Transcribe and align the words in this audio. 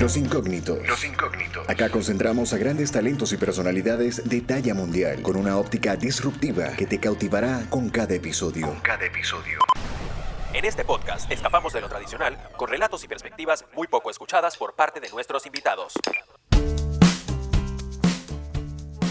Los 0.00 0.16
incógnitos. 0.16 0.84
Los 0.88 1.04
incógnitos. 1.04 1.68
Acá 1.68 1.88
concentramos 1.88 2.52
a 2.52 2.58
grandes 2.58 2.90
talentos 2.90 3.32
y 3.32 3.36
personalidades 3.36 4.28
de 4.28 4.40
talla 4.40 4.74
mundial 4.74 5.22
con 5.22 5.36
una 5.36 5.56
óptica 5.56 5.94
disruptiva 5.94 6.70
que 6.76 6.84
te 6.86 6.98
cautivará 6.98 7.64
con 7.70 7.90
cada 7.90 8.14
episodio. 8.14 8.66
Con 8.66 8.80
cada 8.80 9.06
episodio. 9.06 9.60
En 10.52 10.64
este 10.64 10.84
podcast 10.84 11.30
escapamos 11.30 11.72
de 11.72 11.80
lo 11.80 11.88
tradicional 11.88 12.36
con 12.56 12.68
relatos 12.68 13.04
y 13.04 13.08
perspectivas 13.08 13.64
muy 13.74 13.86
poco 13.86 14.10
escuchadas 14.10 14.56
por 14.56 14.74
parte 14.74 14.98
de 14.98 15.08
nuestros 15.10 15.46
invitados. 15.46 15.94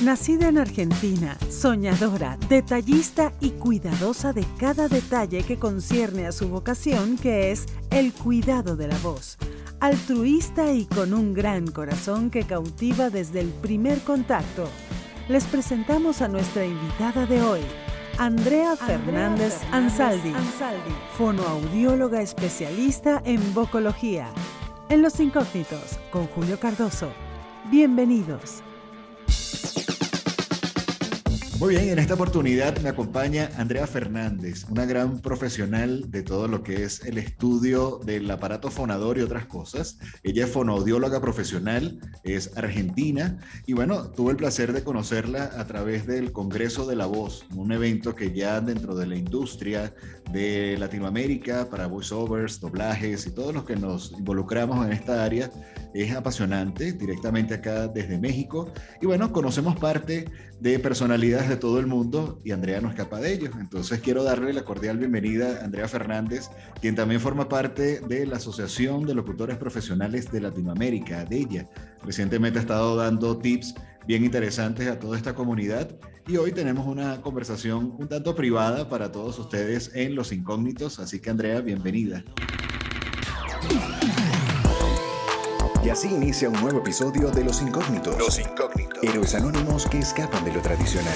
Nacida 0.04 0.50
en 0.50 0.58
Argentina, 0.58 1.38
soñadora, 1.50 2.38
detallista 2.50 3.32
y 3.40 3.52
cuidadosa 3.52 4.34
de 4.34 4.46
cada 4.60 4.90
detalle 4.90 5.44
que 5.44 5.58
concierne 5.58 6.28
a 6.28 6.34
su 6.34 6.50
vocación, 6.50 7.18
que 7.18 7.52
es 7.52 7.68
el 7.90 8.12
cuidado 8.12 8.76
de 8.76 8.90
la 8.90 8.98
voz. 8.98 9.38
Altruista 9.84 10.72
y 10.72 10.86
con 10.86 11.14
un 11.14 11.34
gran 11.34 11.68
corazón 11.68 12.30
que 12.30 12.44
cautiva 12.44 13.10
desde 13.10 13.42
el 13.42 13.50
primer 13.50 14.00
contacto. 14.00 14.70
Les 15.28 15.44
presentamos 15.44 16.22
a 16.22 16.30
nuestra 16.30 16.66
invitada 16.66 17.26
de 17.26 17.42
hoy, 17.42 17.60
Andrea 18.18 18.78
Fernández 18.78 19.60
Ansaldi, 19.74 20.32
fonoaudióloga 21.18 22.22
especialista 22.22 23.22
en 23.26 23.54
vocología. 23.54 24.30
En 24.88 25.02
Los 25.02 25.20
Incógnitos, 25.20 26.00
con 26.12 26.28
Julio 26.28 26.58
Cardoso. 26.58 27.12
Bienvenidos. 27.70 28.64
Muy 31.64 31.76
bien, 31.76 31.88
en 31.92 32.00
esta 32.00 32.16
oportunidad 32.16 32.78
me 32.80 32.90
acompaña 32.90 33.50
Andrea 33.56 33.88
Fernández, 33.88 34.66
una 34.70 34.86
gran 34.86 35.22
profesional 35.22 36.12
de 36.12 36.22
todo 36.22 36.50
lo 36.50 36.62
que 36.62 36.84
es 36.84 37.06
el 37.06 37.18
estudio 37.18 38.02
del 38.04 38.30
aparato 38.30 38.70
fonador 38.70 39.18
y 39.18 39.22
otras 39.22 39.46
cosas. 39.46 39.98
Ella 40.24 40.44
es 40.44 40.52
fonoaudióloga 40.52 41.22
profesional, 41.22 42.02
es 42.26 42.58
argentina 42.58 43.40
y 43.66 43.72
bueno, 43.72 44.12
tuve 44.12 44.32
el 44.32 44.38
placer 44.38 44.74
de 44.74 44.84
conocerla 44.84 45.52
a 45.58 45.66
través 45.66 46.06
del 46.06 46.34
Congreso 46.34 46.86
de 46.86 46.98
la 46.98 47.06
Voz, 47.06 47.46
un 47.56 47.72
evento 47.72 48.14
que 48.14 48.34
ya 48.34 48.60
dentro 48.60 48.94
de 48.94 49.08
la 49.08 49.16
industria 49.16 49.96
de 50.34 50.76
Latinoamérica 50.78 51.70
para 51.70 51.88
voiceovers, 51.88 52.60
doblajes 52.60 53.26
y 53.26 53.32
todos 53.32 53.54
los 53.54 53.64
que 53.64 53.78
nos 53.78 54.12
involucramos 54.12 54.86
en 54.86 54.92
esta 54.92 55.24
área 55.24 55.50
es 55.94 56.12
apasionante, 56.16 56.94
directamente 56.94 57.54
acá 57.54 57.88
desde 57.88 58.18
México. 58.18 58.72
Y 59.02 59.06
bueno, 59.06 59.32
conocemos 59.32 59.78
parte 59.78 60.26
de 60.60 60.80
personalidades 60.80 61.50
de 61.50 61.58
todo 61.58 61.80
el 61.80 61.88
mundo 61.88 62.40
y 62.44 62.52
Andrea 62.52 62.82
no 62.82 62.90
escapa 62.90 63.20
de 63.20 63.34
ellos. 63.34 63.52
Entonces 63.60 64.00
quiero 64.00 64.24
darle 64.24 64.54
la 64.54 64.64
cordial 64.64 64.98
bienvenida 64.98 65.60
a 65.60 65.66
Andrea 65.66 65.88
Fernández, 65.88 66.50
quien 66.82 66.96
también 66.96 67.22
forma 67.22 67.48
parte 67.48 68.00
de 68.00 68.26
la 68.26 68.38
Asociación 68.38 69.06
de 69.06 69.14
Locutores 69.14 69.58
Profesionales 69.58 70.32
de 70.32 70.42
Latinoamérica, 70.42 71.26
de 71.26 71.38
ella. 71.38 71.70
Recientemente 72.04 72.60
ha 72.60 72.62
estado 72.62 72.96
dando 72.96 73.38
tips 73.38 73.76
bien 74.08 74.24
interesantes 74.24 74.88
a 74.88 75.00
toda 75.00 75.18
esta 75.18 75.34
comunidad 75.34 75.90
y 76.28 76.38
hoy 76.38 76.52
tenemos 76.52 76.88
una 76.88 77.22
conversación 77.22 77.96
un 77.98 78.08
tanto 78.08 78.36
privada 78.36 78.90
para 78.90 79.12
todos 79.12 79.40
ustedes 79.40 79.92
en 79.94 80.16
Los 80.16 80.32
Incógnitos. 80.32 81.00
Así 81.00 81.20
que 81.20 81.30
Andrea, 81.30 81.62
bienvenida. 81.62 82.24
Y 85.84 85.90
así 85.90 86.08
inicia 86.08 86.48
un 86.50 86.62
nuevo 86.62 86.80
episodio 86.80 87.30
de 87.30 87.44
Los 87.44 87.62
Incógnitos. 87.62 88.18
Los 88.18 88.40
Incógnitos. 88.40 89.04
Héroes 89.04 89.36
anónimos 89.36 89.86
que 89.86 90.00
escapan 90.00 90.46
de 90.46 90.54
lo 90.54 90.62
tradicional. 90.62 91.14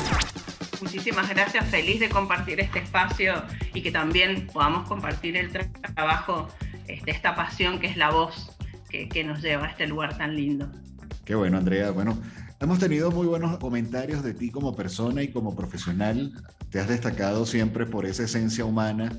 Muchísimas 0.81 1.29
gracias, 1.29 1.65
feliz 1.67 2.01
de 2.01 2.09
compartir 2.09 2.59
este 2.59 2.79
espacio 2.79 3.43
y 3.73 3.81
que 3.81 3.91
también 3.91 4.47
podamos 4.47 4.85
compartir 4.89 5.37
el 5.37 5.49
trabajo, 5.95 6.49
este, 6.87 7.11
esta 7.11 7.33
pasión 7.33 7.79
que 7.79 7.87
es 7.87 7.95
la 7.95 8.09
voz 8.09 8.57
que, 8.89 9.07
que 9.07 9.23
nos 9.23 9.41
lleva 9.41 9.67
a 9.67 9.69
este 9.69 9.87
lugar 9.87 10.17
tan 10.17 10.35
lindo. 10.35 10.69
Qué 11.23 11.33
bueno, 11.33 11.57
Andrea. 11.57 11.91
Bueno, 11.91 12.17
Hemos 12.59 12.79
tenido 12.79 13.11
muy 13.11 13.27
buenos 13.27 13.55
comentarios 13.59 14.23
de 14.23 14.33
ti 14.33 14.49
como 14.49 14.75
persona 14.75 15.21
y 15.21 15.27
como 15.27 15.55
profesional. 15.55 16.33
Te 16.71 16.79
has 16.79 16.87
destacado 16.87 17.45
siempre 17.45 17.85
por 17.85 18.07
esa 18.07 18.23
esencia 18.23 18.65
humana 18.65 19.11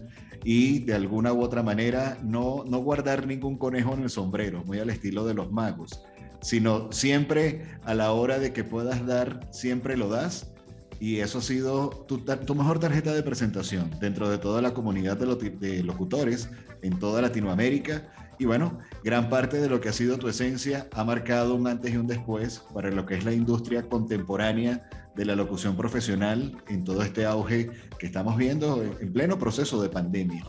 y 0.43 0.81
de 0.81 0.94
alguna 0.94 1.32
u 1.32 1.43
otra 1.43 1.62
manera 1.62 2.19
no, 2.25 2.65
no 2.69 2.78
guardar 2.78 3.28
ningún 3.28 3.56
conejo 3.56 3.94
en 3.94 4.03
el 4.03 4.10
sombrero, 4.10 4.65
muy 4.65 4.81
al 4.81 4.91
estilo 4.91 5.25
de 5.25 5.34
los 5.34 5.53
magos, 5.53 6.03
sino 6.43 6.91
siempre 6.91 7.78
a 7.84 7.94
la 7.94 8.10
hora 8.10 8.41
de 8.41 8.53
que 8.53 8.65
puedas 8.65 9.06
dar, 9.06 9.48
siempre 9.53 9.97
lo 9.97 10.09
das. 10.09 10.50
Y 10.98 11.19
eso 11.19 11.38
ha 11.38 11.43
sido 11.43 11.91
tu, 12.09 12.19
tu 12.19 12.54
mejor 12.56 12.81
tarjeta 12.81 13.15
de 13.15 13.22
presentación 13.22 13.88
dentro 14.00 14.28
de 14.28 14.38
toda 14.38 14.60
la 14.60 14.75
comunidad 14.75 15.16
de, 15.16 15.50
de 15.50 15.84
locutores 15.84 16.50
en 16.82 16.98
toda 16.98 17.22
Latinoamérica 17.22 18.03
y 18.38 18.44
bueno, 18.44 18.78
gran 19.04 19.28
parte 19.28 19.59
de 19.59 19.69
lo 19.69 19.81
que 19.81 19.88
ha 19.88 19.92
sido 19.92 20.19
tu 20.19 20.28
esencia 20.28 20.88
ha 20.92 21.04
marcado 21.04 21.54
un 21.54 21.66
antes 21.66 21.92
y 21.92 21.97
un 21.97 22.06
después 22.06 22.64
para 22.75 22.91
lo 22.91 23.06
que 23.06 23.14
es 23.14 23.25
la 23.25 23.32
industria 23.32 23.82
contemporánea 23.88 24.88
de 25.14 25.25
la 25.25 25.34
locución 25.34 25.76
profesional 25.76 26.56
en 26.69 26.84
todo 26.84 27.03
este 27.03 27.25
auge 27.25 27.70
que 27.98 28.06
estamos 28.06 28.36
viendo 28.36 28.82
en 28.82 29.12
pleno 29.12 29.38
proceso 29.38 29.82
de 29.82 29.88
pandemia. 29.88 30.44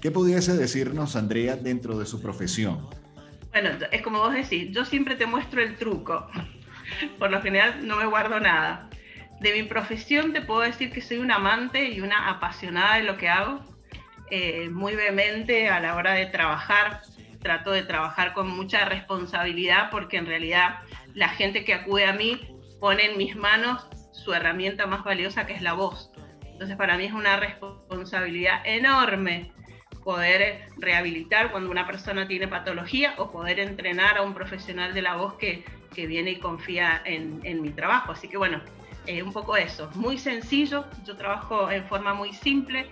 ¿Qué 0.00 0.10
pudiese 0.10 0.56
decirnos, 0.56 1.16
Andrea, 1.16 1.56
dentro 1.56 1.98
de 1.98 2.06
su 2.06 2.22
profesión? 2.22 2.88
Bueno, 3.50 3.70
es 3.90 4.02
como 4.02 4.18
vos 4.18 4.34
decís, 4.34 4.68
yo 4.72 4.84
siempre 4.84 5.16
te 5.16 5.26
muestro 5.26 5.62
el 5.62 5.76
truco. 5.76 6.28
Por 7.18 7.30
lo 7.30 7.40
general 7.42 7.86
no 7.86 7.96
me 7.96 8.06
guardo 8.06 8.38
nada. 8.40 8.88
De 9.40 9.52
mi 9.52 9.64
profesión 9.64 10.32
te 10.32 10.40
puedo 10.40 10.60
decir 10.60 10.92
que 10.92 11.00
soy 11.00 11.18
una 11.18 11.36
amante 11.36 11.90
y 11.90 12.00
una 12.00 12.28
apasionada 12.28 12.96
de 12.96 13.04
lo 13.04 13.16
que 13.16 13.28
hago. 13.28 13.60
Eh, 14.30 14.68
muy 14.68 14.94
vehemente 14.94 15.68
a 15.68 15.80
la 15.80 15.96
hora 15.96 16.12
de 16.12 16.26
trabajar 16.26 17.00
trato 17.40 17.70
de 17.70 17.82
trabajar 17.82 18.32
con 18.34 18.48
mucha 18.48 18.84
responsabilidad 18.84 19.90
porque 19.90 20.16
en 20.16 20.26
realidad 20.26 20.80
la 21.14 21.28
gente 21.28 21.64
que 21.64 21.74
acude 21.74 22.06
a 22.06 22.12
mí 22.12 22.40
pone 22.80 23.06
en 23.06 23.18
mis 23.18 23.36
manos 23.36 23.86
su 24.12 24.32
herramienta 24.32 24.86
más 24.86 25.04
valiosa 25.04 25.46
que 25.46 25.54
es 25.54 25.62
la 25.62 25.72
voz. 25.72 26.10
Entonces 26.44 26.76
para 26.76 26.96
mí 26.96 27.04
es 27.04 27.12
una 27.12 27.36
responsabilidad 27.36 28.62
enorme 28.64 29.52
poder 30.04 30.68
rehabilitar 30.78 31.52
cuando 31.52 31.70
una 31.70 31.86
persona 31.86 32.26
tiene 32.26 32.48
patología 32.48 33.14
o 33.18 33.30
poder 33.30 33.60
entrenar 33.60 34.16
a 34.16 34.22
un 34.22 34.34
profesional 34.34 34.94
de 34.94 35.02
la 35.02 35.16
voz 35.16 35.34
que, 35.34 35.64
que 35.94 36.06
viene 36.06 36.32
y 36.32 36.36
confía 36.38 37.02
en, 37.04 37.40
en, 37.44 37.60
mi 37.60 37.70
trabajo. 37.70 38.12
Así 38.12 38.28
que 38.28 38.36
bueno, 38.38 38.60
eh, 39.06 39.22
un 39.22 39.32
poco 39.32 39.56
eso, 39.56 39.90
muy 39.94 40.18
sencillo, 40.18 40.86
yo 41.04 41.16
trabajo 41.16 41.70
en 41.70 41.84
forma 41.84 42.14
muy 42.14 42.32
simple, 42.32 42.88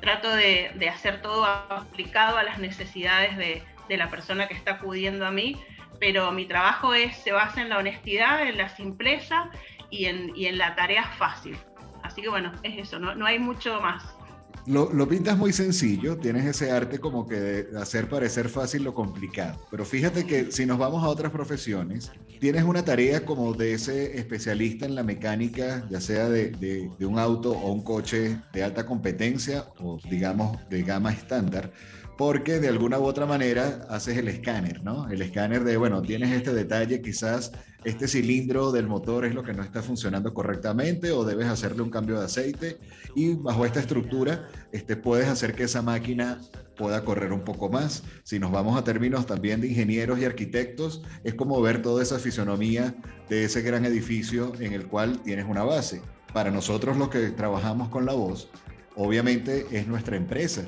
trato 0.00 0.30
de, 0.30 0.70
de 0.76 0.88
hacer 0.88 1.20
todo 1.22 1.44
aplicado 1.44 2.38
a 2.38 2.42
las 2.42 2.58
necesidades 2.58 3.36
de, 3.36 3.62
de 3.90 3.96
la 3.96 4.08
persona 4.08 4.46
que 4.46 4.54
está 4.54 4.74
acudiendo 4.74 5.26
a 5.26 5.32
mí, 5.32 5.60
pero 5.98 6.30
mi 6.30 6.46
trabajo 6.46 6.94
es, 6.94 7.16
se 7.16 7.32
basa 7.32 7.60
en 7.60 7.68
la 7.68 7.78
honestidad, 7.78 8.46
en 8.48 8.56
la 8.56 8.68
simpleza 8.68 9.50
y 9.90 10.06
en, 10.06 10.34
y 10.36 10.46
en 10.46 10.58
la 10.58 10.76
tarea 10.76 11.02
fácil. 11.18 11.58
Así 12.04 12.22
que 12.22 12.28
bueno, 12.28 12.52
es 12.62 12.78
eso, 12.78 13.00
no, 13.00 13.16
no 13.16 13.26
hay 13.26 13.40
mucho 13.40 13.80
más. 13.80 14.16
Lo, 14.66 14.92
lo, 14.92 15.08
pintas 15.08 15.38
muy 15.38 15.52
sencillo, 15.52 16.18
tienes 16.18 16.44
ese 16.44 16.70
arte 16.70 16.98
como 16.98 17.26
que 17.26 17.36
de 17.36 17.78
hacer 17.78 18.08
parecer 18.08 18.48
fácil 18.48 18.84
lo 18.84 18.94
complicado. 18.94 19.58
Pero 19.70 19.84
fíjate 19.84 20.26
que 20.26 20.52
si 20.52 20.66
nos 20.66 20.78
vamos 20.78 21.02
a 21.02 21.08
otras 21.08 21.32
profesiones, 21.32 22.12
tienes 22.40 22.64
una 22.64 22.84
tarea 22.84 23.24
como 23.24 23.54
de 23.54 23.74
ese 23.74 24.18
especialista 24.18 24.86
en 24.86 24.94
la 24.94 25.02
mecánica, 25.02 25.86
ya 25.90 26.00
sea 26.00 26.28
de, 26.28 26.50
de, 26.50 26.90
de 26.98 27.06
un 27.06 27.18
auto 27.18 27.52
o 27.52 27.72
un 27.72 27.82
coche 27.82 28.38
de 28.52 28.62
alta 28.62 28.86
competencia 28.86 29.66
o 29.78 29.98
digamos 30.08 30.58
de 30.68 30.82
gama 30.82 31.12
estándar 31.12 31.72
porque 32.20 32.60
de 32.60 32.68
alguna 32.68 32.98
u 32.98 33.04
otra 33.04 33.24
manera 33.24 33.86
haces 33.88 34.18
el 34.18 34.28
escáner, 34.28 34.84
¿no? 34.84 35.08
El 35.08 35.22
escáner 35.22 35.64
de, 35.64 35.78
bueno, 35.78 36.02
tienes 36.02 36.30
este 36.32 36.52
detalle, 36.52 37.00
quizás 37.00 37.50
este 37.84 38.08
cilindro 38.08 38.72
del 38.72 38.86
motor 38.86 39.24
es 39.24 39.34
lo 39.34 39.42
que 39.42 39.54
no 39.54 39.62
está 39.62 39.82
funcionando 39.82 40.34
correctamente 40.34 41.12
o 41.12 41.24
debes 41.24 41.46
hacerle 41.46 41.82
un 41.82 41.90
cambio 41.90 42.18
de 42.18 42.26
aceite 42.26 42.78
y 43.14 43.34
bajo 43.34 43.64
esta 43.64 43.80
estructura 43.80 44.48
este, 44.72 44.96
puedes 44.96 45.28
hacer 45.28 45.54
que 45.54 45.64
esa 45.64 45.80
máquina 45.80 46.40
pueda 46.76 47.04
correr 47.04 47.32
un 47.32 47.42
poco 47.42 47.68
más. 47.68 48.02
Si 48.22 48.38
nos 48.38 48.50
vamos 48.52 48.78
a 48.78 48.84
términos 48.84 49.26
también 49.26 49.60
de 49.60 49.68
ingenieros 49.68 50.18
y 50.18 50.24
arquitectos, 50.24 51.02
es 51.24 51.34
como 51.34 51.60
ver 51.60 51.82
toda 51.82 52.02
esa 52.02 52.18
fisonomía 52.18 52.94
de 53.28 53.44
ese 53.44 53.62
gran 53.62 53.84
edificio 53.84 54.52
en 54.60 54.72
el 54.72 54.86
cual 54.86 55.20
tienes 55.22 55.46
una 55.46 55.62
base. 55.62 56.00
Para 56.32 56.50
nosotros 56.50 56.96
los 56.96 57.08
que 57.08 57.30
trabajamos 57.30 57.88
con 57.88 58.06
la 58.06 58.12
voz, 58.12 58.48
obviamente 58.94 59.66
es 59.70 59.86
nuestra 59.86 60.16
empresa 60.16 60.62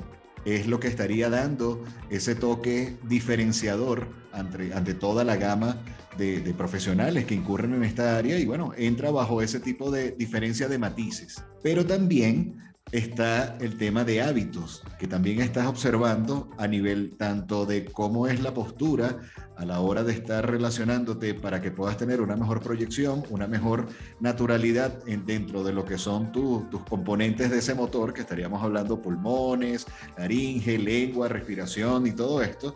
es 0.45 0.67
lo 0.67 0.79
que 0.79 0.87
estaría 0.87 1.29
dando 1.29 1.83
ese 2.09 2.35
toque 2.35 2.97
diferenciador 3.03 4.07
ante, 4.31 4.73
ante 4.73 4.93
toda 4.93 5.23
la 5.23 5.35
gama 5.35 5.83
de, 6.17 6.41
de, 6.41 6.53
profesionales 6.53 7.25
que 7.25 7.35
incurren 7.35 7.73
en 7.73 7.83
esta 7.83 8.17
área 8.17 8.37
y 8.37 8.45
bueno, 8.45 8.71
entra 8.77 9.11
bajo 9.11 9.41
ese 9.41 9.59
tipo 9.59 9.91
de 9.91 10.11
diferencia 10.11 10.67
de 10.67 10.77
matices. 10.77 11.43
Pero 11.61 11.85
también 11.85 12.62
está 12.93 13.57
el 13.59 13.75
tema 13.75 14.03
de 14.03 14.21
hábitos, 14.21 14.83
que 14.99 15.07
también 15.07 15.41
estás 15.41 15.65
observando 15.65 16.47
a 16.59 16.67
nivel 16.67 17.15
tanto 17.17 17.65
de 17.65 17.85
cómo 17.85 18.27
es 18.27 18.39
la 18.39 18.53
postura 18.53 19.19
a 19.57 19.65
la 19.65 19.79
hora 19.79 20.03
de 20.03 20.13
estar 20.13 20.49
relacionándote 20.49 21.33
para 21.33 21.59
que 21.59 21.71
puedas 21.71 21.97
tener 21.97 22.21
una 22.21 22.35
mejor 22.35 22.61
proyección, 22.61 23.23
una 23.31 23.47
mejor 23.47 23.87
naturalidad 24.19 24.93
en, 25.07 25.25
dentro 25.25 25.63
de 25.63 25.73
lo 25.73 25.85
que 25.85 25.97
son 25.97 26.31
tus 26.31 26.83
componentes 26.87 27.49
de 27.49 27.57
ese 27.57 27.73
motor, 27.73 28.13
que 28.13 28.21
estaríamos 28.21 28.61
hablando 28.61 29.01
pulmones, 29.01 29.87
laringe, 30.15 30.77
lengua, 30.77 31.27
respiración 31.27 32.05
y 32.05 32.11
todo 32.11 32.43
esto. 32.43 32.75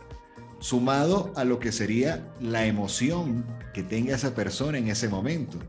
sumado 0.59 1.31
a 1.35 1.43
lo 1.43 1.59
que 1.59 1.71
sería 1.71 2.27
la 2.41 2.65
emoción 2.65 3.45
que 3.71 3.83
tenga 3.83 4.15
esa 4.15 4.33
persona 4.33 4.79
en 4.79 4.87
ese 4.87 5.09
momento, 5.09 5.59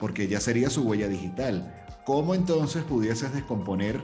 porque 0.00 0.26
ya 0.26 0.40
sería 0.40 0.68
su 0.68 0.82
huella 0.82 1.06
digital. 1.06 1.83
¿Cómo 2.04 2.34
entonces 2.34 2.84
pudieses 2.84 3.32
descomponer 3.32 4.00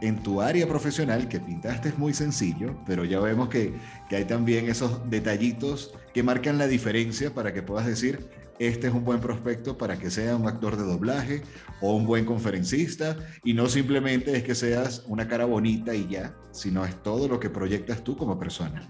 en 0.00 0.22
tu 0.22 0.40
área 0.40 0.66
profesional, 0.66 1.28
que 1.28 1.40
pintaste 1.40 1.88
es 1.88 1.98
muy 1.98 2.14
sencillo, 2.14 2.76
pero 2.86 3.04
ya 3.04 3.20
vemos 3.20 3.48
que, 3.48 3.74
que 4.08 4.16
hay 4.16 4.24
también 4.24 4.68
esos 4.68 5.08
detallitos 5.08 5.94
que 6.12 6.22
marcan 6.22 6.58
la 6.58 6.66
diferencia 6.66 7.32
para 7.32 7.52
que 7.52 7.62
puedas 7.62 7.86
decir, 7.86 8.28
este 8.58 8.86
es 8.86 8.92
un 8.92 9.04
buen 9.04 9.20
prospecto 9.20 9.76
para 9.76 9.98
que 9.98 10.10
sea 10.10 10.36
un 10.36 10.46
actor 10.46 10.76
de 10.76 10.84
doblaje 10.84 11.42
o 11.80 11.96
un 11.96 12.06
buen 12.06 12.24
conferencista 12.24 13.16
y 13.42 13.54
no 13.54 13.66
simplemente 13.66 14.36
es 14.36 14.44
que 14.44 14.54
seas 14.54 15.04
una 15.06 15.26
cara 15.26 15.44
bonita 15.44 15.94
y 15.94 16.06
ya, 16.06 16.34
sino 16.52 16.84
es 16.84 17.02
todo 17.02 17.26
lo 17.26 17.40
que 17.40 17.50
proyectas 17.50 18.04
tú 18.04 18.16
como 18.16 18.38
persona. 18.38 18.88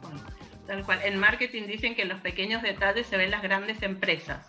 Tal 0.66 0.84
cual. 0.84 1.00
En 1.04 1.18
marketing 1.18 1.66
dicen 1.66 1.94
que 1.94 2.02
en 2.02 2.08
los 2.08 2.20
pequeños 2.20 2.62
detalles 2.62 3.06
se 3.06 3.16
ven 3.16 3.30
las 3.30 3.42
grandes 3.42 3.82
empresas. 3.82 4.46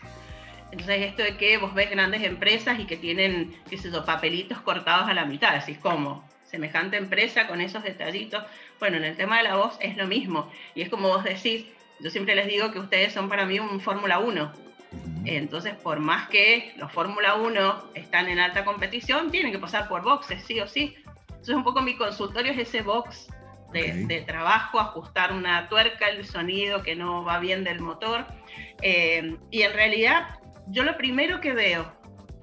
Entonces 0.75 1.06
esto 1.06 1.24
de 1.24 1.38
que 1.38 1.57
vos 1.57 1.74
ves 1.74 1.89
grandes 1.89 2.22
empresas 2.24 2.80
y 2.80 2.86
que 2.86 2.98
tienen, 2.98 3.56
qué 3.69 3.77
sé 3.77 3.89
yo, 3.92 4.04
papelitos 4.04 4.60
cortados 4.60 5.07
a 5.07 5.13
la 5.13 5.24
mitad, 5.24 5.54
decís, 5.57 5.77
¿cómo? 5.81 6.27
Semejante 6.44 6.98
empresa 6.98 7.48
con 7.48 7.62
esos 7.62 7.81
detallitos. 7.81 8.44
Bueno, 8.77 8.98
en 8.98 9.06
el 9.06 9.16
tema 9.16 9.38
de 9.38 9.44
la 9.44 9.56
voz 9.56 9.77
es 9.80 9.95
lo 9.95 10.06
mismo. 10.06 10.51
Y 10.74 10.81
es 10.81 10.89
como 10.89 11.07
vos 11.07 11.24
decís, 11.24 11.66
yo 12.01 12.10
siempre 12.10 12.36
les 12.36 12.48
digo 12.48 12.72
que 12.72 12.80
ustedes 12.80 13.13
son 13.13 13.30
para 13.30 13.45
mí 13.45 13.57
un 13.57 13.80
Fórmula 13.80 14.19
1 14.19 14.66
entonces, 15.25 15.74
por 15.75 16.00
más 16.00 16.30
que 16.30 16.74
los 16.77 16.92
Fórmula 16.92 17.36
1 17.36 17.92
están 17.95 18.27
en 18.30 18.39
alta 18.39 18.63
competición, 18.63 19.31
tienen 19.31 19.51
que 19.51 19.60
pasar 19.60 19.88
por 19.88 20.04
boxes, 20.04 20.44
sí 20.44 20.60
o 20.60 20.68
sí. 20.68 20.95
Entonces, 21.30 21.56
un 21.56 21.63
poco 21.63 21.81
mi 21.81 21.95
consultorio 21.95 22.51
es 22.51 22.60
ese 22.60 22.81
box 22.81 23.27
de, 23.74 24.24
trabajo, 24.25 24.80
ajustar 24.80 25.33
una 25.33 25.68
tuerca, 25.68 26.07
el 26.07 26.25
sonido 26.25 26.81
que 26.81 26.95
no 26.95 27.24
va 27.24 27.39
bien 27.39 27.63
del 27.63 27.81
motor. 27.81 28.25
Eh, 28.81 29.38
y 29.51 29.63
en 29.63 29.74
realidad, 29.74 30.39
yo 30.68 30.84
lo 30.84 30.98
primero 30.98 31.42
que 31.42 31.54
veo 31.54 32.00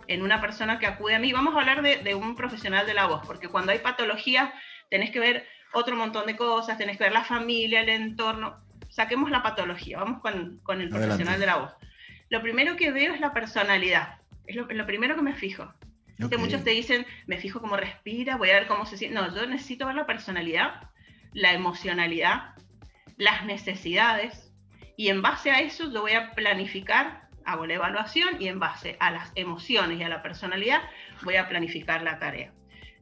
en 0.09 0.23
una 0.23 0.41
persona 0.41 0.79
que 0.79 0.87
acude 0.87 1.15
a 1.15 1.19
mí, 1.19 1.33
vamos 1.33 1.55
a 1.55 1.61
hablar 1.61 1.83
de, 1.83 1.99
de 1.99 2.15
un 2.15 2.35
profesional 2.35 2.87
de 2.87 2.95
la 2.95 3.07
voz, 3.07 3.27
porque 3.27 3.49
cuando 3.49 3.73
hay 3.73 3.79
patología 3.79 4.53
tenés 4.91 5.11
que 5.11 5.21
ver 5.21 5.47
otro 5.73 5.97
montón 5.97 6.27
de 6.27 6.37
cosas, 6.37 6.77
tenés 6.77 6.99
que 6.99 7.05
ver 7.05 7.13
la 7.13 7.25
familia, 7.25 7.81
el 7.81 7.89
entorno. 7.89 8.63
Saquemos 8.91 9.31
la 9.31 9.43
patología, 9.43 9.99
vamos 9.99 10.21
con, 10.21 10.59
con 10.63 10.81
el 10.81 10.91
profesional 10.91 11.41
de 11.41 11.47
la 11.47 11.57
voz 11.57 11.73
lo 12.33 12.41
primero 12.41 12.77
que 12.77 12.91
veo 12.91 13.13
es 13.13 13.21
la 13.21 13.35
personalidad. 13.35 14.17
Es 14.47 14.57
lo, 14.57 14.87
primero 14.87 15.15
que 15.15 15.21
me 15.21 15.35
fijo. 15.35 15.71
muchos 16.39 16.65
te 16.65 16.71
dicen, 16.71 17.05
me 17.27 17.37
fijo 17.37 17.61
cómo 17.61 17.77
respira, 17.77 18.39
voy 18.39 18.49
a 18.49 18.55
ver 18.55 18.67
cómo 18.67 18.87
se 18.87 18.97
siente. 18.97 19.21
No, 19.21 19.35
yo 19.35 19.47
necesito 19.47 19.87
ver 19.87 19.97
la 19.97 20.07
personalidad, 20.07 20.89
la 21.35 21.53
emocionalidad, 21.53 22.55
las 23.19 23.45
necesidades, 23.45 24.51
y 24.97 25.09
en 25.09 25.21
base 25.21 25.51
a 25.51 25.61
eso 25.61 25.93
yo 25.93 26.01
voy 26.01 26.13
a 26.13 26.33
planificar, 26.33 27.29
hago 27.44 27.67
la 27.67 27.75
evaluación, 27.75 28.41
y 28.41 28.49
en 28.49 28.59
base 28.59 28.97
a 29.00 29.11
las 29.11 29.33
emociones 29.35 29.99
y 29.99 30.03
a 30.03 30.09
la 30.09 30.23
personalidad 30.23 30.83
voy 31.23 31.37
a 31.37 31.49
planificar 31.49 32.03
la 32.03 32.19
tarea. 32.19 32.53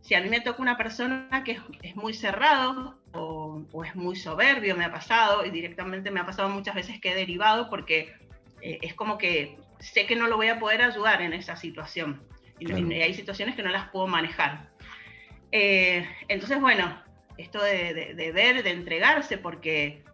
Si 0.01 0.15
a 0.15 0.21
mí 0.21 0.31
me 0.31 0.41
toca 0.41 0.63
una 0.63 0.77
persona 0.77 1.43
que 1.45 1.61
es, 1.83 1.97
muy 1.97 2.15
cerrado 2.15 2.99
o, 3.13 3.67
o, 3.73 3.85
es 3.85 3.95
muy 3.95 4.17
soberbio, 4.17 4.75
me 4.77 4.85
ha 4.85 4.91
pasado, 4.91 5.45
y 5.45 5.51
directamente 5.51 6.11
me 6.11 6.21
ha 6.21 6.27
pasado 6.27 6.49
muchas 6.49 6.75
veces 6.75 7.01
que 7.01 7.13
he 7.13 7.15
derivado 7.15 7.69
porque 7.69 8.15
eh, 8.63 8.79
es 8.83 8.95
como 8.95 9.19
que 9.19 9.59
sé 9.79 10.07
que 10.07 10.17
no 10.17 10.27
lo 10.27 10.37
voy 10.37 10.49
a 10.49 10.59
poder 10.59 10.83
ayudar 10.83 11.23
en 11.23 11.33
esa 11.33 11.57
situación. 11.57 12.23
Y, 12.59 12.71
hay 13.01 13.15
situaciones 13.15 13.57
que 13.57 13.63
no 13.63 13.71
las 13.71 13.89
puedo 13.89 14.07
manejar. 14.07 14.69
Eh, 15.51 16.07
entonces, 16.29 16.61
bueno, 16.61 17.03
esto 17.39 17.63
de, 17.63 18.33
ver, 18.35 18.63
de 18.63 18.71
entregarse, 18.71 19.39
porque 19.39 20.05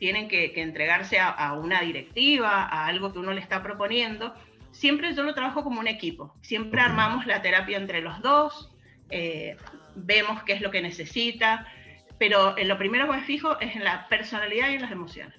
tienen 0.00 0.28
que, 0.28 0.52
entregarse 0.56 1.20
a, 1.20 1.52
una 1.52 1.82
directiva, 1.82 2.64
a 2.64 2.86
algo 2.86 3.12
que 3.12 3.18
uno 3.20 3.32
le 3.32 3.40
está 3.40 3.62
proponiendo, 3.62 4.34
siempre 4.72 5.14
yo 5.14 5.22
lo 5.22 5.34
trabajo 5.34 5.62
como 5.62 5.78
un 5.78 5.86
equipo. 5.86 6.34
Siempre 6.40 6.80
armamos 6.80 7.26
la 7.26 7.42
terapia 7.42 7.76
entre 7.76 8.00
los 8.00 8.20
dos, 8.22 8.72
vemos 9.94 10.42
qué 10.44 10.54
es 10.54 10.62
lo 10.62 10.70
que 10.70 10.80
necesita, 10.80 11.66
pero 12.18 12.56
en 12.56 12.66
lo 12.66 12.78
primero 12.78 13.06
que 13.06 13.18
me 13.18 13.22
fijo 13.22 13.60
es 13.60 13.76
en 13.76 13.84
la 13.84 14.08
personalidad 14.08 14.70
y 14.70 14.74
en 14.74 14.82
las 14.82 14.90
emociones. 14.90 15.34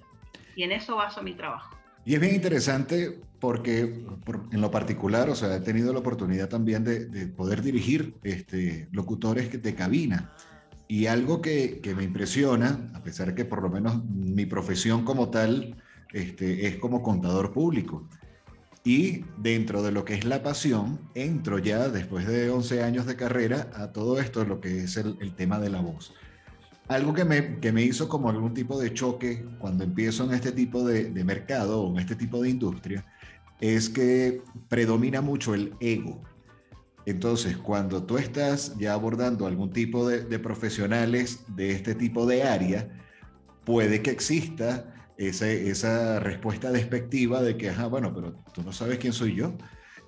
Y 0.54 0.62
en 0.62 0.70
eso 0.70 0.94
baso 0.94 1.24
mi 1.24 1.34
trabajo. 1.34 1.76
Y 2.04 2.14
es 2.14 2.20
bien 2.20 2.34
interesante 2.34 3.20
porque 3.40 3.80
en 3.80 4.60
lo 4.60 4.70
particular, 4.70 5.28
o 5.28 5.34
sea, 5.34 5.56
he 5.56 5.60
tenido 5.60 5.92
la 5.92 5.98
oportunidad 5.98 6.48
también 6.48 6.84
de, 6.84 7.26
poder 7.26 7.62
dirigir 7.62 8.14
este, 8.22 8.88
locutores 8.92 9.60
de 9.60 9.74
cabina. 9.74 10.32
Y 10.92 11.06
algo 11.06 11.40
que, 11.40 11.80
me 11.96 12.04
impresiona, 12.04 12.90
a 12.92 13.02
pesar 13.02 13.34
que 13.34 13.46
por 13.46 13.62
lo 13.62 13.70
menos 13.70 14.04
mi 14.04 14.44
profesión 14.44 15.06
como 15.06 15.30
tal 15.30 15.82
este, 16.12 16.66
es 16.66 16.76
como 16.76 17.02
contador 17.02 17.50
público. 17.54 18.06
Y 18.84 19.24
dentro 19.38 19.82
de 19.82 19.90
lo 19.90 20.04
que 20.04 20.12
es 20.12 20.26
la 20.26 20.42
pasión, 20.42 21.00
entro 21.14 21.58
ya 21.58 21.88
después 21.88 22.26
de 22.26 22.50
11 22.50 22.82
años 22.82 23.06
de 23.06 23.16
carrera 23.16 23.70
a 23.72 23.90
todo 23.90 24.20
esto, 24.20 24.44
lo 24.44 24.60
que 24.60 24.84
es 24.84 24.98
el, 24.98 25.16
el 25.22 25.34
tema 25.34 25.58
de 25.58 25.70
la 25.70 25.80
voz. 25.80 26.12
Algo 26.88 27.14
que 27.14 27.24
me, 27.24 27.58
que 27.58 27.72
me 27.72 27.82
hizo 27.82 28.06
como 28.06 28.28
algún 28.28 28.52
tipo 28.52 28.78
de 28.78 28.92
choque 28.92 29.46
cuando 29.60 29.84
empiezo 29.84 30.24
en 30.24 30.34
este 30.34 30.52
tipo 30.52 30.84
de, 30.84 31.04
de 31.04 31.24
mercado 31.24 31.84
o 31.84 31.90
en 31.90 32.00
este 32.00 32.16
tipo 32.16 32.42
de 32.42 32.50
industria 32.50 33.02
es 33.62 33.88
que 33.88 34.42
predomina 34.68 35.22
mucho 35.22 35.54
el 35.54 35.72
ego. 35.80 36.22
Entonces, 37.06 37.56
cuando 37.56 38.04
tú 38.04 38.18
estás 38.18 38.76
ya 38.78 38.92
abordando 38.92 39.46
algún 39.46 39.72
tipo 39.72 40.08
de, 40.08 40.38
profesionales 40.38 41.40
de 41.48 41.72
este 41.72 41.94
tipo 41.94 42.26
de 42.26 42.44
área, 42.44 42.88
puede 43.64 44.02
que 44.02 44.10
exista 44.10 44.94
esa 45.16 46.20
respuesta 46.20 46.70
despectiva 46.70 47.42
de 47.42 47.56
que, 47.56 47.70
ajá, 47.70 47.86
bueno, 47.86 48.12
pero 48.14 48.34
tú 48.52 48.62
no 48.62 48.72
sabes 48.72 48.98
quién 48.98 49.12
soy 49.12 49.34
yo. 49.34 49.56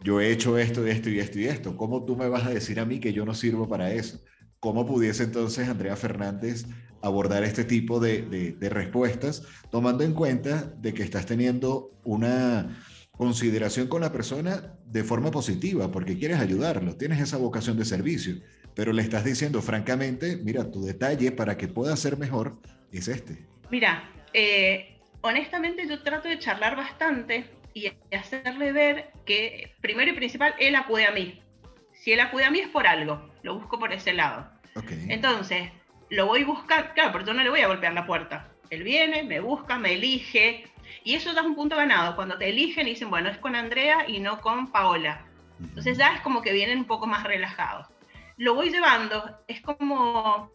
Yo 0.02 0.20
he 0.20 0.31
hecho 0.31 0.58
esto, 0.58 0.87
esto 0.87 1.08
y 1.08 1.19
esto 1.19 1.38
y 1.38 1.46
esto. 1.46 1.76
¿Cómo 1.76 2.05
tú 2.05 2.17
me 2.17 2.29
vas 2.29 2.44
a 2.44 2.50
decir 2.50 2.79
a 2.81 2.85
mí 2.85 3.00
que 3.00 3.12
yo 3.12 3.25
no 3.25 3.35
sirvo 3.35 3.69
para 3.69 3.93
eso? 3.93 4.20
¿Cómo 4.61 4.87
pudiese 4.87 5.25
entonces 5.25 5.69
Andrea 5.69 5.97
Fernández 5.97 6.67
abordar 7.05 7.44
este 7.44 7.64
tipo 7.64 8.00
de, 8.00 8.56
respuestas, 8.61 9.43
tomando 9.70 10.05
en 10.05 10.14
cuenta 10.14 10.75
de 10.79 10.94
que 10.94 11.02
estás 11.02 11.26
teniendo 11.26 11.93
una 12.02 12.82
consideración 13.16 13.87
con 13.88 14.00
la 14.00 14.12
persona 14.12 14.75
de 14.87 15.05
forma 15.05 15.31
positiva, 15.31 15.90
porque 15.90 16.19
quieres 16.19 16.40
ayudarlo, 16.40 16.96
tienes 16.96 17.20
esa 17.20 17.37
vocación 17.37 17.76
de 17.76 17.84
servicio, 17.84 18.37
pero 18.75 18.93
le 18.93 19.02
estás 19.02 19.25
diciendo 19.25 19.62
francamente, 19.62 20.37
mira, 20.37 20.70
tu 20.70 20.84
detalle 20.84 21.31
para 21.32 21.56
que 21.56 21.69
pueda 21.69 21.96
ser 21.96 22.19
mejor 22.19 22.58
es 22.93 23.08
este. 23.08 23.46
Mira, 23.70 24.11
eh, 24.32 24.99
honestamente 25.21 25.87
yo 25.88 26.02
trato 26.02 26.28
de 26.28 26.38
charlar 26.38 26.76
bastante 26.76 27.44
y 27.73 27.90
hacerle 28.14 28.73
ver 28.73 29.11
que, 29.25 29.75
primero 29.80 30.11
y 30.11 30.14
principal, 30.14 30.54
él 30.59 30.75
acude 30.76 31.06
a 31.06 31.12
mí. 31.12 31.40
Si 31.92 32.12
él 32.12 32.21
acude 32.21 32.44
a 32.44 32.50
mí 32.50 32.61
es 32.61 32.68
por 32.68 32.87
algo, 32.87 33.30
lo 33.42 33.59
busco 33.59 33.78
por 33.78 33.92
ese 33.92 34.12
lado. 34.12 34.49
Entonces, 35.09 35.71
lo 36.11 36.26
voy 36.26 36.42
a 36.42 36.47
buscar, 36.47 36.94
claro, 36.94 37.12
pero 37.12 37.26
yo 37.26 37.35
no 37.35 37.42
le 37.42 37.50
voy 37.50 37.61
a 37.61 37.68
golpear 37.68 37.92
la 37.94 38.06
puerta. 38.06 38.49
Él 38.71 38.83
viene, 38.83 39.23
me 39.23 39.40
busca, 39.40 39.78
me 39.78 39.94
elige, 39.94 40.64
y 41.04 41.14
eso 41.14 41.34
da 41.34 41.42
un 41.42 41.54
punto 41.54 41.76
ganado. 41.76 42.16
Cuando 42.16 42.38
te 42.38 42.49
eligen 42.49 42.88
y 42.88 42.90
dicen, 42.90 43.11
bueno, 43.11 43.28
es 43.28 43.38
con 43.38 43.54
Andrea 43.54 44.08
y 44.08 44.18
no 44.18 44.40
con 44.40 44.73
Paola. 44.73 45.25
Entonces 45.61 45.99
ya 45.99 46.14
es 46.14 46.20
como 46.23 46.42
que 46.42 46.52
vienen 46.52 46.78
un 46.78 46.87
poco 46.87 47.06
más 47.06 47.23
relajados. 47.23 47.87
Lo 48.38 48.54
voy 48.54 48.70
llevando, 48.70 49.38
es 49.46 49.61
como, 49.61 50.50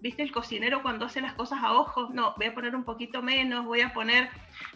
¿viste 0.00 0.22
el 0.22 0.32
cocinero 0.32 0.82
cuando 0.82 1.04
hace 1.04 1.20
las 1.20 1.34
cosas 1.34 1.62
a 1.62 1.74
ojos? 1.74 2.10
No, 2.10 2.34
voy 2.36 2.46
a 2.46 2.54
poner 2.54 2.74
un 2.74 2.84
poquito 2.84 3.22
menos, 3.22 3.64
voy 3.64 3.82
a 3.82 3.92
poner, 3.92 4.30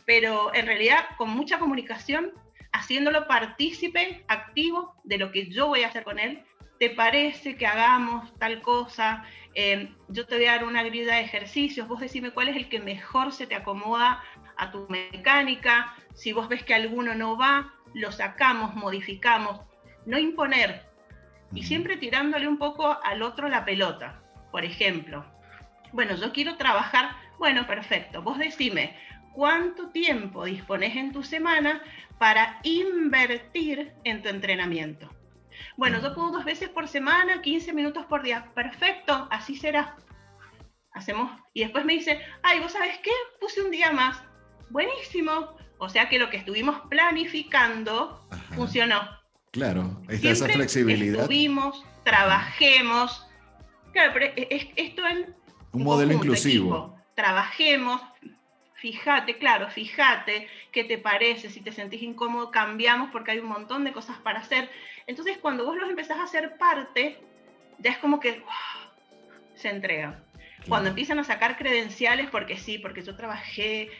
pero 0.04 0.54
en 0.54 0.66
realidad 0.66 1.06
con 1.16 1.30
mucha 1.30 1.58
comunicación, 1.58 2.32
haciéndolo 2.72 3.26
partícipe, 3.26 4.24
activo 4.28 4.94
de 5.02 5.18
lo 5.18 5.32
que 5.32 5.48
yo 5.48 5.66
voy 5.66 5.82
a 5.82 5.88
hacer 5.88 6.04
con 6.04 6.20
él 6.20 6.44
¿te 6.80 6.88
parece 6.88 7.56
que 7.56 7.66
hagamos 7.66 8.34
tal 8.38 8.62
cosa? 8.62 9.22
Eh, 9.54 9.92
yo 10.08 10.26
te 10.26 10.36
voy 10.36 10.46
a 10.46 10.52
dar 10.52 10.64
una 10.64 10.82
grilla 10.82 11.16
de 11.16 11.20
ejercicios, 11.20 11.86
vos 11.86 12.00
decime 12.00 12.30
cuál 12.30 12.48
es 12.48 12.56
el 12.56 12.70
que 12.70 12.80
mejor 12.80 13.32
se 13.32 13.46
te 13.46 13.54
acomoda 13.54 14.24
a 14.60 14.70
tu 14.70 14.86
mecánica, 14.88 15.94
si 16.14 16.32
vos 16.32 16.48
ves 16.48 16.62
que 16.62 16.74
alguno 16.74 17.14
no 17.14 17.36
va, 17.36 17.72
lo 17.94 18.12
sacamos, 18.12 18.74
modificamos, 18.76 19.60
no 20.04 20.18
imponer, 20.18 20.86
y 21.52 21.64
siempre 21.64 21.96
tirándole 21.96 22.46
un 22.46 22.58
poco 22.58 22.98
al 23.02 23.22
otro 23.22 23.48
la 23.48 23.64
pelota. 23.64 24.22
Por 24.52 24.64
ejemplo, 24.64 25.24
bueno, 25.92 26.14
yo 26.14 26.32
quiero 26.32 26.56
trabajar, 26.56 27.16
bueno, 27.38 27.66
perfecto, 27.66 28.22
vos 28.22 28.38
decime, 28.38 28.96
¿cuánto 29.32 29.88
tiempo 29.88 30.44
dispones 30.44 30.94
en 30.94 31.12
tu 31.12 31.22
semana 31.22 31.82
para 32.18 32.60
invertir 32.62 33.94
en 34.04 34.22
tu 34.22 34.28
entrenamiento? 34.28 35.10
Bueno, 35.76 36.00
yo 36.02 36.14
puedo 36.14 36.32
dos 36.32 36.44
veces 36.44 36.68
por 36.68 36.86
semana, 36.86 37.40
15 37.40 37.72
minutos 37.72 38.04
por 38.06 38.22
día. 38.22 38.50
Perfecto, 38.54 39.26
así 39.30 39.56
será. 39.56 39.96
Hacemos. 40.92 41.30
Y 41.54 41.60
después 41.60 41.84
me 41.84 41.94
dice, 41.94 42.20
ay, 42.42 42.60
¿vos 42.60 42.72
sabés 42.72 42.98
qué? 42.98 43.10
Puse 43.40 43.62
un 43.62 43.70
día 43.70 43.92
más. 43.92 44.22
Buenísimo. 44.70 45.56
O 45.78 45.88
sea 45.88 46.08
que 46.08 46.18
lo 46.18 46.30
que 46.30 46.36
estuvimos 46.36 46.80
planificando 46.88 48.26
funcionó. 48.54 49.00
Claro, 49.50 50.00
está 50.08 50.30
esa 50.30 50.46
flexibilidad. 50.46 51.22
Estuvimos, 51.22 51.84
trabajemos. 52.04 53.26
Claro, 53.92 54.12
pero 54.12 54.32
es, 54.36 54.66
esto 54.76 55.06
en 55.06 55.34
un 55.72 55.82
modelo 55.82 56.12
inclusivo. 56.12 56.96
Trabajemos, 57.14 58.00
fíjate, 58.74 59.38
claro, 59.38 59.68
fíjate 59.70 60.48
qué 60.70 60.84
te 60.84 60.98
parece, 60.98 61.50
si 61.50 61.60
te 61.60 61.72
sentís 61.72 62.02
incómodo, 62.02 62.50
cambiamos 62.50 63.10
porque 63.10 63.32
hay 63.32 63.38
un 63.38 63.48
montón 63.48 63.84
de 63.84 63.92
cosas 63.92 64.18
para 64.18 64.40
hacer. 64.40 64.70
Entonces, 65.06 65.38
cuando 65.38 65.64
vos 65.64 65.76
los 65.76 65.88
empezás 65.88 66.18
a 66.18 66.24
hacer 66.24 66.56
parte, 66.56 67.18
ya 67.78 67.90
es 67.90 67.98
como 67.98 68.20
que 68.20 68.42
se 69.54 69.70
entregan. 69.70 70.22
Cuando 70.68 70.90
empiezan 70.90 71.18
a 71.18 71.24
sacar 71.24 71.56
credenciales, 71.56 72.28
porque 72.30 72.56
sí, 72.56 72.78
porque 72.78 73.02
yo 73.02 73.16
trabajé, 73.16 73.90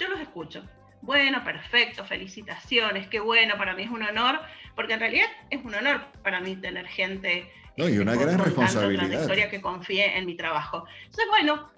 yo 0.00 0.08
los 0.08 0.20
escucho. 0.20 0.64
Bueno, 1.02 1.44
perfecto, 1.44 2.04
felicitaciones, 2.04 3.08
qué 3.08 3.20
bueno, 3.20 3.58
para 3.58 3.74
mí 3.74 3.82
es 3.82 3.90
un 3.90 4.02
honor, 4.02 4.40
porque 4.74 4.94
en 4.94 5.00
realidad 5.00 5.26
es 5.50 5.62
un 5.62 5.74
honor 5.74 6.00
para 6.22 6.40
mí 6.40 6.56
tener 6.56 6.86
gente 6.86 7.50
no, 7.76 7.88
y 7.88 7.98
una 7.98 8.14
gran 8.14 8.38
responsabilidad. 8.38 9.20
historia 9.20 9.50
que 9.50 9.60
confíe 9.60 10.16
en 10.16 10.26
mi 10.26 10.36
trabajo. 10.36 10.84
Entonces, 11.04 11.26
bueno, 11.28 11.70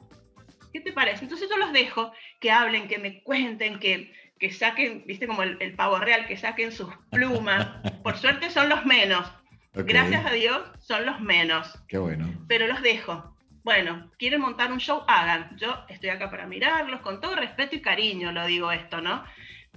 ¿qué 0.73 0.81
te 0.81 0.93
parece? 0.93 1.25
Entonces 1.25 1.49
yo 1.49 1.57
los 1.57 1.73
dejo 1.73 2.13
que 2.41 2.51
hablen, 2.51 2.87
que 2.87 2.99
me 2.99 3.23
cuenten, 3.23 3.79
que, 3.79 4.13
que 4.39 4.53
saquen, 4.53 5.05
viste, 5.07 5.27
como 5.27 5.43
el, 5.43 5.75
pavo 5.75 5.99
real, 5.99 6.27
que 6.27 6.37
saquen 6.37 6.73
sus 6.73 6.89
plumas. 7.11 7.67
Por 8.03 8.17
suerte 8.19 8.51
son 8.51 8.69
los 8.69 8.85
menos. 8.85 9.31
Gracias 9.73 10.25
a 10.25 10.33
Dios 10.33 10.63
son 10.81 11.05
los 11.05 11.21
menos. 11.21 11.79
Qué 11.89 11.99
bueno. 11.99 12.29
Pero 12.49 12.67
los 12.67 12.83
dejo. 12.83 13.36
Bueno, 13.67 14.13
quieren 14.17 14.43
montar 14.43 14.71
un 14.71 14.79
show, 14.79 15.03
hagan. 15.09 15.57
Yo 15.57 15.75
estoy 15.89 16.11
acá 16.11 16.31
para 16.31 16.47
mirarlos, 16.47 17.01
con 17.01 17.21
todo 17.21 17.35
respeto 17.35 17.75
y 17.75 17.81
cariño 17.81 18.31
lo 18.31 18.47
digo 18.47 18.71
esto, 18.71 19.01
¿no? 19.01 19.25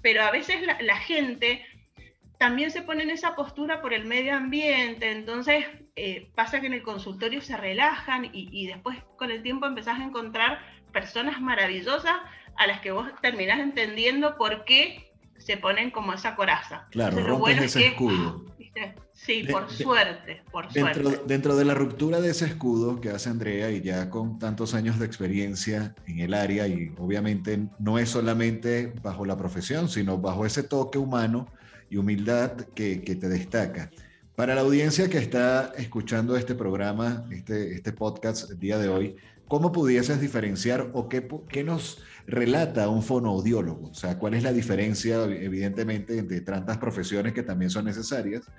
Pero 0.04 0.22
a 0.22 0.30
veces 0.30 0.62
la 0.82 0.98
gente 0.98 1.66
también 2.38 2.70
se 2.70 2.84
pone 2.84 3.02
en 3.02 3.10
esa 3.10 3.36
postura 3.36 3.82
por 3.82 3.96
el 3.96 4.06
medio 4.06 4.36
ambiente, 4.36 5.10
entonces 5.10 5.66
eh, 5.96 6.30
pasa 6.36 6.62
que 6.62 6.68
en 6.68 6.74
el 6.74 6.84
consultorio 6.84 7.42
se 7.42 7.58
relajan 7.58 8.30
y, 8.32 8.68
después 8.68 8.96
con 9.18 9.32
el 9.32 9.42
tiempo 9.42 9.66
empezás 9.66 10.00
a 10.00 10.04
encontrar 10.04 10.60
personas 10.94 11.42
maravillosas 11.42 12.14
a 12.58 12.68
las 12.68 12.82
que 12.82 12.92
vos 12.92 13.08
terminás 13.24 13.60
entendiendo 13.60 14.38
por 14.38 14.66
qué 14.66 15.12
se 15.40 15.58
ponen 15.58 15.90
como 15.90 16.14
esa 16.14 16.36
coraza. 16.36 16.88
Claro, 16.92 17.26
rompes 17.26 17.60
ese 17.60 17.88
escudo. 17.88 18.46
Sí, 19.26 19.46
por 19.52 19.70
suerte, 19.70 20.42
por 20.50 20.72
dentro, 20.72 21.04
suerte. 21.04 21.24
Dentro 21.28 21.56
de 21.58 21.66
la 21.66 21.74
ruptura 21.74 22.22
de 22.22 22.32
ese 22.32 22.46
escudo 22.46 23.02
que 23.02 23.10
hace 23.10 23.30
Andrea 23.30 23.70
y 23.70 23.82
ya 23.82 24.10
con 24.10 24.40
tantos 24.40 24.74
años 24.74 24.98
de 24.98 25.06
experiencia 25.06 25.94
en 26.08 26.20
el 26.20 26.34
área 26.34 26.68
y 26.68 26.94
obviamente 26.98 27.68
no 27.80 28.00
es 28.00 28.10
solamente 28.10 28.94
bajo 29.04 29.26
la 29.26 29.36
profesión, 29.38 29.90
sino 29.90 30.18
bajo 30.18 30.46
ese 30.46 30.64
toque 30.64 30.98
humano 30.98 31.48
y 31.90 31.98
humildad 31.98 32.54
que, 32.74 33.02
que, 33.02 33.16
te 33.16 33.28
destaca. 33.28 33.92
Para 34.36 34.56
la 34.56 34.62
audiencia 34.62 35.10
que 35.10 35.18
está 35.18 35.74
escuchando 35.78 36.38
este 36.38 36.56
programa, 36.56 37.26
este, 37.30 37.74
este 37.74 37.92
podcast 37.92 38.50
el 38.52 38.60
día 38.60 38.78
de 38.78 38.88
hoy, 38.88 39.16
¿cómo 39.50 39.74
pudieses 39.74 40.22
diferenciar 40.22 40.92
o 40.94 41.10
qué, 41.10 41.28
qué 41.50 41.64
nos 41.66 42.02
relata 42.26 42.88
un 42.88 43.04
fonoaudiólogo? 43.04 43.90
O 43.90 43.94
sea, 43.94 44.18
¿cuál 44.18 44.36
es 44.36 44.44
la 44.44 44.54
diferencia, 44.54 45.26
evidentemente, 45.26 46.18
entre 46.18 46.40
tantas 46.40 46.78
profesiones 46.78 47.34
que 47.34 47.44
también 47.44 47.70
son 47.70 47.84
necesarias? 47.84 48.50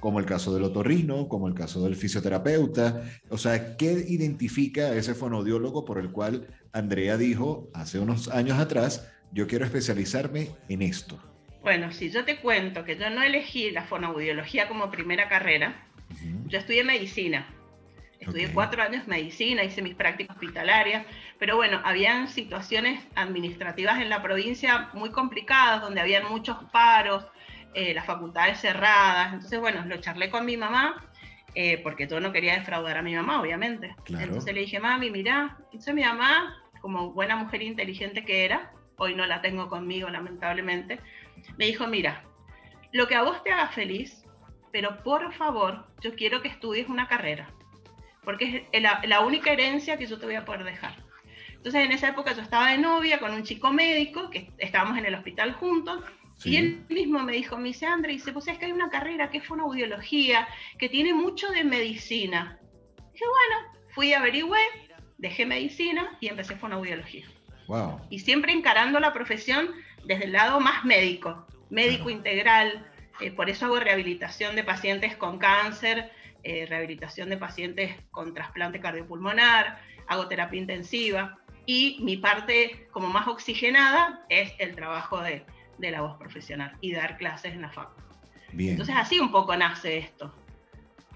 Como 0.00 0.18
el 0.18 0.26
caso 0.26 0.52
del 0.52 0.64
otorrino, 0.64 1.28
como 1.28 1.46
el 1.46 1.54
caso 1.54 1.84
del 1.84 1.94
fisioterapeuta. 1.94 3.02
O 3.28 3.38
sea, 3.38 3.76
¿qué 3.76 3.92
identifica 4.08 4.86
a 4.86 4.96
ese 4.96 5.14
fonoaudiólogo 5.14 5.84
por 5.84 5.98
el 5.98 6.10
cual 6.10 6.48
Andrea 6.72 7.16
dijo 7.16 7.70
hace 7.74 7.98
unos 7.98 8.28
años 8.28 8.58
atrás, 8.58 9.08
yo 9.32 9.46
quiero 9.46 9.64
especializarme 9.64 10.50
en 10.68 10.82
esto? 10.82 11.22
Bueno, 11.62 11.92
si 11.92 12.10
yo 12.10 12.24
te 12.24 12.40
cuento 12.40 12.84
que 12.84 12.96
yo 12.96 13.10
no 13.10 13.22
elegí 13.22 13.70
la 13.70 13.84
fonoaudiología 13.84 14.66
como 14.66 14.90
primera 14.90 15.28
carrera, 15.28 15.86
yo 16.46 16.58
estudié 16.58 16.82
medicina. 16.82 17.46
Estudié 18.18 18.52
cuatro 18.52 18.82
años 18.82 19.06
medicina, 19.06 19.64
hice 19.64 19.80
mis 19.80 19.94
prácticas 19.94 20.36
hospitalarias, 20.36 21.06
pero 21.38 21.56
bueno, 21.56 21.80
habían 21.84 22.28
situaciones 22.28 23.02
administrativas 23.14 23.98
en 24.00 24.10
la 24.10 24.22
provincia 24.22 24.90
muy 24.92 25.10
complicadas, 25.10 25.80
donde 25.80 26.02
habían 26.02 26.28
muchos 26.30 26.58
paros, 26.70 27.24
eh, 27.74 27.94
las 27.94 28.06
facultades 28.06 28.60
cerradas. 28.60 29.32
Entonces, 29.32 29.60
bueno, 29.60 29.84
lo 29.86 29.98
charlé 29.98 30.30
con 30.30 30.44
mi 30.44 30.56
mamá, 30.56 30.96
eh, 31.54 31.78
porque 31.82 32.06
yo 32.06 32.20
no 32.20 32.32
quería 32.32 32.54
defraudar 32.54 32.98
a 32.98 33.02
mi 33.02 33.14
mamá, 33.14 33.40
obviamente. 33.40 33.94
Entonces 34.06 34.54
le 34.54 34.60
dije, 34.60 34.78
mami, 34.78 35.10
mira, 35.10 35.56
entonces 35.64 35.94
mi 35.94 36.02
mamá, 36.02 36.56
como 36.80 37.12
buena 37.12 37.36
mujer 37.36 37.62
inteligente 37.62 38.24
que 38.24 38.44
era, 38.44 38.72
hoy 38.96 39.14
no 39.14 39.26
la 39.26 39.40
tengo 39.40 39.68
conmigo, 39.68 40.08
lamentablemente, 40.08 41.00
me 41.56 41.66
dijo, 41.66 41.86
mira, 41.86 42.22
lo 42.92 43.08
que 43.08 43.14
a 43.14 43.22
vos 43.22 43.42
te 43.42 43.50
haga 43.50 43.68
feliz, 43.68 44.24
pero 44.72 45.02
por 45.02 45.32
favor, 45.32 45.86
yo 46.00 46.14
quiero 46.14 46.42
que 46.42 46.48
estudies 46.48 46.88
una 46.88 47.08
carrera, 47.08 47.50
porque 48.22 48.68
es 48.70 48.82
la, 48.82 49.20
única 49.20 49.52
herencia 49.52 49.96
que 49.96 50.06
yo 50.06 50.18
te 50.18 50.26
voy 50.26 50.34
a 50.34 50.44
poder 50.44 50.64
dejar. 50.64 50.96
Entonces 51.54 51.84
en 51.84 51.92
esa 51.92 52.08
época 52.08 52.32
yo 52.34 52.42
estaba 52.42 52.70
de 52.70 52.78
novia 52.78 53.18
con 53.18 53.32
un 53.32 53.42
chico 53.42 53.72
médico, 53.72 54.30
que 54.30 54.50
estábamos 54.58 54.98
en 54.98 55.06
el 55.06 55.14
hospital 55.14 55.52
juntos, 55.52 56.02
Y 56.44 56.56
él 56.56 56.84
mismo 56.88 57.20
me 57.20 57.32
dijo, 57.32 57.56
me 57.58 57.68
dice, 57.68 57.86
André, 57.86 58.12
dice, 58.12 58.32
pues 58.32 58.48
es 58.48 58.58
que 58.58 58.66
hay 58.66 58.72
una 58.72 58.88
carrera 58.88 59.30
que 59.30 59.38
es 59.38 59.46
fonoaudiología, 59.46 60.48
que 60.78 60.88
tiene 60.88 61.12
mucho 61.12 61.48
de 61.48 61.64
medicina. 61.64 62.58
dije, 63.12 63.24
bueno, 63.26 63.80
fui, 63.88 64.12
averigüé, 64.14 64.60
dejé 65.18 65.44
medicina 65.44 66.16
y 66.20 66.28
empecé 66.28 66.56
fonoaudiología. 66.56 67.26
Wow. 67.66 68.00
Y 68.08 68.20
siempre 68.20 68.52
encarando 68.52 69.00
la 69.00 69.12
profesión 69.12 69.70
desde 70.04 70.24
el 70.24 70.32
lado 70.32 70.60
más 70.60 70.84
médico, 70.84 71.46
médico 71.68 72.10
integral. 72.10 72.86
Eh, 73.20 73.30
por 73.30 73.50
eso 73.50 73.66
hago 73.66 73.78
rehabilitación 73.78 74.56
de 74.56 74.64
pacientes 74.64 75.16
con 75.16 75.38
cáncer, 75.38 76.10
eh, 76.42 76.66
rehabilitación 76.66 77.28
de 77.28 77.36
pacientes 77.36 77.94
con 78.10 78.32
trasplante 78.32 78.80
cardiopulmonar, 78.80 79.80
hago 80.06 80.26
terapia 80.26 80.58
intensiva 80.58 81.38
y 81.66 81.98
mi 82.00 82.16
parte 82.16 82.88
como 82.90 83.08
más 83.08 83.28
oxigenada 83.28 84.24
es 84.30 84.52
el 84.58 84.74
trabajo 84.74 85.20
de, 85.20 85.44
de 85.80 85.90
la 85.90 86.02
voz 86.02 86.16
profesional 86.18 86.76
y 86.80 86.92
dar 86.92 87.16
clases 87.16 87.54
en 87.54 87.62
la 87.62 87.70
facultad. 87.70 88.04
Bien. 88.52 88.72
Entonces 88.72 88.94
así 88.98 89.18
un 89.18 89.30
poco 89.30 89.56
nace 89.56 89.98
esto. 89.98 90.32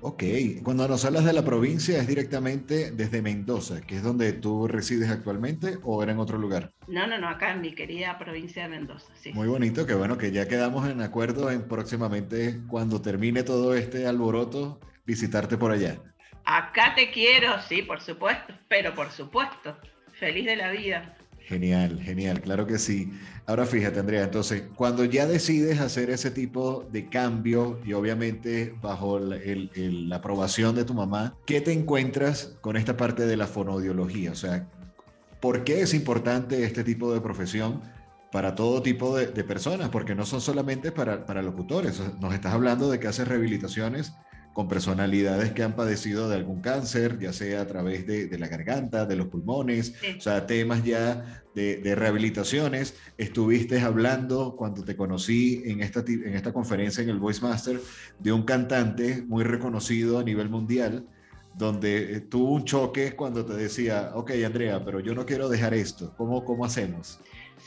Ok, 0.06 0.22
cuando 0.62 0.86
nos 0.86 1.02
hablas 1.06 1.24
de 1.24 1.32
la 1.32 1.46
provincia 1.46 1.98
es 1.98 2.06
directamente 2.06 2.90
desde 2.90 3.22
Mendoza, 3.22 3.80
que 3.80 3.96
es 3.96 4.02
donde 4.02 4.34
tú 4.34 4.68
resides 4.68 5.08
actualmente, 5.08 5.78
o 5.82 6.02
era 6.02 6.12
en 6.12 6.18
otro 6.18 6.36
lugar? 6.36 6.72
No, 6.88 7.06
no, 7.06 7.18
no, 7.18 7.26
acá 7.26 7.52
en 7.52 7.62
mi 7.62 7.74
querida 7.74 8.18
provincia 8.18 8.64
de 8.64 8.68
Mendoza, 8.68 9.10
sí. 9.14 9.32
Muy 9.32 9.48
bonito, 9.48 9.86
que 9.86 9.94
bueno, 9.94 10.18
que 10.18 10.30
ya 10.30 10.46
quedamos 10.46 10.86
en 10.90 11.00
acuerdo 11.00 11.50
en 11.50 11.66
próximamente, 11.66 12.60
cuando 12.68 13.00
termine 13.00 13.44
todo 13.44 13.74
este 13.74 14.06
alboroto, 14.06 14.78
visitarte 15.06 15.56
por 15.56 15.72
allá. 15.72 15.96
Acá 16.44 16.94
te 16.94 17.10
quiero, 17.10 17.58
sí, 17.62 17.80
por 17.80 18.02
supuesto, 18.02 18.52
pero 18.68 18.94
por 18.94 19.10
supuesto, 19.10 19.78
feliz 20.12 20.44
de 20.44 20.56
la 20.56 20.70
vida. 20.70 21.16
Genial, 21.46 22.00
genial, 22.00 22.40
claro 22.40 22.66
que 22.66 22.78
sí. 22.78 23.12
Ahora 23.46 23.66
fíjate, 23.66 24.00
Andrea, 24.00 24.24
entonces, 24.24 24.62
cuando 24.74 25.04
ya 25.04 25.26
decides 25.26 25.78
hacer 25.78 26.08
ese 26.08 26.30
tipo 26.30 26.88
de 26.90 27.10
cambio 27.10 27.78
y 27.84 27.92
obviamente 27.92 28.74
bajo 28.80 29.18
la 29.18 30.16
aprobación 30.16 30.74
de 30.74 30.84
tu 30.84 30.94
mamá, 30.94 31.36
¿qué 31.44 31.60
te 31.60 31.72
encuentras 31.72 32.56
con 32.62 32.78
esta 32.78 32.96
parte 32.96 33.26
de 33.26 33.36
la 33.36 33.46
fonoaudiología? 33.46 34.32
O 34.32 34.36
sea, 34.36 34.66
¿por 35.40 35.64
qué 35.64 35.82
es 35.82 35.92
importante 35.92 36.64
este 36.64 36.84
tipo 36.84 37.12
de 37.12 37.20
profesión? 37.20 37.82
para 38.32 38.56
todo 38.56 38.82
tipo 38.82 39.16
de, 39.16 39.28
personas, 39.44 39.90
porque 39.90 40.16
no 40.16 40.26
son 40.26 40.40
solamente 40.40 40.90
para, 40.90 41.24
para 41.24 41.40
locutores. 41.40 42.02
Nos 42.20 42.34
estás 42.34 42.52
hablando 42.52 42.90
de 42.90 42.98
que 42.98 43.06
haces 43.06 43.28
rehabilitaciones 43.28 44.12
con 44.54 44.68
personalidades 44.68 45.52
que 45.52 45.64
han 45.64 45.74
padecido 45.74 46.28
de 46.28 46.36
algún 46.36 46.60
cáncer, 46.60 47.18
ya 47.18 47.32
sea 47.32 47.60
a 47.60 47.66
través 47.66 48.06
de, 48.06 48.38
la 48.38 48.46
garganta, 48.46 49.04
de 49.04 49.16
los 49.16 49.26
pulmones, 49.26 49.94
o 50.16 50.20
sea, 50.20 50.46
temas 50.46 50.84
ya 50.84 51.42
de, 51.56 51.94
rehabilitaciones. 51.96 52.94
Estuviste 53.18 53.80
hablando 53.80 54.54
cuando 54.56 54.84
te 54.84 54.96
conocí 54.96 55.60
en 55.66 55.82
esta, 55.82 56.04
en 56.06 56.34
esta 56.34 56.52
conferencia 56.52 57.02
en 57.02 57.10
el 57.10 57.18
Voice 57.18 57.42
Master 57.42 57.80
de 58.20 58.32
un 58.32 58.44
cantante 58.44 59.24
muy 59.26 59.42
reconocido 59.42 60.20
a 60.20 60.22
nivel 60.22 60.48
mundial, 60.48 61.04
donde 61.56 62.16
eh, 62.16 62.20
tuvo 62.20 62.52
un 62.52 62.64
choque 62.64 63.16
cuando 63.16 63.44
te 63.44 63.54
decía, 63.54 64.12
ok, 64.14 64.30
Andrea, 64.46 64.84
pero 64.84 65.00
yo 65.00 65.16
no 65.16 65.26
quiero 65.26 65.48
dejar 65.48 65.74
esto, 65.74 66.14
¿cómo, 66.16 66.44
cómo 66.44 66.64
hacemos? 66.64 67.18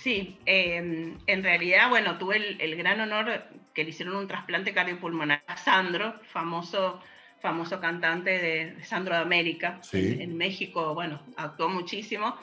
Sí, 0.03 0.37
em, 0.45 1.17
en 1.25 1.43
realidad, 1.43 1.89
bueno, 1.89 2.19
tuve 2.19 2.55
el, 2.59 2.75
gran 2.75 3.01
honor 3.01 3.45
que 3.73 3.83
le 3.83 3.89
hicieron 3.89 4.15
un 4.15 4.27
trasplante 4.27 4.71
cardiopulmonar 4.71 5.43
a 5.47 5.57
Sandro, 5.57 6.19
famoso, 6.31 7.01
famoso 7.39 7.79
cantante 7.81 8.29
de, 8.29 8.83
Sandro 8.83 9.15
de 9.15 9.21
América, 9.21 9.81
en, 9.93 10.37
México, 10.37 10.93
bueno, 10.93 11.23
actuó 11.35 11.67
muchísimo. 11.67 12.35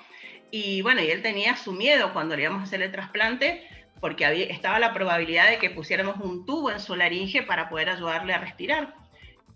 Y 0.50 0.82
bueno, 0.82 1.00
y 1.00 1.10
él 1.10 1.22
tenía 1.22 1.56
su 1.56 1.72
miedo 1.72 2.12
cuando 2.12 2.34
le 2.34 2.42
íbamos 2.42 2.60
a 2.60 2.64
hacer 2.64 2.82
el 2.82 2.90
trasplante, 2.90 3.62
porque 4.00 4.26
había, 4.26 4.46
estaba 4.46 4.80
la 4.80 4.92
probabilidad 4.92 5.48
de 5.48 5.58
que 5.58 5.70
pusiéramos 5.70 6.16
un 6.18 6.44
tubo 6.44 6.72
en 6.72 6.80
su 6.80 6.96
laringe 6.96 7.44
para 7.44 7.68
poder 7.68 7.88
ayudarle 7.88 8.34
a 8.34 8.38
respirar. 8.38 8.94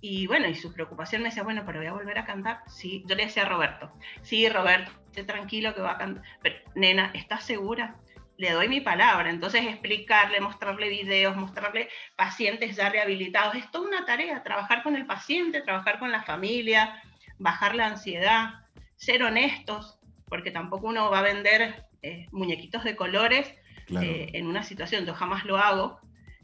Y 0.01 0.29
bueno, 0.29 0.47
y 0.47 0.55
su 0.55 0.73
preocupación 0.73 1.23
me 1.23 1.31
decía, 1.31 1.43
bueno, 1.43 1.65
pero 1.67 1.81
voy 1.81 1.89
a 1.89 1.93
volver 1.93 2.19
a 2.19 2.25
cantar. 2.25 2.61
Sí, 2.69 3.03
yo 3.07 3.17
le 3.17 3.25
decía 3.25 3.43
a 3.43 3.49
Roberto, 3.49 3.93
sí, 4.23 4.49
Roberto, 4.49 4.93
esté 5.19 5.33
tranquilo 5.33 5.75
que 5.75 5.81
va 5.81 5.93
a 5.93 5.99
cantar. 5.99 6.23
Pero, 6.43 6.57
nena, 6.75 7.11
¿estás 7.15 7.45
segura? 7.45 7.97
Le 8.37 8.53
doy 8.53 8.69
mi 8.69 8.81
palabra. 8.81 9.31
Entonces, 9.31 9.65
explicarle, 9.67 10.41
mostrarle 10.41 10.89
videos, 10.89 11.37
mostrarle 11.37 11.89
pacientes 12.17 12.77
ya 12.77 12.89
rehabilitados. 12.89 13.57
Es 13.57 13.71
toda 13.71 13.89
una 13.89 14.05
tarea, 14.05 14.43
trabajar 14.43 14.83
con 14.83 14.97
el 14.97 15.07
paciente, 15.07 15.61
trabajar 15.61 15.99
con 15.99 16.13
la 16.13 16.23
familia, 16.23 17.03
bajar 17.39 17.75
la 17.75 17.87
ansiedad, 17.87 18.67
ser 18.97 19.23
honestos. 19.23 19.97
porque 20.29 20.51
tampoco 20.51 20.89
uno 20.89 21.11
va 21.11 21.21
a 21.21 21.23
vender 21.23 21.87
eh, 22.03 22.27
muñequitos 22.33 22.85
de 22.85 22.95
colores 22.97 23.55
eh, 23.99 24.29
en 24.35 24.47
una 24.47 24.63
situación, 24.63 25.07
yo 25.07 25.15
jamás 25.15 25.47
lo 25.47 25.57
hago. 25.57 26.01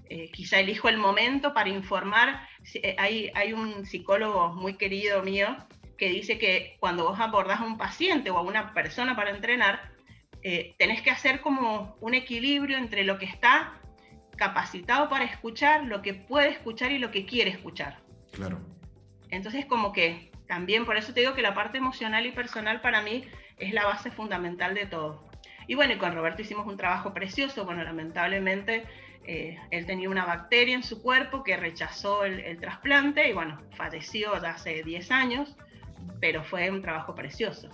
Eh, 0.09 0.31
quizá 0.31 0.59
elijo 0.59 0.89
el 0.89 0.97
momento 0.97 1.53
para 1.53 1.69
informar. 1.69 2.49
Hay, 2.97 3.31
hay 3.35 3.53
un 3.53 3.85
psicólogo 3.85 4.55
muy 4.55 4.79
querido 4.79 5.23
mío 5.23 5.55
que 6.05 6.11
dice 6.11 6.39
que 6.39 6.77
cuando 6.81 7.05
vos 7.05 7.19
abordás 7.19 7.61
a 7.61 7.65
un 7.65 7.79
paciente 7.79 8.31
o 8.31 8.37
a 8.37 8.43
una 8.43 8.75
persona 8.75 9.17
para 9.17 9.31
entrenar, 9.31 9.91
tenés 10.79 11.01
que 11.01 11.11
hacer 11.11 11.41
como 11.41 11.97
un 12.03 12.13
equilibrio 12.13 12.77
entre 12.77 13.05
lo 13.05 13.17
que 13.19 13.25
está 13.25 13.81
capacitado 14.37 15.09
para 15.09 15.25
escuchar, 15.25 15.85
lo 15.85 16.03
que 16.03 16.13
puede 16.13 16.51
escuchar 16.51 16.93
y 16.93 16.99
lo 16.99 17.11
que 17.11 17.25
quiere 17.25 17.51
escuchar. 17.51 18.01
Claro. 18.33 18.61
Entonces, 19.31 19.65
como 19.65 19.93
que 19.95 20.31
también 20.47 20.85
por 20.85 20.99
eso 20.99 21.15
te 21.15 21.21
digo 21.21 21.35
que 21.35 21.41
la 21.41 21.55
parte 21.55 21.79
emocional 21.79 22.27
y 22.27 22.33
personal 22.33 22.83
para 22.83 23.01
mí 23.01 23.25
es 23.59 23.73
la 23.73 23.87
base 23.87 24.11
fundamental 24.11 24.75
de 24.75 24.85
todo. 24.85 25.25
Y 25.67 25.75
bueno, 25.75 25.95
y 25.95 25.97
con 25.97 26.15
Roberto 26.15 26.43
hicimos 26.43 26.67
un 26.67 26.77
trabajo 26.77 27.15
precioso. 27.15 27.65
Bueno, 27.65 27.83
lamentablemente 27.83 28.85
eh, 29.27 29.59
él 29.71 29.87
tenía 29.87 30.11
una 30.11 30.27
bacteria 30.27 30.75
en 30.75 30.83
su 30.83 31.01
cuerpo 31.01 31.43
que 31.43 31.57
rechazó 31.57 32.25
el, 32.25 32.59
trasplante 32.61 33.29
y 33.29 33.33
bueno, 33.33 33.63
falleció 33.77 34.35
hace 34.35 34.83
10 34.83 35.11
años, 35.11 35.57
pero 36.21 36.45
fue 36.45 36.71
un 36.71 36.83
trabajo 36.83 37.15
precioso. 37.15 37.69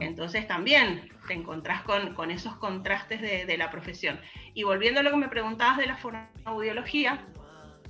Entonces 0.00 0.46
también 0.46 1.08
te 1.26 1.34
encontrás 1.34 1.82
con, 1.82 2.14
con 2.14 2.30
esos 2.30 2.56
contrastes 2.56 3.20
de, 3.20 3.56
la 3.56 3.70
profesión. 3.70 4.20
Y 4.54 4.62
volviendo 4.62 5.00
a 5.00 5.02
lo 5.02 5.10
que 5.10 5.16
me 5.16 5.28
preguntabas 5.28 5.78
de 5.78 5.86
la 5.86 5.96
fonoaudiología, 5.96 7.26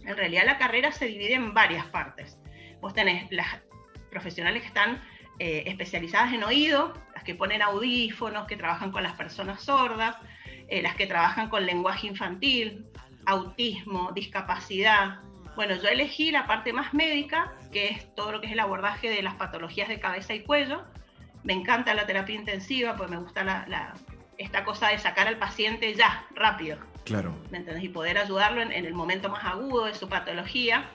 en 0.05 0.17
realidad 0.17 0.45
la 0.47 0.59
carrera 0.59 0.93
se 0.93 1.07
divide 1.07 1.35
en 1.35 1.53
varias 1.53 1.87
partes. 1.87 2.39
Vos 2.81 2.95
tenés 2.95 3.31
las 3.33 3.61
profesionales 4.11 4.63
que 4.63 4.69
están 4.69 5.03
eh, 5.39 5.65
especializadas 5.67 6.33
en 6.33 6.45
oído, 6.45 6.95
las 7.15 7.25
que 7.25 7.35
ponen 7.35 7.63
audífonos, 7.63 8.47
que 8.47 8.57
trabajan 8.57 8.93
con 8.93 9.03
las 9.03 9.15
personas 9.15 9.63
sordas, 9.63 10.17
eh, 10.69 10.83
las 10.83 10.95
que 10.95 11.07
trabajan 11.07 11.49
con 11.49 11.67
lenguaje 11.67 12.07
infantil, 12.07 12.87
autismo, 13.27 14.13
discapacidad. 14.13 15.21
Bueno, 15.57 15.75
yo 15.77 15.89
elegí 15.89 16.31
la 16.31 16.47
parte 16.47 16.73
más 16.73 16.93
médica, 16.93 17.55
que 17.73 17.89
es 17.89 18.15
todo 18.15 18.31
lo 18.33 18.41
que 18.41 18.47
es 18.47 18.53
el 18.53 18.61
abordaje 18.61 19.09
de 19.09 19.23
las 19.23 19.35
patologías 19.35 19.89
de 19.89 19.99
cabeza 19.99 20.35
y 20.35 20.41
cuello. 20.41 20.85
Me 21.45 21.55
encanta 21.55 21.95
la 21.95 22.07
terapia 22.07 22.35
intensiva, 22.35 22.95
pues 22.95 23.09
me 23.09 23.17
gusta 23.17 23.43
la, 23.43 23.95
esta 24.37 24.65
cosa 24.65 24.89
de 24.89 24.99
sacar 24.99 25.29
al 25.29 25.39
paciente 25.39 25.95
ya, 25.95 26.27
rápido. 26.35 26.79
Claro. 27.05 27.35
¿Me 27.51 27.59
entendés? 27.59 27.85
Y 27.85 27.89
poder 27.89 28.19
ayudarlo 28.19 28.61
en, 28.61 28.71
en 28.71 28.85
el 28.85 28.93
momento 28.93 29.31
más 29.31 29.45
agudo 29.45 29.87
de 29.87 29.95
su 29.95 30.09
patología. 30.09 30.91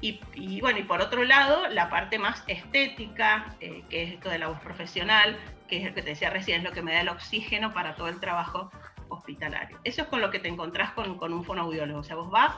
Y, 0.00 0.60
bueno, 0.60 0.78
y 0.78 0.84
por 0.84 1.00
otro 1.02 1.24
lado, 1.24 1.66
la 1.68 1.90
parte 1.90 2.18
más 2.18 2.44
estética, 2.46 3.56
eh, 3.60 3.82
que 3.90 4.04
es 4.04 4.12
esto 4.14 4.30
de 4.30 4.38
la 4.38 4.46
voz 4.46 4.60
profesional, 4.60 5.36
que 5.66 5.78
es 5.78 5.86
el 5.86 5.94
que 5.94 6.02
te 6.02 6.10
decía 6.10 6.30
recién, 6.30 6.58
es 6.58 6.64
lo 6.64 6.72
que 6.72 6.82
me 6.82 6.92
da 6.92 7.00
el 7.00 7.08
oxígeno 7.08 7.74
para 7.74 7.96
todo 7.96 8.08
el 8.08 8.20
trabajo 8.20 8.70
hospitalario. 9.08 9.80
Eso 9.82 10.02
es 10.02 10.08
con 10.08 10.20
lo 10.20 10.30
que 10.30 10.38
te 10.38 10.48
encontrás 10.48 10.92
con, 10.92 11.18
con 11.18 11.32
un 11.32 11.44
fonoaudiólogo. 11.44 12.00
O 12.00 12.04
sea, 12.04 12.14
vos 12.14 12.30
vas 12.30 12.54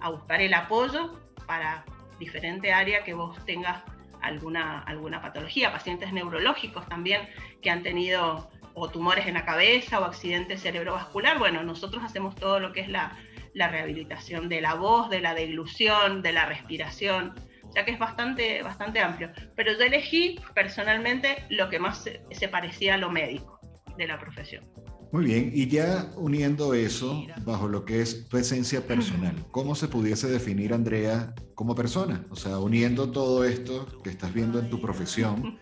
a 0.00 0.10
buscar 0.10 0.40
el 0.40 0.54
apoyo 0.54 1.18
para 1.46 1.84
diferente 2.18 2.72
área 2.72 3.04
que 3.04 3.14
vos 3.14 3.44
tengas 3.44 3.82
alguna, 4.20 4.80
alguna 4.80 5.22
patología, 5.22 5.72
pacientes 5.72 6.12
neurológicos 6.12 6.88
también 6.88 7.28
que 7.62 7.70
han 7.70 7.82
tenido 7.82 8.50
o 8.74 8.88
tumores 8.88 9.26
en 9.26 9.34
la 9.34 9.44
cabeza 9.44 10.00
o 10.00 10.04
accidente 10.04 10.56
cerebrovascular. 10.56 11.38
Bueno, 11.38 11.62
nosotros 11.62 12.02
hacemos 12.04 12.34
todo 12.36 12.60
lo 12.60 12.72
que 12.72 12.80
es 12.80 12.88
la, 12.88 13.16
la 13.54 13.68
rehabilitación 13.68 14.48
de 14.48 14.60
la 14.60 14.74
voz, 14.74 15.10
de 15.10 15.20
la 15.20 15.34
deglución, 15.34 16.22
de 16.22 16.32
la 16.32 16.46
respiración, 16.46 17.34
ya 17.74 17.84
que 17.84 17.90
es 17.90 17.98
bastante, 17.98 18.62
bastante 18.62 19.00
amplio. 19.00 19.32
Pero 19.56 19.72
yo 19.72 19.80
elegí 19.80 20.40
personalmente 20.54 21.44
lo 21.50 21.68
que 21.68 21.78
más 21.78 22.04
se, 22.30 22.48
parecía 22.48 22.94
a 22.94 22.98
lo 22.98 23.10
médico 23.10 23.60
de 23.96 24.06
la 24.06 24.18
profesión. 24.18 24.64
Muy 25.10 25.24
bien, 25.24 25.50
y 25.54 25.68
ya 25.68 26.10
uniendo 26.16 26.74
eso 26.74 27.24
bajo 27.46 27.66
lo 27.66 27.86
que 27.86 28.02
es 28.02 28.28
tu 28.28 28.36
esencia 28.36 28.86
personal, 28.86 29.34
¿cómo 29.50 29.74
se 29.74 29.88
pudiese 29.88 30.28
definir 30.28 30.74
Andrea 30.74 31.34
como 31.54 31.74
persona? 31.74 32.26
O 32.30 32.36
sea, 32.36 32.58
uniendo 32.58 33.10
todo 33.10 33.44
esto 33.44 33.86
que 34.04 34.10
estás 34.10 34.34
viendo 34.34 34.58
en 34.58 34.68
tu 34.68 34.80
profesión, 34.82 35.58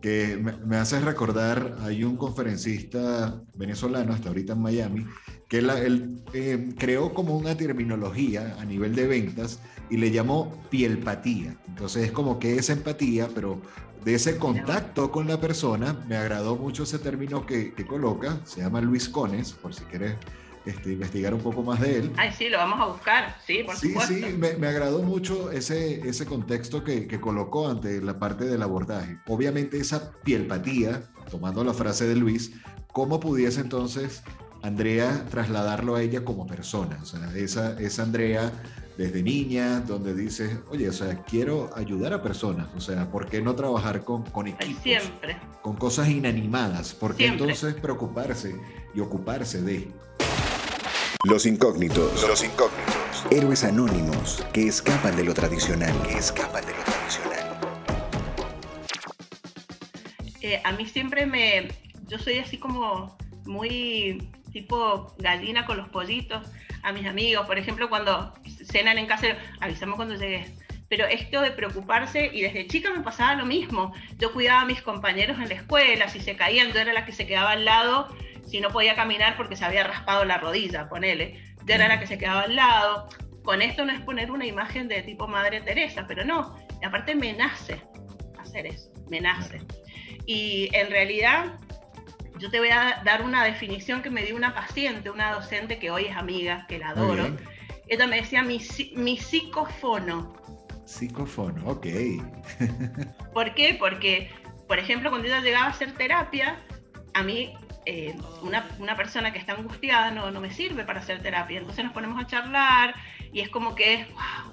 que 0.00 0.36
me, 0.64 0.76
hace 0.76 1.00
recordar, 1.00 1.76
hay 1.80 2.04
un 2.04 2.16
conferencista 2.16 3.40
venezolano, 3.54 4.12
hasta 4.12 4.28
ahorita 4.28 4.52
en 4.54 4.62
Miami, 4.62 5.06
que 5.48 5.58
él, 5.58 6.22
eh, 6.34 6.74
creó 6.76 7.14
como 7.14 7.36
una 7.36 7.56
terminología 7.56 8.56
a 8.60 8.64
nivel 8.64 8.94
de 8.94 9.06
ventas 9.06 9.60
y 9.90 9.96
le 9.96 10.10
llamó 10.10 10.62
pielpatía. 10.70 11.56
Entonces 11.68 12.06
es 12.06 12.12
como 12.12 12.38
que 12.38 12.56
esa 12.56 12.74
empatía, 12.74 13.28
pero 13.34 13.60
de 14.08 14.14
ese 14.14 14.38
contacto 14.38 15.10
con 15.10 15.28
la 15.28 15.38
persona, 15.38 16.02
me 16.08 16.16
agradó 16.16 16.56
mucho 16.56 16.84
ese 16.84 16.98
término 16.98 17.44
que, 17.44 17.74
que 17.74 17.86
coloca, 17.86 18.40
se 18.44 18.62
llama 18.62 18.80
Luis 18.80 19.06
Cones, 19.06 19.52
por 19.52 19.74
si 19.74 19.84
quieres 19.84 20.14
este, 20.64 20.94
investigar 20.94 21.34
un 21.34 21.42
poco 21.42 21.62
más 21.62 21.78
de 21.82 21.98
él. 21.98 22.12
Ay, 22.16 22.32
sí, 22.32 22.48
lo 22.48 22.56
vamos 22.56 22.80
a 22.80 22.86
buscar, 22.86 23.36
sí, 23.46 23.64
por 23.64 23.76
sí, 23.76 23.94
Sí, 24.06 24.24
me, 24.38 24.54
me, 24.54 24.66
agradó 24.66 25.02
mucho 25.02 25.50
ese, 25.50 26.08
ese 26.08 26.24
contexto 26.24 26.82
que, 26.82 27.06
que, 27.06 27.20
colocó 27.20 27.68
ante 27.68 28.00
la 28.00 28.18
parte 28.18 28.46
del 28.46 28.62
abordaje. 28.62 29.18
Obviamente 29.26 29.78
esa 29.78 30.10
pielpatía, 30.24 31.02
tomando 31.30 31.62
la 31.62 31.74
frase 31.74 32.08
de 32.08 32.16
Luis, 32.16 32.52
¿cómo 32.94 33.20
pudiese 33.20 33.60
entonces 33.60 34.22
Andrea 34.62 35.26
trasladarlo 35.30 35.96
a 35.96 36.02
ella 36.02 36.24
como 36.24 36.46
persona. 36.46 36.98
O 37.02 37.04
sea, 37.04 37.30
esa, 37.36 37.78
esa 37.78 38.04
Andrea 38.04 38.52
desde 38.98 39.22
niña, 39.22 39.78
donde 39.78 40.12
dice, 40.12 40.58
oye, 40.70 40.88
o 40.88 40.92
sea, 40.92 41.22
quiero 41.22 41.70
ayudar 41.76 42.12
a 42.12 42.20
personas. 42.20 42.66
O 42.76 42.80
sea, 42.80 43.08
¿por 43.12 43.30
qué 43.30 43.40
no 43.40 43.54
trabajar 43.54 44.02
con, 44.02 44.24
con 44.24 44.48
equipos? 44.48 44.82
Siempre. 44.82 45.38
Con 45.62 45.76
cosas 45.76 46.08
inanimadas. 46.08 46.94
¿Por 46.94 47.14
qué 47.14 47.26
entonces 47.26 47.74
preocuparse 47.74 48.60
y 48.92 48.98
ocuparse 48.98 49.62
de? 49.62 49.88
Los 51.22 51.46
incógnitos. 51.46 52.26
Los 52.26 52.42
incógnitos. 52.42 53.24
Héroes 53.30 53.62
anónimos 53.62 54.44
que 54.52 54.66
escapan 54.66 55.14
de 55.14 55.22
lo 55.22 55.32
tradicional. 55.32 55.94
Que 56.02 56.18
escapan 56.18 56.66
de 56.66 56.72
lo 56.72 56.82
tradicional. 56.82 57.60
Eh, 60.40 60.60
a 60.64 60.72
mí 60.72 60.86
siempre 60.86 61.24
me... 61.24 61.68
Yo 62.08 62.18
soy 62.18 62.38
así 62.38 62.58
como 62.58 63.16
muy 63.44 64.28
tipo 64.52 65.14
gallina 65.18 65.66
con 65.66 65.76
los 65.76 65.88
pollitos 65.90 66.48
a 66.88 66.92
mis 66.92 67.06
amigos, 67.06 67.46
por 67.46 67.58
ejemplo, 67.58 67.88
cuando 67.88 68.34
cenan 68.64 68.98
en 68.98 69.06
casa, 69.06 69.28
avisamos 69.60 69.96
cuando 69.96 70.16
llegues. 70.16 70.50
Pero 70.88 71.06
esto 71.06 71.42
de 71.42 71.50
preocuparse, 71.50 72.30
y 72.32 72.40
desde 72.40 72.66
chica 72.66 72.90
me 72.90 73.02
pasaba 73.02 73.34
lo 73.34 73.44
mismo. 73.44 73.92
Yo 74.16 74.32
cuidaba 74.32 74.62
a 74.62 74.64
mis 74.64 74.80
compañeros 74.80 75.38
en 75.38 75.48
la 75.48 75.54
escuela, 75.54 76.08
si 76.08 76.20
se 76.20 76.34
caían, 76.34 76.72
yo 76.72 76.80
era 76.80 76.92
la 76.92 77.04
que 77.04 77.12
se 77.12 77.26
quedaba 77.26 77.52
al 77.52 77.64
lado, 77.64 78.08
si 78.46 78.60
no 78.60 78.70
podía 78.70 78.96
caminar 78.96 79.36
porque 79.36 79.56
se 79.56 79.64
había 79.64 79.84
raspado 79.84 80.24
la 80.24 80.38
rodilla, 80.38 80.88
ponele. 80.88 81.42
Yo 81.66 81.74
era 81.74 81.88
la 81.88 82.00
que 82.00 82.06
se 82.06 82.16
quedaba 82.16 82.42
al 82.42 82.56
lado. 82.56 83.08
Con 83.42 83.60
esto 83.60 83.84
no 83.84 83.92
es 83.92 84.00
poner 84.00 84.30
una 84.30 84.46
imagen 84.46 84.88
de 84.88 85.02
tipo 85.02 85.28
Madre 85.28 85.60
Teresa, 85.60 86.06
pero 86.08 86.24
no, 86.24 86.56
aparte 86.84 87.14
me 87.14 87.34
nace 87.34 87.82
hacer 88.38 88.66
eso, 88.66 88.90
me 89.10 89.20
nace. 89.20 89.60
Y 90.26 90.70
en 90.74 90.90
realidad 90.90 91.58
yo 92.38 92.50
te 92.50 92.58
voy 92.58 92.70
a 92.70 93.02
dar 93.04 93.22
una 93.22 93.44
definición 93.44 94.02
que 94.02 94.10
me 94.10 94.22
dio 94.22 94.36
una 94.36 94.54
paciente, 94.54 95.10
una 95.10 95.32
docente 95.32 95.78
que 95.78 95.90
hoy 95.90 96.06
es 96.06 96.16
amiga, 96.16 96.66
que 96.68 96.78
la 96.78 96.90
adoro. 96.90 97.36
Ella 97.88 98.06
me 98.06 98.16
decía 98.16 98.42
mi, 98.42 98.60
mi 98.94 99.16
psicofono. 99.16 100.34
Psicofono, 100.84 101.68
ok. 101.68 101.86
¿Por 103.32 103.54
qué? 103.54 103.76
Porque, 103.78 104.30
por 104.66 104.78
ejemplo, 104.78 105.10
cuando 105.10 105.26
ella 105.26 105.40
llegaba 105.40 105.66
a 105.66 105.70
hacer 105.70 105.92
terapia, 105.92 106.62
a 107.14 107.22
mí 107.22 107.54
eh, 107.86 108.14
una, 108.42 108.68
una, 108.78 108.96
persona 108.96 109.32
que 109.32 109.38
está 109.38 109.54
angustiada 109.54 110.10
no, 110.10 110.30
no 110.30 110.40
me 110.40 110.50
sirve 110.50 110.84
para 110.84 111.00
hacer 111.00 111.22
terapia. 111.22 111.58
Entonces 111.58 111.84
nos 111.84 111.92
ponemos 111.92 112.22
a 112.22 112.26
charlar 112.26 112.94
y 113.32 113.40
es 113.40 113.48
como 113.48 113.74
que 113.74 113.94
es, 113.94 114.08
wow. 114.08 114.52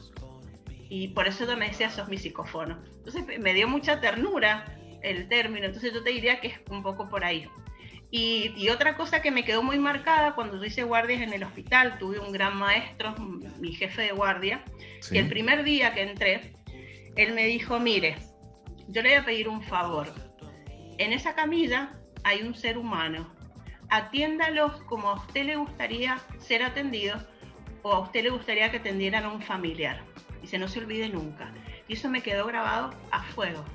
Y 0.90 1.10
por 1.10 1.28
eso 1.28 1.44
ella 1.44 1.56
me 1.56 1.68
decía, 1.68 1.90
sos 1.90 2.08
mi 2.08 2.18
psicofono. 2.18 2.80
Entonces 2.98 3.40
me 3.40 3.54
dio 3.54 3.68
mucha 3.68 4.00
ternura 4.00 4.66
el 5.02 5.28
término. 5.28 5.66
Entonces 5.66 5.94
yo 5.94 6.04
te 6.04 6.12
diría 6.12 6.40
que 6.40 6.48
es 6.48 6.60
un 6.70 6.84
poco 6.84 7.10
por 7.10 7.24
ahí. 7.24 7.50
Y, 8.18 8.70
otra 8.70 8.96
cosa 8.96 9.22
que 9.22 9.30
me 9.30 9.44
quedó 9.44 9.62
muy 9.62 9.78
marcada 9.78 10.36
cuando 10.36 10.58
yo 10.58 10.64
hice 10.64 10.84
guardias 10.84 11.20
en 11.20 11.34
el 11.34 11.44
hospital, 11.44 11.98
tuve 12.00 12.18
un 12.18 12.32
gran 12.32 12.56
maestro, 12.56 13.14
mi 13.60 13.74
jefe 13.74 14.04
de 14.04 14.12
guardia, 14.14 14.64
y 15.12 15.18
el 15.18 15.28
primer 15.28 15.66
día 15.66 15.94
que 15.94 16.04
entré, 16.04 16.54
él 17.18 17.34
me 17.34 17.46
dijo, 17.46 17.78
mire, 17.78 18.16
yo 18.88 19.02
le 19.02 19.10
voy 19.10 19.18
a 19.18 19.26
pedir 19.26 19.50
un 19.50 19.62
favor. 19.62 20.14
En 20.98 21.12
esa 21.12 21.36
camilla 21.36 22.00
hay 22.24 22.42
un 22.44 22.56
ser 22.56 22.78
humano. 22.78 23.30
Atiéndalos 23.90 24.82
como 24.84 25.10
a 25.10 25.16
usted 25.16 25.44
le 25.44 25.58
gustaría 25.58 26.18
ser 26.40 26.64
atendido 26.64 27.18
o 27.82 27.92
a 27.92 28.00
usted 28.00 28.24
le 28.24 28.30
gustaría 28.30 28.72
que 28.72 28.78
atendieran 28.78 29.26
a 29.26 29.30
un 29.30 29.42
familiar. 29.42 30.02
Y 30.42 30.48
se 30.48 30.58
no 30.58 30.70
se 30.70 30.80
olvide 30.80 31.10
nunca. 31.10 31.54
Y 31.90 31.96
eso 31.96 32.10
me 32.10 32.22
quedó 32.22 32.46
grabado 32.46 32.92
a 33.12 33.24
fuego. 33.24 33.66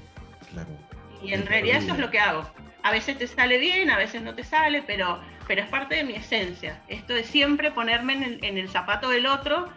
Y 1.22 1.34
en 1.34 1.44
realidad 1.44 1.82
eso 1.82 1.92
es 1.92 1.98
lo 1.98 2.10
que 2.10 2.18
hago 2.18 2.50
a 2.82 2.90
veces 2.90 3.18
te 3.18 3.26
sale 3.26 3.58
bien, 3.58 3.90
a 3.90 3.98
veces 3.98 4.22
no 4.22 4.34
te 4.34 4.44
sale, 4.44 4.82
pero, 4.86 5.20
pero 5.46 5.62
es 5.62 5.68
parte 5.68 5.96
de 5.96 6.04
mi 6.04 6.14
esencia. 6.14 6.82
Esto 6.88 7.14
de 7.14 7.24
siempre 7.24 7.70
ponerme 7.70 8.38
en 8.42 8.58
el, 8.58 8.68
zapato 8.68 9.08
del 9.08 9.26
otro 9.26 9.68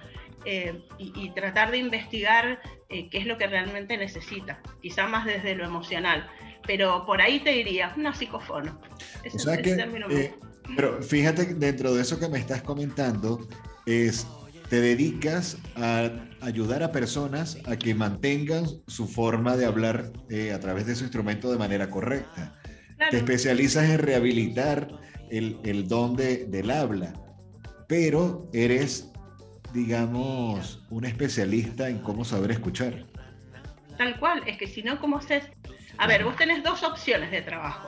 eh, 0.46 0.82
y, 0.98 1.30
tratar 1.32 1.72
de 1.72 1.78
investigar 1.78 2.62
eh, 2.90 3.10
qué 3.10 3.18
es 3.20 3.26
lo 3.26 3.38
que 3.38 3.48
realmente 3.48 3.98
necesita, 3.98 4.62
quizá 4.82 5.08
más 5.08 5.26
desde 5.26 5.56
lo 5.56 5.66
emocional. 5.66 6.30
pero 6.66 7.06
por 7.06 7.22
ahí 7.22 7.40
te 7.40 7.52
diría, 7.52 7.94
una 7.98 8.14
psicofono. 8.14 8.80
o 9.34 9.40
sea 9.40 9.58
que, 9.58 9.72
eh, 10.10 10.34
pero 10.76 11.02
fíjate, 11.02 11.56
dentro 11.56 11.94
de 11.94 12.02
eso 12.02 12.20
que 12.20 12.30
me 12.30 12.40
estás 12.40 12.62
comentando, 12.62 13.48
es 13.86 14.26
te 14.70 14.82
dedicas 14.82 15.58
a 15.76 16.10
ayudar 16.42 16.84
a 16.84 16.92
personas 16.92 17.60
a 17.66 17.76
que 17.76 17.94
mantengan 17.94 18.66
su 18.88 19.08
forma 19.08 19.56
de 19.56 19.66
hablar 19.66 20.12
eh, 20.30 20.52
a 20.52 20.60
través 20.60 20.88
de 20.88 20.96
su 20.96 21.04
instrumento 21.04 21.52
de 21.52 21.58
manera 21.58 21.90
correcta. 21.90 22.60
Te 23.12 23.18
especializas 23.18 23.90
en 23.90 24.00
rehabilitar 24.00 24.88
el, 25.30 25.60
el 25.64 25.88
don 25.88 26.16
de, 26.16 26.46
del 26.46 26.72
habla, 26.72 27.14
pero 27.88 28.50
eres, 28.54 29.12
digamos, 29.74 30.86
un 30.90 31.06
especialista 31.06 31.90
en 31.90 32.00
cómo 32.00 32.24
saber 32.26 32.52
escuchar. 32.52 33.06
Tal 33.98 34.20
cual, 34.20 34.44
es 34.48 34.58
que 34.58 34.68
si 34.68 34.84
no, 34.84 35.00
¿cómo 35.00 35.18
haces? 35.18 35.46
A 35.98 36.08
ver, 36.08 36.24
vos 36.24 36.36
tenés 36.36 36.64
dos 36.64 36.84
opciones 36.84 37.32
de 37.32 37.42
trabajo 37.42 37.88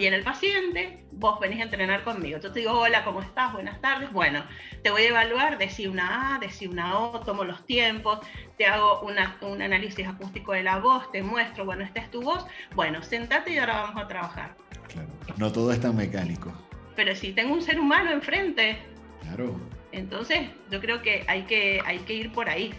viene 0.00 0.16
el 0.16 0.24
paciente, 0.24 1.04
vos 1.12 1.38
venís 1.38 1.60
a 1.60 1.64
entrenar 1.64 2.02
conmigo. 2.04 2.38
Yo 2.38 2.50
te 2.50 2.60
digo, 2.60 2.72
hola, 2.72 3.04
¿cómo 3.04 3.20
estás? 3.20 3.52
Buenas 3.52 3.82
tardes. 3.82 4.10
Bueno, 4.12 4.42
te 4.82 4.90
voy 4.90 5.02
a 5.02 5.08
evaluar, 5.08 5.58
decí 5.58 5.86
una 5.86 6.36
A, 6.36 6.38
decí 6.38 6.66
una 6.66 6.98
O, 6.98 7.20
tomo 7.20 7.44
los 7.44 7.66
tiempos, 7.66 8.18
te 8.56 8.64
hago 8.64 9.02
un 9.02 9.60
análisis 9.60 10.08
acústico 10.08 10.52
de 10.52 10.62
la 10.62 10.78
voz, 10.78 11.12
te 11.12 11.22
muestro, 11.22 11.66
bueno, 11.66 11.84
esta 11.84 12.00
es 12.00 12.10
tu 12.10 12.22
voz. 12.22 12.46
Bueno, 12.74 13.02
sentate 13.02 13.52
y 13.52 13.58
ahora 13.58 13.82
vamos 13.82 14.02
a 14.02 14.08
trabajar. 14.08 14.56
Claro, 14.88 15.08
no 15.36 15.52
todo 15.52 15.70
es 15.70 15.80
tan 15.82 15.94
mecánico. 15.94 16.50
Pero 16.96 17.14
si 17.14 17.32
tengo 17.34 17.52
un 17.52 17.62
ser 17.62 17.78
humano 17.78 18.10
enfrente. 18.10 18.78
Claro. 19.20 19.60
Entonces, 19.92 20.48
yo 20.70 20.80
creo 20.80 21.02
que 21.02 21.26
hay 21.28 21.42
que, 21.42 21.82
hay 21.84 21.98
que 21.98 22.14
ir 22.14 22.32
por 22.32 22.48
ahí. 22.48 22.72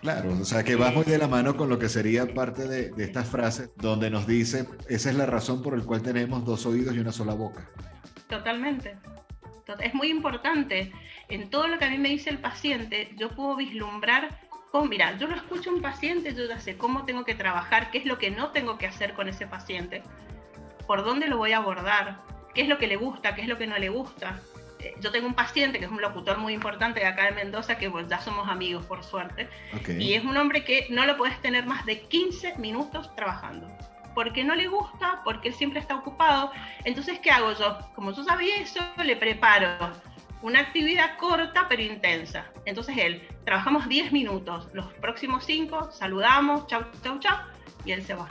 Claro, 0.00 0.32
o 0.40 0.44
sea 0.44 0.62
que 0.62 0.76
va 0.76 0.90
muy 0.90 1.04
de 1.04 1.18
la 1.18 1.26
mano 1.26 1.56
con 1.56 1.68
lo 1.68 1.78
que 1.78 1.88
sería 1.88 2.32
parte 2.32 2.68
de, 2.68 2.92
estas 3.04 3.28
frases 3.28 3.70
donde 3.76 4.10
nos 4.10 4.26
dice, 4.26 4.66
esa 4.88 5.10
es 5.10 5.16
la 5.16 5.26
razón 5.26 5.62
por 5.62 5.76
la 5.76 5.84
cual 5.84 6.02
tenemos 6.02 6.44
dos 6.44 6.66
oídos 6.66 6.94
y 6.94 7.00
una 7.00 7.10
sola 7.10 7.34
boca. 7.34 7.68
Totalmente. 8.28 8.96
Es 9.80 9.94
muy 9.94 10.08
importante. 10.08 10.92
En 11.28 11.50
todo 11.50 11.68
lo 11.68 11.78
que 11.78 11.84
a 11.84 11.90
mí 11.90 11.98
me 11.98 12.08
dice 12.08 12.30
el 12.30 12.38
paciente, 12.38 13.10
yo 13.16 13.30
puedo 13.30 13.56
vislumbrar 13.56 14.38
cómo, 14.70 14.86
mira, 14.86 15.18
yo 15.18 15.26
lo 15.26 15.34
escucho 15.34 15.70
a 15.70 15.74
un 15.74 15.82
paciente, 15.82 16.34
yo 16.34 16.46
ya 16.46 16.58
sé 16.58 16.78
cómo 16.78 17.04
tengo 17.04 17.24
que 17.24 17.34
trabajar, 17.34 17.90
qué 17.90 17.98
es 17.98 18.06
lo 18.06 18.18
que 18.18 18.30
no 18.30 18.50
tengo 18.52 18.78
que 18.78 18.86
hacer 18.86 19.14
con 19.14 19.28
ese 19.28 19.46
paciente, 19.46 20.02
por 20.86 21.04
dónde 21.04 21.26
lo 21.26 21.36
voy 21.36 21.52
a 21.52 21.58
abordar, 21.58 22.22
qué 22.54 22.62
es 22.62 22.68
lo 22.68 22.78
que 22.78 22.86
le 22.86 22.96
gusta, 22.96 23.34
qué 23.34 23.42
es 23.42 23.48
lo 23.48 23.58
que 23.58 23.66
no 23.66 23.76
le 23.78 23.88
gusta. 23.88 24.40
Eh, 24.80 24.94
yo 25.00 25.10
tengo 25.10 25.26
un 25.26 25.34
paciente 25.34 25.78
que 25.78 25.86
es 25.86 25.90
un 25.90 26.00
locutor 26.00 26.38
muy 26.38 26.52
importante 26.52 27.00
de 27.00 27.06
acá 27.06 27.24
de 27.24 27.32
Mendoza, 27.32 27.78
que 27.78 27.90
ya 28.08 28.20
somos 28.20 28.48
amigos 28.48 28.86
por 28.86 29.02
suerte, 29.02 29.48
y 29.98 30.14
es 30.14 30.24
un 30.24 30.36
hombre 30.36 30.64
que 30.64 30.86
no 30.90 31.04
lo 31.04 31.16
puedes 31.16 31.40
tener 31.40 31.66
más 31.66 31.84
de 31.84 32.00
15 32.02 32.58
minutos 32.58 33.14
trabajando, 33.16 33.68
porque 34.14 34.44
no 34.44 34.54
le 34.54 34.68
gusta, 34.68 35.20
porque 35.24 35.48
él 35.48 35.54
siempre 35.54 35.80
está 35.80 35.96
ocupado. 35.96 36.52
Entonces, 36.84 37.18
¿qué 37.20 37.30
hago 37.30 37.52
yo? 37.52 37.78
Como 37.94 38.12
yo 38.12 38.24
sabía 38.24 38.56
eso, 38.60 38.80
le 39.04 39.16
preparo 39.16 39.68
una 40.42 40.60
actividad 40.60 41.16
corta 41.18 41.66
pero 41.68 41.82
intensa. 41.82 42.46
Entonces 42.64 42.96
él, 42.98 43.26
trabajamos 43.44 43.88
10 43.88 44.12
minutos, 44.12 44.68
los 44.72 44.92
próximos 44.94 45.44
5 45.44 45.90
saludamos, 45.92 46.66
chau, 46.66 46.84
chau, 47.02 47.18
chau, 47.18 47.36
y 47.84 47.92
él 47.92 48.02
se 48.02 48.14
va. 48.14 48.28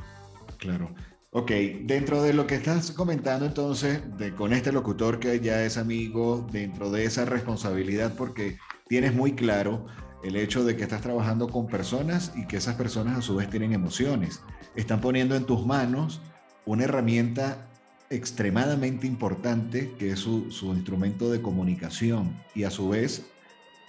Claro. 0.57 0.89
Ok, 1.31 1.51
dentro 1.83 2.23
de 2.23 2.33
lo 2.33 2.47
que 2.47 2.55
estás 2.55 2.91
comentando 2.91 3.45
entonces, 3.45 4.01
de, 4.17 4.33
con 4.33 4.53
este 4.53 4.71
locutor 4.71 5.19
que 5.19 5.41
ya 5.41 5.61
es 5.63 5.77
amigo, 5.77 6.47
dentro 6.53 6.89
de 6.89 7.03
esa 7.03 7.25
responsabilidad, 7.25 8.13
porque 8.15 8.57
tienes 8.87 9.13
muy 9.13 9.33
claro 9.33 9.85
el 10.23 10.37
hecho 10.37 10.63
de 10.63 10.77
que 10.77 10.83
estás 10.83 11.01
trabajando 11.01 11.49
con 11.49 11.67
personas 11.67 12.31
y 12.35 12.47
que 12.47 12.57
esas 12.57 12.75
personas 12.75 13.17
a 13.17 13.21
su 13.21 13.35
vez 13.35 13.49
tienen 13.49 13.73
emociones. 13.73 14.41
Están 14.75 15.01
poniendo 15.01 15.35
en 15.35 15.45
tus 15.45 15.65
manos 15.65 16.21
una 16.65 16.85
herramienta 16.85 17.67
extremadamente 18.09 19.05
importante 19.05 19.93
que 19.99 20.11
es 20.11 20.19
su, 20.19 20.49
su 20.49 20.67
instrumento 20.73 21.29
de 21.29 21.41
comunicación 21.41 22.41
y 22.55 22.63
a 22.63 22.71
su 22.71 22.87
vez, 22.87 23.25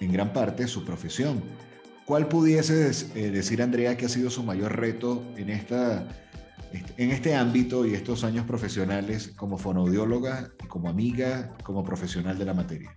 en 0.01 0.13
gran 0.13 0.33
parte, 0.33 0.67
su 0.67 0.85
profesión. 0.85 1.41
¿Cuál 2.05 2.27
pudiese 2.27 2.91
eh, 3.15 3.31
decir, 3.31 3.63
Andrea, 3.63 3.97
que 3.97 4.07
ha 4.07 4.09
sido 4.09 4.29
su 4.29 4.43
mayor 4.43 4.77
reto 4.77 5.23
en 5.37 5.51
esta 5.51 6.09
en 6.73 7.11
este 7.11 7.35
ámbito 7.35 7.87
y 7.87 7.95
estos 7.95 8.25
años 8.25 8.45
profesionales 8.47 9.33
como 9.37 9.59
fonoaudióloga, 9.59 10.51
como 10.69 10.89
amiga, 10.89 11.57
como 11.63 11.85
profesional 11.85 12.39
de 12.39 12.45
la 12.45 12.55
materia? 12.55 12.95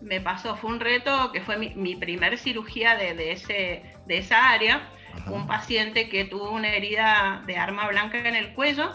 Me 0.00 0.20
pasó, 0.20 0.56
fue 0.56 0.70
un 0.70 0.80
reto 0.80 1.32
que 1.32 1.40
fue 1.40 1.56
mi, 1.58 1.96
primer 1.96 2.38
cirugía 2.38 2.96
de, 2.96 3.32
ese, 3.32 3.82
de 4.06 4.18
esa 4.18 4.50
área. 4.50 4.88
Un 5.30 5.46
paciente 5.46 6.08
que 6.08 6.26
tuvo 6.26 6.50
una 6.50 6.68
herida 6.68 7.42
de 7.46 7.56
arma 7.56 7.88
blanca 7.88 8.18
en 8.18 8.36
el 8.36 8.52
cuello 8.54 8.92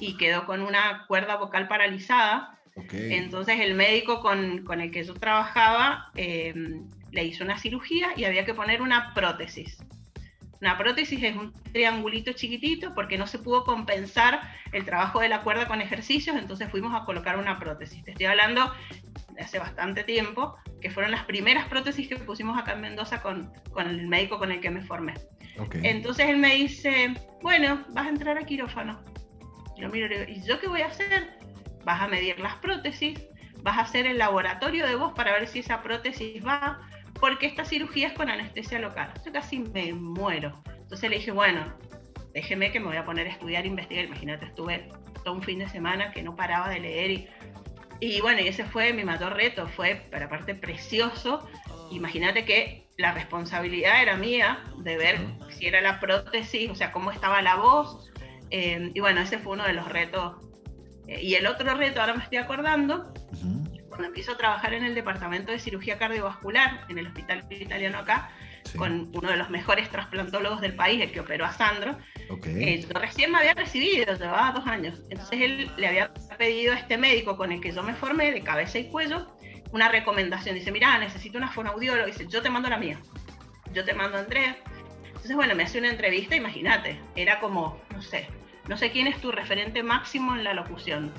y 0.00 0.16
quedó 0.16 0.46
con 0.46 0.62
una 0.62 1.04
cuerda 1.06 1.36
vocal 1.36 1.68
paralizada. 1.68 2.58
Entonces 2.92 3.60
el 3.60 3.74
médico 3.74 4.20
con, 4.20 4.64
con, 4.64 4.80
el 4.80 4.90
que 4.90 5.04
yo 5.04 5.14
trabajaba 5.14 6.10
eh, 6.14 6.54
le 7.10 7.24
hizo 7.24 7.44
una 7.44 7.58
cirugía 7.58 8.08
y 8.16 8.24
había 8.24 8.44
que 8.44 8.54
poner 8.54 8.82
una 8.82 9.12
prótesis. 9.14 9.78
Una 10.60 10.76
prótesis 10.76 11.22
es 11.22 11.36
un 11.36 11.52
triangulito 11.72 12.32
chiquitito 12.32 12.94
porque 12.94 13.16
no 13.16 13.26
se 13.26 13.38
pudo 13.38 13.64
compensar 13.64 14.40
el 14.72 14.84
trabajo 14.84 15.20
de 15.20 15.28
la 15.28 15.42
cuerda 15.42 15.68
con 15.68 15.80
ejercicios, 15.80 16.36
entonces 16.36 16.68
fuimos 16.70 16.94
a 17.00 17.04
colocar 17.04 17.38
una 17.38 17.58
prótesis. 17.58 18.04
Te 18.04 18.10
estoy 18.10 18.26
hablando 18.26 18.72
de 19.34 19.42
hace 19.42 19.58
bastante 19.58 20.02
tiempo, 20.02 20.56
que 20.80 20.90
fueron 20.90 21.12
las 21.12 21.24
primeras 21.24 21.68
prótesis 21.68 22.08
que 22.08 22.16
pusimos 22.16 22.58
acá 22.58 22.72
en 22.72 22.80
Mendoza 22.80 23.22
con, 23.22 23.52
con 23.70 23.88
el 23.88 24.08
médico 24.08 24.38
con 24.38 24.50
el 24.50 24.60
que 24.60 24.70
me 24.70 24.82
formé. 24.82 25.14
Entonces 25.82 26.28
él 26.28 26.38
me 26.38 26.54
dice, 26.54 27.14
bueno, 27.42 27.84
vas 27.90 28.06
a 28.06 28.10
entrar 28.10 28.38
a 28.38 28.44
quirófano. 28.44 29.00
Y 29.76 29.82
yo 29.82 29.88
miro, 29.88 30.08
¿y 30.28 30.42
yo 30.42 30.60
qué 30.60 30.68
voy 30.68 30.82
a 30.82 30.86
hacer? 30.86 31.38
Vas 31.84 32.02
a 32.02 32.08
medir 32.08 32.38
las 32.38 32.56
prótesis, 32.56 33.18
vas 33.62 33.78
a 33.78 33.82
hacer 33.82 34.06
el 34.06 34.18
laboratorio 34.18 34.86
de 34.86 34.94
voz 34.94 35.12
para 35.14 35.32
ver 35.32 35.46
si 35.48 35.60
esa 35.60 35.82
prótesis 35.82 36.44
va, 36.44 36.80
porque 37.20 37.46
esta 37.46 37.64
cirugía 37.64 38.08
es 38.08 38.12
con 38.14 38.28
anestesia 38.28 38.78
local. 38.78 39.12
Yo 39.24 39.32
casi 39.32 39.58
me 39.58 39.92
muero. 39.92 40.62
Entonces 40.66 41.10
le 41.10 41.16
dije, 41.16 41.30
bueno, 41.30 41.72
déjeme 42.32 42.70
que 42.70 42.80
me 42.80 42.86
voy 42.86 42.96
a 42.96 43.04
poner 43.04 43.26
a 43.26 43.30
estudiar, 43.30 43.66
investigar. 43.66 44.04
Imagínate, 44.04 44.46
estuve 44.46 44.90
todo 45.24 45.34
un 45.34 45.42
fin 45.42 45.58
de 45.58 45.68
semana 45.68 46.12
que 46.12 46.22
no 46.22 46.36
paraba 46.36 46.68
de 46.68 46.80
leer 46.80 47.10
y, 47.10 47.28
y 48.00 48.20
bueno, 48.20 48.40
y 48.40 48.48
ese 48.48 48.64
fue 48.64 48.92
mi 48.92 49.04
mayor 49.04 49.34
reto, 49.34 49.66
fue 49.68 49.96
para 50.10 50.28
parte 50.28 50.54
precioso. 50.54 51.48
Imagínate 51.90 52.44
que 52.44 52.88
la 52.96 53.12
responsabilidad 53.12 54.02
era 54.02 54.16
mía 54.16 54.64
de 54.78 54.96
ver 54.96 55.18
si 55.50 55.66
era 55.66 55.80
la 55.80 56.00
prótesis, 56.00 56.70
o 56.70 56.74
sea, 56.74 56.92
cómo 56.92 57.10
estaba 57.10 57.42
la 57.42 57.56
voz. 57.56 58.10
Eh, 58.50 58.90
y 58.94 59.00
bueno, 59.00 59.20
ese 59.20 59.38
fue 59.38 59.52
uno 59.52 59.64
de 59.64 59.72
los 59.72 59.88
retos. 59.88 60.36
Eh, 61.06 61.22
y 61.22 61.34
el 61.34 61.46
otro 61.46 61.74
reto, 61.74 62.00
ahora 62.00 62.14
me 62.14 62.22
estoy 62.22 62.38
acordando, 62.38 63.12
cuando 63.98 64.10
empiezo 64.10 64.30
a 64.30 64.36
trabajar 64.36 64.74
en 64.74 64.84
el 64.84 64.94
departamento 64.94 65.50
de 65.50 65.58
cirugía 65.58 65.98
cardiovascular, 65.98 66.86
en 66.88 66.98
el 66.98 67.08
hospital 67.08 67.44
italiano 67.50 67.98
acá, 67.98 68.30
con 68.76 69.10
uno 69.12 69.28
de 69.28 69.36
los 69.36 69.50
mejores 69.50 69.90
trasplantólogos 69.90 70.60
del 70.60 70.76
país, 70.76 71.02
el 71.02 71.10
que 71.10 71.18
operó 71.18 71.44
a 71.44 71.52
Sandro, 71.52 71.98
eh, 72.44 72.80
yo 72.80 72.96
recién 73.00 73.32
me 73.32 73.38
había 73.38 73.54
recibido, 73.54 74.14
llevaba 74.14 74.52
dos 74.52 74.64
años. 74.68 75.02
Entonces 75.10 75.40
él 75.40 75.72
le 75.76 75.88
había 75.88 76.14
pedido 76.38 76.74
a 76.74 76.76
este 76.76 76.96
médico 76.96 77.36
con 77.36 77.50
el 77.50 77.60
que 77.60 77.72
yo 77.72 77.82
me 77.82 77.92
formé, 77.92 78.30
de 78.30 78.40
cabeza 78.42 78.78
y 78.78 78.88
cuello, 78.88 79.36
una 79.72 79.88
recomendación. 79.88 80.54
Dice, 80.54 80.70
mira, 80.70 80.96
necesito 80.98 81.36
una 81.36 81.50
fonoaudióloga. 81.50 82.06
Dice, 82.06 82.28
yo 82.28 82.40
te 82.40 82.50
mando 82.50 82.68
la 82.68 82.78
mía. 82.78 83.00
Yo 83.72 83.84
te 83.84 83.94
mando 83.94 84.16
a 84.16 84.20
Andrea. 84.20 84.58
Entonces, 85.06 85.34
bueno, 85.34 85.56
me 85.56 85.64
hace 85.64 85.80
una 85.80 85.90
entrevista, 85.90 86.36
imagínate, 86.36 87.00
era 87.16 87.40
como, 87.40 87.82
no 87.92 88.00
sé, 88.00 88.28
no 88.68 88.76
sé 88.76 88.92
quién 88.92 89.08
es 89.08 89.20
tu 89.20 89.32
referente 89.32 89.82
máximo 89.82 90.36
en 90.36 90.44
la 90.44 90.54
locución 90.54 91.12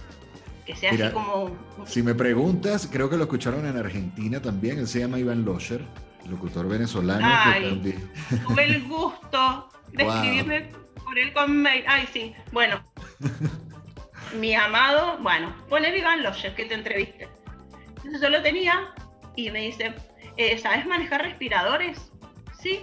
que 0.69 0.75
sea 0.75 0.91
así 0.91 1.13
como... 1.13 1.57
Si 1.85 2.03
me 2.03 2.13
preguntas, 2.13 2.87
creo 2.91 3.09
que 3.09 3.17
lo 3.17 3.23
escucharon 3.23 3.65
en 3.65 3.75
Argentina 3.75 4.39
también, 4.39 4.77
él 4.77 4.87
se 4.87 4.99
llama 4.99 5.17
Iván 5.17 5.43
Loscher, 5.43 5.83
locutor 6.29 6.67
venezolano. 6.67 7.25
Ay, 7.27 7.81
tuve 8.47 8.65
el 8.65 8.83
gusto 8.87 9.69
de 9.93 10.03
escribirme 10.05 10.71
por 11.03 11.17
él 11.17 11.33
con 11.33 11.57
mail. 11.57 11.83
Ay, 11.87 12.07
sí, 12.13 12.35
bueno. 12.51 12.83
mi 14.39 14.53
amado, 14.53 15.17
bueno, 15.23 15.55
poner 15.69 15.97
Iván 15.97 16.21
Loscher 16.21 16.53
que 16.53 16.65
te 16.65 16.75
entreviste. 16.75 17.27
Entonces 17.97 18.21
yo 18.21 18.29
lo 18.29 18.43
tenía 18.43 18.93
y 19.35 19.49
me 19.49 19.61
dice, 19.61 19.95
eh, 20.37 20.55
¿sabes 20.59 20.85
manejar 20.85 21.23
respiradores? 21.23 22.11
Sí. 22.61 22.81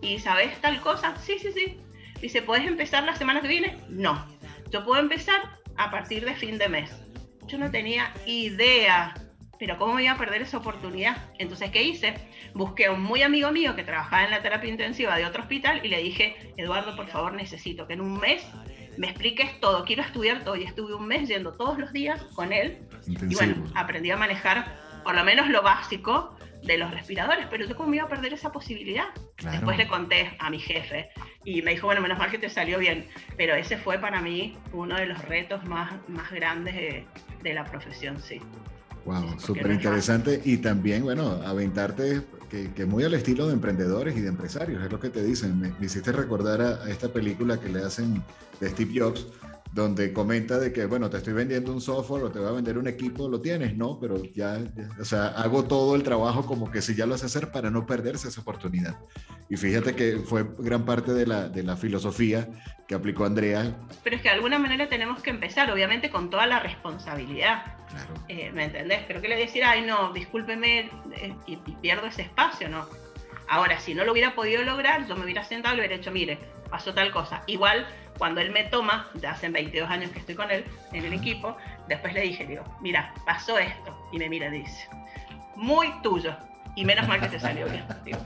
¿Y 0.00 0.18
sabes 0.20 0.58
tal 0.62 0.80
cosa? 0.80 1.14
Sí, 1.18 1.38
sí, 1.38 1.52
sí. 1.52 1.78
Dice, 2.22 2.40
¿puedes 2.40 2.66
empezar 2.66 3.04
la 3.04 3.14
semana 3.14 3.42
que 3.42 3.48
viene? 3.48 3.78
No. 3.90 4.26
Yo 4.70 4.84
puedo 4.86 5.00
empezar 5.00 5.57
a 5.78 5.90
partir 5.90 6.24
de 6.24 6.34
fin 6.34 6.58
de 6.58 6.68
mes. 6.68 6.90
Yo 7.46 7.56
no 7.56 7.70
tenía 7.70 8.12
idea, 8.26 9.14
pero 9.58 9.78
¿cómo 9.78 9.94
me 9.94 10.04
iba 10.04 10.12
a 10.12 10.18
perder 10.18 10.42
esa 10.42 10.58
oportunidad? 10.58 11.16
Entonces, 11.38 11.70
¿qué 11.70 11.82
hice? 11.82 12.14
Busqué 12.54 12.86
a 12.86 12.92
un 12.92 13.02
muy 13.02 13.22
amigo 13.22 13.50
mío 13.50 13.74
que 13.74 13.84
trabajaba 13.84 14.24
en 14.24 14.30
la 14.30 14.42
terapia 14.42 14.68
intensiva 14.68 15.16
de 15.16 15.24
otro 15.24 15.42
hospital 15.42 15.80
y 15.84 15.88
le 15.88 16.02
dije, 16.02 16.52
Eduardo, 16.56 16.94
por 16.94 17.08
favor, 17.08 17.32
necesito 17.32 17.86
que 17.86 17.94
en 17.94 18.00
un 18.02 18.18
mes 18.18 18.46
me 18.98 19.08
expliques 19.08 19.60
todo, 19.60 19.84
quiero 19.84 20.02
estudiar 20.02 20.44
todo. 20.44 20.56
Y 20.56 20.64
estuve 20.64 20.94
un 20.94 21.06
mes 21.06 21.28
yendo 21.28 21.54
todos 21.54 21.78
los 21.78 21.92
días 21.92 22.22
con 22.34 22.52
él. 22.52 22.78
Y 23.06 23.34
bueno, 23.34 23.64
aprendí 23.74 24.10
a 24.10 24.16
manejar 24.16 24.76
por 25.04 25.14
lo 25.14 25.24
menos 25.24 25.48
lo 25.48 25.62
básico 25.62 26.36
de 26.62 26.78
los 26.78 26.90
respiradores, 26.90 27.46
pero 27.50 27.66
yo 27.66 27.76
cómo 27.76 27.90
me 27.90 27.96
iba 27.96 28.06
a 28.06 28.08
perder 28.08 28.32
esa 28.32 28.50
posibilidad. 28.52 29.06
Después 29.42 29.78
le 29.78 29.86
conté 29.86 30.36
a 30.38 30.50
mi 30.50 30.58
jefe 30.58 31.08
y 31.44 31.62
me 31.62 31.72
dijo, 31.72 31.86
bueno, 31.86 32.00
menos 32.00 32.18
mal 32.18 32.30
que 32.30 32.38
te 32.38 32.48
salió 32.48 32.78
bien, 32.78 33.06
pero 33.36 33.54
ese 33.54 33.76
fue 33.78 33.98
para 33.98 34.20
mí 34.20 34.56
uno 34.72 34.96
de 34.96 35.06
los 35.06 35.22
retos 35.24 35.64
más, 35.64 35.92
más 36.08 36.30
grandes 36.30 36.74
de, 36.74 37.06
de 37.42 37.54
la 37.54 37.64
profesión, 37.64 38.20
sí. 38.20 38.40
Wow, 39.04 39.38
súper 39.38 39.70
interesante 39.70 40.40
y 40.44 40.58
también, 40.58 41.02
bueno, 41.02 41.40
aventarte 41.46 42.22
que, 42.50 42.70
que, 42.72 42.84
muy 42.84 43.04
al 43.04 43.14
estilo 43.14 43.46
de 43.46 43.54
emprendedores 43.54 44.16
y 44.16 44.20
de 44.20 44.28
empresarios, 44.28 44.82
es 44.84 44.92
lo 44.92 45.00
que 45.00 45.08
te 45.08 45.22
dicen. 45.22 45.58
Me, 45.58 45.72
hiciste 45.80 46.12
recordar 46.12 46.60
a, 46.60 46.90
esta 46.90 47.08
película 47.08 47.58
que 47.58 47.70
le 47.70 47.82
hacen 47.82 48.22
de 48.60 48.68
Steve 48.68 48.92
Jobs, 49.00 49.26
donde 49.72 50.12
comenta 50.12 50.58
de 50.58 50.72
que, 50.72 50.86
bueno, 50.86 51.10
te 51.10 51.18
estoy 51.18 51.32
vendiendo 51.34 51.72
un 51.72 51.80
software 51.80 52.24
o 52.24 52.30
te 52.30 52.38
voy 52.38 52.48
a 52.48 52.52
vender 52.52 52.78
un 52.78 52.88
equipo, 52.88 53.28
lo 53.28 53.40
tienes, 53.40 53.76
¿no? 53.76 53.98
Pero 54.00 54.22
ya, 54.24 54.58
o 54.98 55.04
sea, 55.04 55.28
hago 55.28 55.64
todo 55.64 55.94
el 55.94 56.02
trabajo 56.02 56.46
como 56.46 56.70
que 56.70 56.82
si 56.82 56.94
ya 56.94 57.06
lo 57.06 57.14
hace 57.14 57.26
hacer 57.26 57.50
para 57.50 57.70
no 57.70 57.86
perderse 57.86 58.28
esa 58.28 58.40
oportunidad. 58.40 58.98
Y 59.50 59.56
fíjate 59.56 59.94
que 59.94 60.18
fue 60.24 60.46
gran 60.58 60.84
parte 60.84 61.12
de 61.12 61.26
la, 61.26 61.48
de 61.48 61.62
la 61.62 61.76
filosofía 61.76 62.48
que 62.86 62.94
aplicó 62.94 63.24
Andrea. 63.24 63.76
Pero 64.02 64.16
es 64.16 64.22
que 64.22 64.28
de 64.28 64.34
alguna 64.34 64.58
manera 64.58 64.88
tenemos 64.88 65.22
que 65.22 65.30
empezar, 65.30 65.70
obviamente, 65.70 66.10
con 66.10 66.30
toda 66.30 66.46
la 66.46 66.60
responsabilidad. 66.60 67.76
Claro. 67.88 68.14
Eh, 68.28 68.50
¿Me 68.52 68.64
entendés? 68.64 69.00
Pero 69.06 69.20
que 69.22 69.28
le 69.28 69.36
decir, 69.36 69.64
ay, 69.64 69.82
no, 69.82 70.12
discúlpeme 70.12 70.90
eh, 71.12 71.34
y, 71.46 71.52
y 71.54 71.76
pierdo 71.80 72.06
ese 72.06 72.22
espacio, 72.22 72.68
¿no? 72.68 72.86
Ahora, 73.48 73.80
si 73.80 73.94
no 73.94 74.04
lo 74.04 74.12
hubiera 74.12 74.34
podido 74.34 74.62
lograr, 74.62 75.06
yo 75.06 75.16
me 75.16 75.24
hubiera 75.24 75.42
sentado 75.44 75.74
y 75.74 75.78
le 75.78 75.82
hubiera 75.82 75.96
dicho, 75.96 76.10
mire, 76.10 76.38
pasó 76.70 76.92
tal 76.92 77.10
cosa. 77.10 77.42
Igual 77.46 77.86
cuando 78.18 78.40
él 78.40 78.50
me 78.50 78.64
toma, 78.64 79.08
ya 79.14 79.32
hace 79.32 79.48
22 79.48 79.88
años 79.88 80.10
que 80.10 80.18
estoy 80.18 80.34
con 80.34 80.50
él 80.50 80.64
en 80.92 81.04
el 81.04 81.12
equipo, 81.12 81.56
después 81.88 82.12
le 82.12 82.22
dije, 82.22 82.46
digo, 82.46 82.64
mira, 82.80 83.14
pasó 83.24 83.58
esto. 83.58 83.96
Y 84.12 84.18
me 84.18 84.28
mira 84.28 84.48
y 84.48 84.60
dice, 84.60 84.88
muy 85.56 85.88
tuyo. 86.02 86.36
Y 86.76 86.84
menos 86.84 87.08
mal 87.08 87.20
que 87.20 87.28
te 87.28 87.40
salió 87.40 87.66
bien. 87.66 87.84
Digo. 88.04 88.18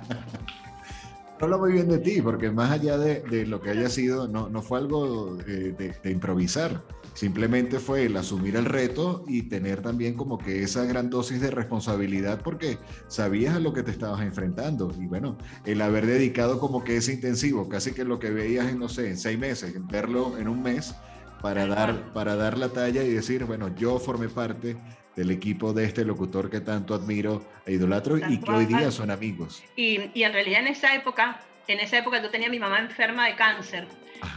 Habla 1.40 1.56
muy 1.56 1.72
bien 1.72 1.88
de 1.88 1.98
ti, 1.98 2.20
porque 2.20 2.50
más 2.50 2.70
allá 2.70 2.98
de, 2.98 3.46
lo 3.46 3.60
que 3.60 3.70
haya 3.70 3.88
sido, 3.88 4.28
no, 4.28 4.48
no 4.48 4.62
fue 4.62 4.78
algo 4.78 5.34
de, 5.36 5.72
de 5.72 6.10
improvisar 6.10 6.82
Simplemente 7.14 7.78
fue 7.78 8.06
el 8.06 8.16
asumir 8.16 8.56
el 8.56 8.64
reto 8.64 9.24
y 9.28 9.42
tener 9.42 9.82
también 9.82 10.14
como 10.14 10.38
que 10.38 10.62
esa 10.62 10.84
gran 10.84 11.10
dosis 11.10 11.40
de 11.40 11.50
responsabilidad 11.50 12.40
porque 12.42 12.78
sabías 13.06 13.54
a 13.54 13.60
lo 13.60 13.72
que 13.72 13.82
te 13.82 13.90
estabas 13.90 14.22
enfrentando. 14.22 14.92
Y 14.98 15.06
bueno, 15.06 15.36
el 15.66 15.82
haber 15.82 16.06
dedicado 16.06 16.58
como 16.58 16.84
que 16.84 16.96
ese 16.96 17.12
intensivo, 17.12 17.68
casi 17.68 17.92
que 17.92 18.04
lo 18.04 18.18
que 18.18 18.30
veías 18.30 18.68
en, 18.68 18.78
no 18.78 18.88
sé, 18.88 19.10
en 19.10 19.18
seis 19.18 19.38
meses, 19.38 19.74
verlo 19.88 20.38
en 20.38 20.48
un 20.48 20.62
mes 20.62 20.94
para 21.42 21.66
dar, 21.66 22.12
para 22.12 22.36
dar 22.36 22.56
la 22.56 22.68
talla 22.70 23.02
y 23.02 23.10
decir, 23.10 23.44
bueno, 23.44 23.74
yo 23.76 23.98
formé 23.98 24.28
parte 24.28 24.76
del 25.14 25.30
equipo 25.30 25.74
de 25.74 25.84
este 25.84 26.04
locutor 26.04 26.48
que 26.48 26.60
tanto 26.60 26.94
admiro 26.94 27.44
e 27.66 27.74
idolatro 27.74 28.16
y 28.16 28.38
que 28.40 28.50
hoy 28.50 28.64
día 28.64 28.90
son 28.90 29.10
amigos. 29.10 29.62
Y, 29.76 30.10
y 30.14 30.22
en 30.22 30.32
realidad 30.32 30.60
en 30.60 30.68
esa 30.68 30.94
época, 30.94 31.40
en 31.68 31.80
esa 31.80 31.98
época 31.98 32.20
yo 32.20 32.30
tenía 32.30 32.48
a 32.48 32.50
mi 32.50 32.58
mamá 32.58 32.78
enferma 32.78 33.26
de 33.26 33.36
cáncer. 33.36 33.86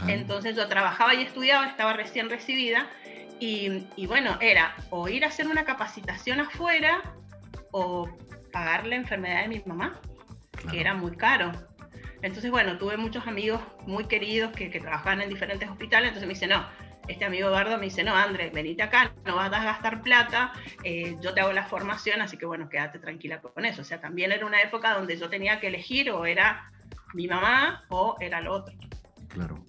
Entonces 0.08 0.56
yo 0.56 0.66
trabajaba 0.68 1.14
y 1.14 1.22
estudiaba, 1.22 1.66
estaba 1.66 1.92
recién 1.92 2.30
recibida. 2.30 2.88
Y, 3.38 4.06
bueno, 4.06 4.38
era 4.40 4.74
o 4.90 5.08
ir 5.08 5.24
a 5.24 5.28
hacer 5.28 5.46
una 5.46 5.64
capacitación 5.64 6.40
afuera 6.40 7.02
o 7.70 8.08
pagar 8.50 8.86
la 8.86 8.96
enfermedad 8.96 9.42
de 9.42 9.48
mi 9.48 9.62
mamá, 9.66 10.00
que 10.70 10.80
era 10.80 10.94
muy 10.94 11.14
caro. 11.16 11.52
Entonces, 12.22 12.50
bueno, 12.50 12.78
tuve 12.78 12.96
muchos 12.96 13.26
amigos 13.26 13.60
muy 13.86 14.06
queridos 14.06 14.52
que, 14.52 14.68
trabajaban 14.80 15.20
en 15.20 15.28
diferentes 15.28 15.68
hospitales, 15.68 16.08
entonces 16.08 16.26
me 16.26 16.32
dice, 16.32 16.46
no, 16.46 16.66
este 17.08 17.26
amigo 17.26 17.48
Eduardo 17.48 17.76
me 17.76 17.84
dice, 17.84 18.02
no, 18.02 18.16
André, 18.16 18.48
venite 18.48 18.82
acá, 18.82 19.12
no 19.26 19.36
vas 19.36 19.52
a 19.52 19.62
gastar 19.62 20.00
plata, 20.00 20.52
eh, 20.82 21.16
yo 21.20 21.34
te 21.34 21.40
hago 21.40 21.52
la 21.52 21.66
formación, 21.66 22.22
así 22.22 22.38
que 22.38 22.46
bueno, 22.46 22.70
quédate 22.70 22.98
tranquila 22.98 23.42
con 23.42 23.66
eso. 23.66 23.82
O 23.82 23.84
sea, 23.84 24.00
también 24.00 24.32
era 24.32 24.46
una 24.46 24.62
época 24.62 24.94
donde 24.94 25.18
yo 25.18 25.28
tenía 25.28 25.60
que 25.60 25.66
elegir 25.66 26.10
o 26.10 26.24
era 26.24 26.72
mi 27.14 27.26
mamá 27.26 27.84
o 27.88 28.16
era 28.20 28.40
el 28.40 28.48
otro. 28.48 28.74
Claro. 29.28 29.64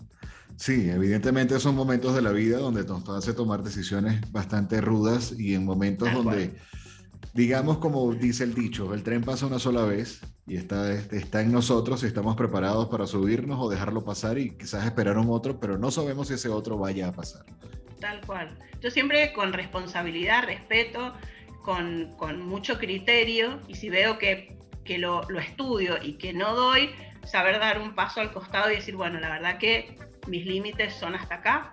Sí, 0.58 0.90
evidentemente 0.90 1.60
son 1.60 1.76
momentos 1.76 2.16
de 2.16 2.22
la 2.24 2.32
vida 2.32 2.58
donde 2.58 2.84
nos 2.84 3.08
hace 3.10 3.34
tomar 3.34 3.62
decisiones 3.62 4.20
bastante 4.32 4.82
rudas 4.82 5.36
y 5.38 5.54
en 5.54 5.66
momentos 5.66 6.12
donde, 6.12 6.56
digamos 7.34 7.78
como 7.78 8.12
dice 8.14 8.44
el 8.44 8.56
dicho, 8.56 8.92
el 8.96 9.04
tren 9.04 9.22
pasa 9.22 9.46
una 9.46 9.60
sola 9.60 9.84
vez 9.84 10.20
y 10.48 10.58
está, 10.58 10.92
está 10.92 11.42
en 11.42 11.52
nosotros 11.52 12.00
si 12.00 12.08
estamos 12.08 12.36
preparados 12.36 12.88
para 12.88 13.06
subirnos 13.06 13.60
o 13.60 13.70
dejarlo 13.70 14.04
pasar 14.04 14.40
y 14.40 14.58
quizás 14.58 14.84
esperar 14.86 15.20
un 15.20 15.30
otro, 15.30 15.60
pero 15.60 15.78
no 15.78 15.92
sabemos 15.92 16.30
si 16.30 16.34
ese 16.34 16.50
otro 16.50 16.78
vaya 16.78 17.10
a 17.10 17.12
pasar. 17.12 17.46
Tal 18.00 18.20
cual. 18.26 18.58
Yo 18.82 18.90
siempre 18.90 19.34
con 19.34 19.54
responsabilidad, 19.54 20.44
respeto, 20.44 21.14
con, 21.62 22.16
con 22.18 22.42
mucho 22.42 22.80
criterio 22.80 23.60
y 23.68 23.76
si 23.76 23.90
veo 23.90 24.18
que, 24.18 24.58
que 24.84 24.98
lo, 24.98 25.22
lo 25.30 25.40
estudio 25.40 25.98
y 26.02 26.14
que 26.14 26.34
no 26.34 26.56
doy, 26.56 26.90
saber 27.28 27.60
dar 27.60 27.80
un 27.80 27.94
paso 27.94 28.22
al 28.22 28.32
costado 28.32 28.72
y 28.72 28.76
decir, 28.76 28.96
bueno, 28.96 29.20
la 29.20 29.30
verdad 29.30 29.58
que 29.58 29.98
mis 30.28 30.46
límites 30.46 30.94
son 30.94 31.16
hasta 31.16 31.36
acá, 31.36 31.72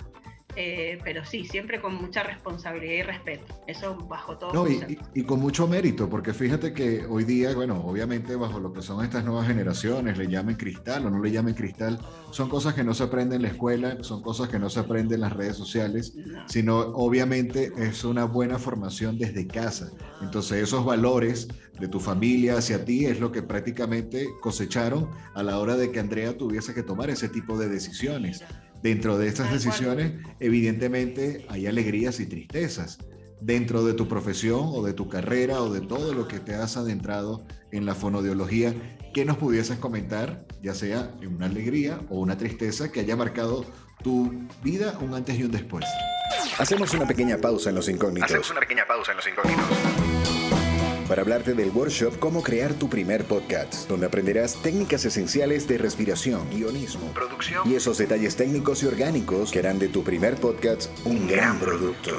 eh, 0.57 0.99
pero 1.05 1.25
sí, 1.25 1.45
siempre 1.45 1.81
con 1.81 1.95
mucha 1.95 2.23
responsabilidad 2.23 2.95
y 2.95 3.03
respeto. 3.03 3.45
Eso 3.67 3.97
bajo 3.97 4.38
todo. 4.38 4.53
No, 4.53 4.67
y, 4.69 5.23
con 5.25 5.40
mucho 5.40 5.67
mérito, 5.67 6.09
porque 6.09 6.33
fíjate 6.33 6.73
que 6.73 7.07
hoy 7.07 7.25
día, 7.25 7.55
bueno, 7.55 7.83
obviamente 7.85 8.37
bajo 8.37 8.61
lo 8.61 8.73
que 8.73 8.83
son 8.83 9.05
estas 9.05 9.25
nuevas 9.25 9.47
generaciones, 9.47 10.19
le 10.19 10.29
llamen 10.29 10.57
cristal 10.57 11.07
o 11.07 11.11
no 11.11 11.23
le 11.23 11.31
llamen 11.31 11.55
cristal, 11.55 11.99
son 12.31 12.49
cosas 12.49 12.75
que 12.75 12.85
no 12.85 12.95
se 12.95 13.05
aprenden 13.05 13.37
en 13.37 13.43
la 13.43 13.49
escuela, 13.49 13.97
son 14.03 14.23
cosas 14.23 14.49
que 14.49 14.59
no 14.59 14.71
se 14.71 14.81
aprenden 14.81 15.14
en 15.17 15.21
las 15.23 15.33
redes 15.33 15.57
sociales, 15.57 16.14
sino 16.47 16.79
obviamente 16.79 17.73
es 17.77 18.05
una 18.05 18.25
buena 18.25 18.59
formación 18.59 19.19
desde 19.19 19.47
casa. 19.47 19.90
Entonces 20.21 20.62
esos 20.62 20.85
valores 20.85 21.49
de 21.79 21.88
tu 21.88 22.01
familia 22.01 22.59
hacia 22.59 22.85
ti 22.85 23.07
es 23.07 23.21
lo 23.21 23.33
que 23.33 23.43
prácticamente 23.43 24.27
cosecharon 24.40 25.11
a 25.35 25.43
la 25.43 25.59
hora 25.59 25.77
de 25.77 25.90
que 25.90 26.01
Andrea 26.01 26.37
tuviese 26.37 26.75
que 26.75 26.83
tomar 26.83 27.11
ese 27.11 27.29
tipo 27.29 27.59
de 27.59 27.69
decisiones. 27.69 28.45
Dentro 28.85 29.16
de 29.16 29.29
estas 29.29 29.51
decisiones, 29.51 30.12
evidentemente, 30.40 31.47
hay 31.49 31.66
alegrías 31.66 32.20
y 32.20 32.27
tristezas. 32.27 32.99
Dentro 33.40 33.83
de 33.83 33.94
tu 33.94 34.09
profesión 34.09 34.61
o 34.62 34.83
de 34.83 34.92
tu 34.92 35.09
carrera 35.09 35.62
o 35.62 35.73
de 35.73 35.81
todo 35.81 36.12
lo 36.12 36.29
que 36.29 36.38
te 36.38 36.55
has 36.55 36.77
adentrado 36.77 37.47
en 37.73 37.87
la 37.87 37.94
fonodiología, 37.94 38.75
¿qué 39.14 39.25
nos 39.25 39.38
pudieses 39.38 39.79
comentar, 39.79 40.47
ya 40.62 40.75
sea 40.75 41.14
en 41.23 41.35
una 41.35 41.47
alegría 41.47 41.99
o 42.11 42.20
una 42.20 42.37
tristeza 42.37 42.92
que 42.92 43.01
haya 43.01 43.16
marcado 43.16 43.64
tu 44.03 44.47
vida 44.62 44.99
un 45.01 45.14
antes 45.14 45.38
y 45.38 45.44
un 45.44 45.51
después? 45.51 45.87
Hacemos 46.59 46.92
una 46.92 47.07
pequeña 47.07 47.38
pausa 47.38 47.70
en 47.70 47.77
los 47.77 47.88
incógnitos. 47.88 48.31
Hacemos 48.31 48.51
una 48.51 48.61
pequeña 48.61 48.87
pausa 48.87 49.12
en 49.12 49.16
los 49.16 49.27
incógnitos 49.27 50.43
para 51.09 51.23
hablarte 51.23 51.55
del 51.55 51.71
workshop 51.71 52.19
Cómo 52.19 52.43
crear 52.43 52.75
tu 52.75 52.88
primer 52.88 53.25
podcast, 53.25 53.88
donde 53.88 54.07
aprenderás 54.07 54.61
técnicas 54.62 55.05
esenciales 55.05 55.67
de 55.69 55.79
respiración, 55.79 56.49
guionismo, 56.51 57.12
producción 57.12 57.71
y 57.71 57.75
esos 57.75 57.99
detalles 57.99 58.37
técnicos 58.37 58.83
y 58.83 58.87
orgánicos 58.87 59.51
que 59.51 59.59
harán 59.59 59.79
de 59.79 59.88
tu 59.88 60.03
primer 60.03 60.37
podcast 60.37 60.90
un 61.05 61.27
gran 61.27 61.59
producto. 61.59 62.12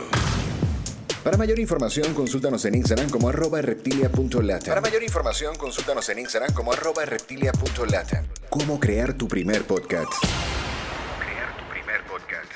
Para 1.26 1.38
mayor 1.38 1.58
información, 1.58 2.14
consúltanos 2.14 2.64
en 2.66 2.76
Instagram 2.76 3.10
como 3.10 3.30
arroba 3.30 3.60
reptilia.lata. 3.60 4.68
Para 4.68 4.82
mayor 4.82 5.02
información, 5.02 5.56
consúltanos 5.56 6.08
en 6.10 6.20
Instagram 6.20 6.54
como 6.54 6.72
arroba 6.72 7.04
reptilia.lata. 7.04 8.26
¿Cómo 8.50 8.80
crear 8.80 9.14
tu 9.16 9.28
primer 9.28 9.64
podcast? 9.64 10.14
¿Cómo 10.22 11.20
crear 11.20 11.58
tu 11.58 11.68
primer 11.72 12.04
podcast? 12.04 12.52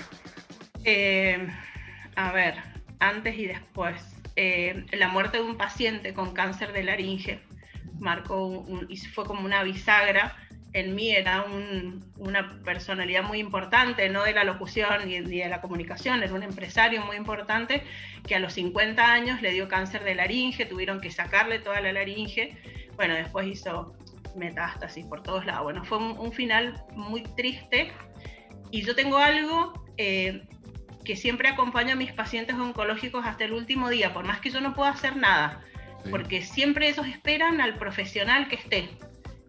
Eh, 0.85 1.47
a 2.15 2.31
ver, 2.31 2.53
antes 2.99 3.35
y 3.39 3.47
después. 3.47 3.95
Eh, 4.41 4.85
la 4.93 5.09
muerte 5.09 5.39
de 5.39 5.43
un 5.43 5.57
paciente 5.57 6.13
con 6.13 6.33
cáncer 6.33 6.71
de 6.71 6.81
laringe 6.81 7.41
marcó 7.99 8.65
y 8.87 8.95
fue 8.95 9.25
como 9.25 9.43
una 9.43 9.63
bisagra. 9.63 10.33
En 10.71 10.95
mí 10.95 11.11
era 11.11 11.43
una 12.15 12.61
personalidad 12.63 13.21
muy 13.21 13.39
importante, 13.39 14.07
no 14.07 14.23
de 14.23 14.31
la 14.31 14.45
locución 14.45 15.05
ni, 15.05 15.19
de 15.19 15.49
la 15.49 15.59
comunicación, 15.59 16.23
era 16.23 16.33
un 16.33 16.43
empresario 16.43 17.03
muy 17.03 17.17
importante 17.17 17.83
que 18.25 18.35
a 18.35 18.39
los 18.39 18.53
50 18.53 19.11
años 19.11 19.41
le 19.41 19.51
dio 19.51 19.67
cáncer 19.67 20.05
de 20.05 20.15
laringe, 20.15 20.65
tuvieron 20.65 21.01
que 21.01 21.11
sacarle 21.11 21.59
toda 21.59 21.81
la 21.81 21.91
laringe. 21.91 22.55
Bueno, 22.95 23.15
después 23.15 23.45
hizo 23.45 23.93
metástasis 24.37 25.05
por 25.05 25.21
todos 25.21 25.45
lados. 25.45 25.63
Bueno, 25.63 25.83
fue 25.83 25.97
un, 25.97 26.31
final 26.31 26.81
muy 26.93 27.23
triste. 27.35 27.91
Y 28.71 28.83
yo 28.83 28.95
tengo 28.95 29.17
algo 29.17 29.73
eh, 29.97 30.47
que 31.03 31.15
siempre 31.15 31.49
acompaño 31.49 31.93
a 31.93 31.95
mis 31.95 32.11
pacientes 32.11 32.55
oncológicos 32.55 33.25
hasta 33.25 33.45
el 33.45 33.53
último 33.53 33.89
día, 33.89 34.13
por 34.13 34.25
más 34.25 34.39
que 34.39 34.49
yo 34.49 34.61
no 34.61 34.73
pueda 34.73 34.91
hacer 34.91 35.15
nada, 35.15 35.61
porque 36.09 36.41
siempre 36.41 36.89
ellos 36.89 37.07
esperan 37.07 37.61
al 37.61 37.75
profesional 37.75 38.47
que 38.47 38.55
esté, 38.55 38.89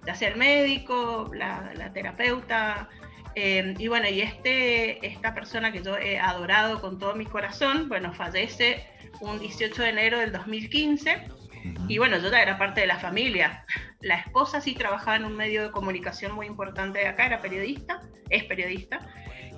ya 0.07 0.15
sea 0.15 0.29
el 0.29 0.37
médico, 0.37 1.31
la, 1.35 1.91
terapeuta. 1.93 2.89
Eh, 3.35 3.75
y 3.79 3.89
bueno, 3.89 4.09
y 4.09 4.23
este, 4.23 5.07
esta 5.07 5.35
persona 5.35 5.71
que 5.71 5.83
yo 5.83 5.97
he 5.97 6.19
adorado 6.19 6.81
con 6.81 6.99
todo 6.99 7.15
mi 7.15 7.27
corazón, 7.27 7.89
bueno, 7.89 8.13
fallece 8.13 8.85
un 9.21 9.39
18 9.39 9.83
de 9.83 9.89
enero 9.89 10.19
del 10.19 10.33
2015. 10.33 11.29
Y 11.89 11.99
bueno, 11.99 12.19
yo 12.19 12.31
ya 12.31 12.43
era 12.43 12.59
parte 12.59 12.81
de 12.81 12.87
la 12.87 12.99
familia. 12.99 13.67
La 14.01 14.17
esposa 14.17 14.61
sí 14.61 14.75
trabajaba 14.75 15.17
en 15.17 15.27
un 15.27 15.37
medio 15.37 15.63
de 15.63 15.71
comunicación 15.71 16.33
muy 16.33 16.47
importante 16.47 17.01
de 17.01 17.09
acá, 17.09 17.27
era 17.27 17.43
periodista, 17.43 18.01
es 18.31 18.45
periodista. 18.45 19.01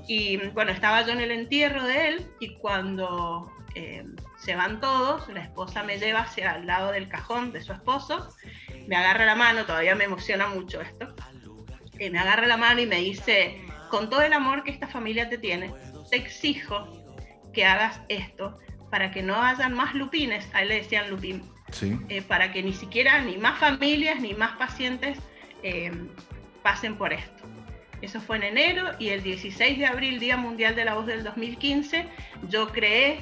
Y 0.07 0.37
bueno, 0.49 0.73
estaba 0.73 1.03
yo 1.03 1.13
en 1.13 1.21
el 1.21 1.31
entierro 1.31 1.85
de 1.85 2.09
él 2.09 2.27
y 2.41 2.55
cuando 2.57 3.53
eh, 3.75 4.05
se 4.37 4.55
van 4.55 4.81
todos, 4.81 5.29
la 5.29 5.43
esposa 5.43 5.83
me 5.83 5.99
lleva 5.99 6.21
hacia 6.21 6.57
el 6.57 6.67
lado 6.67 6.93
del 6.93 7.09
cajón 7.09 7.53
de 7.53 7.63
su 7.63 7.73
esposo, 7.73 8.29
me 8.87 8.97
agarra 8.97 9.25
la 9.25 9.37
mano, 9.37 9.65
todavía 9.65 9.95
me 9.95 10.05
emociona 10.05 10.49
mucho 10.49 10.81
esto, 10.81 11.15
y 11.99 12.11
me 12.11 12.19
agarra 12.19 12.47
la 12.47 12.57
mano 12.57 12.81
y 12.81 12.87
me 12.87 12.97
dice, 12.97 13.61
con 13.89 14.11
todo 14.11 14.23
el 14.23 14.33
amor 14.33 14.65
que 14.65 14.73
esta 14.73 14.89
familia 14.89 15.29
te 15.29 15.39
tiene, 15.39 15.73
te 16.11 16.17
exijo 16.17 16.87
que 17.53 17.65
hagas 17.65 18.01
esto 18.09 18.59
para 18.91 19.11
que 19.11 19.23
no 19.23 19.41
hayan 19.41 19.73
más 19.73 19.95
lupines, 19.95 20.47
a 20.53 20.63
él 20.63 20.69
le 20.69 20.77
decían 20.77 21.09
lupín, 21.09 21.51
eh, 22.09 22.21
para 22.23 22.53
que 22.53 22.63
ni 22.63 22.75
siquiera 22.75 23.23
ni 23.23 23.39
más 23.39 23.59
familias 23.59 24.21
ni 24.21 24.35
más 24.35 24.57
pacientes 24.57 25.19
eh, 25.63 25.91
pasen 26.63 26.97
por 26.97 27.13
esto. 27.13 27.42
Eso 28.03 28.21
fue 28.21 28.37
en 28.37 28.43
enero 28.43 28.91
y 28.99 29.09
el 29.11 29.23
16 29.23 29.79
de 29.79 29.87
abril, 29.87 30.19
Día 30.19 30.37
Mundial 30.37 30.75
de 30.75 30.85
la 30.85 30.95
Voz 30.95 31.07
del 31.07 31.23
2015, 31.23 32.07
yo 32.49 32.69
creé 32.69 33.21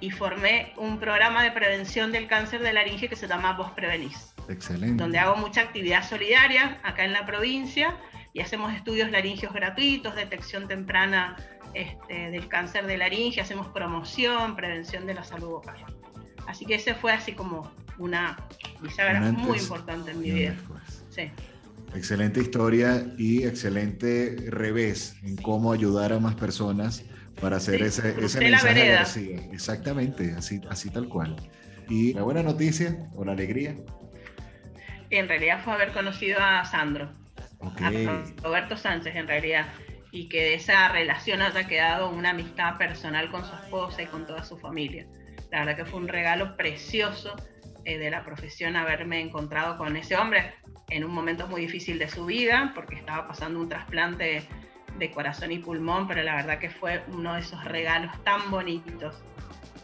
y 0.00 0.10
formé 0.10 0.72
un 0.76 0.98
programa 0.98 1.42
de 1.42 1.50
prevención 1.50 2.12
del 2.12 2.28
cáncer 2.28 2.62
de 2.62 2.72
laringe 2.72 3.08
que 3.08 3.16
se 3.16 3.26
llama 3.26 3.52
Voz 3.54 3.72
Prevenís. 3.72 4.34
Excelente. 4.48 5.02
Donde 5.02 5.18
hago 5.18 5.36
mucha 5.36 5.60
actividad 5.60 6.08
solidaria 6.08 6.80
acá 6.84 7.04
en 7.04 7.12
la 7.12 7.26
provincia 7.26 7.96
y 8.32 8.40
hacemos 8.40 8.72
estudios 8.72 9.10
laringios 9.10 9.52
gratuitos, 9.52 10.14
detección 10.14 10.68
temprana 10.68 11.36
este, 11.74 12.30
del 12.30 12.48
cáncer 12.48 12.86
de 12.86 12.96
laringe, 12.98 13.40
hacemos 13.40 13.68
promoción, 13.68 14.54
prevención 14.54 15.04
de 15.06 15.14
la 15.14 15.24
salud 15.24 15.48
vocal. 15.48 15.84
Así 16.46 16.64
que 16.64 16.76
ese 16.76 16.94
fue 16.94 17.12
así 17.12 17.32
como 17.32 17.72
una 17.98 18.36
bisagra 18.80 19.20
muy 19.20 19.58
importante 19.58 20.12
en 20.12 20.20
mi 20.20 20.30
vida. 20.30 20.54
Sí. 21.10 21.30
Excelente 21.94 22.40
historia 22.40 23.06
y 23.18 23.44
excelente 23.44 24.36
revés 24.48 25.16
en 25.22 25.36
cómo 25.36 25.72
ayudar 25.72 26.12
a 26.12 26.18
más 26.18 26.34
personas 26.34 27.04
para 27.40 27.56
hacer 27.56 27.82
ese, 27.82 28.14
ese 28.22 28.40
mensaje 28.40 28.94
Exactamente, 29.52 30.32
así, 30.36 30.60
así 30.70 30.90
tal 30.90 31.08
cual. 31.08 31.36
Y 31.88 32.14
la 32.14 32.22
buena 32.22 32.42
noticia 32.42 32.96
o 33.14 33.24
la 33.24 33.32
alegría. 33.32 33.76
En 35.10 35.28
realidad 35.28 35.62
fue 35.62 35.74
haber 35.74 35.92
conocido 35.92 36.38
a 36.40 36.64
Sandro, 36.64 37.10
a 37.60 37.90
Roberto 38.42 38.76
Sánchez 38.76 39.14
en 39.14 39.28
realidad 39.28 39.66
y 40.10 40.28
que 40.28 40.42
de 40.42 40.54
esa 40.54 40.88
relación 40.88 41.42
haya 41.42 41.66
quedado 41.66 42.10
una 42.10 42.30
amistad 42.30 42.78
personal 42.78 43.30
con 43.30 43.44
su 43.44 43.54
esposa 43.54 44.02
y 44.02 44.06
con 44.06 44.26
toda 44.26 44.44
su 44.44 44.58
familia. 44.58 45.06
La 45.50 45.60
verdad 45.60 45.76
que 45.76 45.84
fue 45.84 46.00
un 46.00 46.08
regalo 46.08 46.56
precioso 46.56 47.34
eh, 47.84 47.98
de 47.98 48.10
la 48.10 48.24
profesión 48.24 48.76
haberme 48.76 49.20
encontrado 49.20 49.76
con 49.76 49.96
ese 49.96 50.16
hombre 50.16 50.54
en 50.90 51.04
un 51.04 51.12
momento 51.12 51.46
muy 51.48 51.62
difícil 51.62 51.98
de 51.98 52.08
su 52.08 52.26
vida, 52.26 52.72
porque 52.74 52.96
estaba 52.96 53.28
pasando 53.28 53.60
un 53.60 53.68
trasplante 53.68 54.46
de 54.98 55.10
corazón 55.10 55.52
y 55.52 55.58
pulmón, 55.58 56.06
pero 56.06 56.22
la 56.22 56.36
verdad 56.36 56.58
que 56.58 56.70
fue 56.70 57.02
uno 57.12 57.34
de 57.34 57.40
esos 57.40 57.64
regalos 57.64 58.12
tan 58.24 58.50
bonitos 58.50 59.16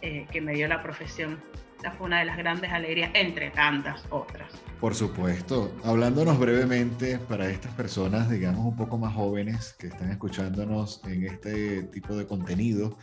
eh, 0.02 0.26
que 0.30 0.40
me 0.40 0.54
dio 0.54 0.68
la 0.68 0.82
profesión. 0.82 1.40
Esa 1.78 1.92
fue 1.92 2.08
una 2.08 2.18
de 2.18 2.24
las 2.24 2.36
grandes 2.36 2.72
alegrías, 2.72 3.10
entre 3.14 3.50
tantas 3.50 4.04
otras. 4.10 4.50
Por 4.80 4.94
supuesto. 4.94 5.72
Hablándonos 5.84 6.38
brevemente 6.38 7.18
para 7.18 7.48
estas 7.48 7.72
personas, 7.74 8.28
digamos, 8.28 8.64
un 8.64 8.76
poco 8.76 8.98
más 8.98 9.14
jóvenes 9.14 9.76
que 9.78 9.86
están 9.86 10.10
escuchándonos 10.10 11.00
en 11.04 11.24
este 11.24 11.84
tipo 11.84 12.16
de 12.16 12.26
contenido, 12.26 12.98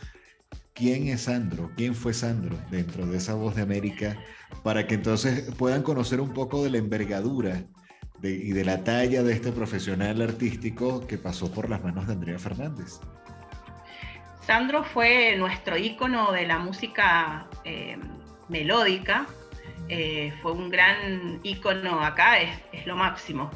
¿quién 0.74 1.08
es 1.08 1.22
Sandro? 1.22 1.70
¿Quién 1.76 1.94
fue 1.94 2.12
Sandro 2.12 2.58
dentro 2.70 3.06
de 3.06 3.16
esa 3.16 3.34
voz 3.34 3.56
de 3.56 3.62
América? 3.62 4.18
Para 4.62 4.86
que 4.86 4.94
entonces 4.94 5.54
puedan 5.56 5.82
conocer 5.82 6.20
un 6.20 6.34
poco 6.34 6.62
de 6.62 6.70
la 6.70 6.78
envergadura 6.78 7.64
y 8.22 8.52
de 8.52 8.64
la 8.64 8.82
talla 8.82 9.22
de 9.22 9.32
este 9.32 9.52
profesional 9.52 10.20
artístico 10.22 11.06
que 11.06 11.18
pasó 11.18 11.52
por 11.52 11.68
las 11.68 11.82
manos 11.84 12.06
de 12.06 12.14
Andrea 12.14 12.38
Fernández. 12.38 13.00
Sandro 14.46 14.84
fue 14.84 15.36
nuestro 15.36 15.76
ícono 15.76 16.32
de 16.32 16.46
la 16.46 16.58
música 16.58 17.46
eh, 17.64 17.98
melódica 18.48 19.26
eh, 19.88 20.32
fue 20.42 20.52
un 20.52 20.68
gran 20.68 21.40
ícono 21.42 22.00
acá, 22.00 22.38
es, 22.40 22.86
lo 22.86 22.96
máximo. 22.96 23.50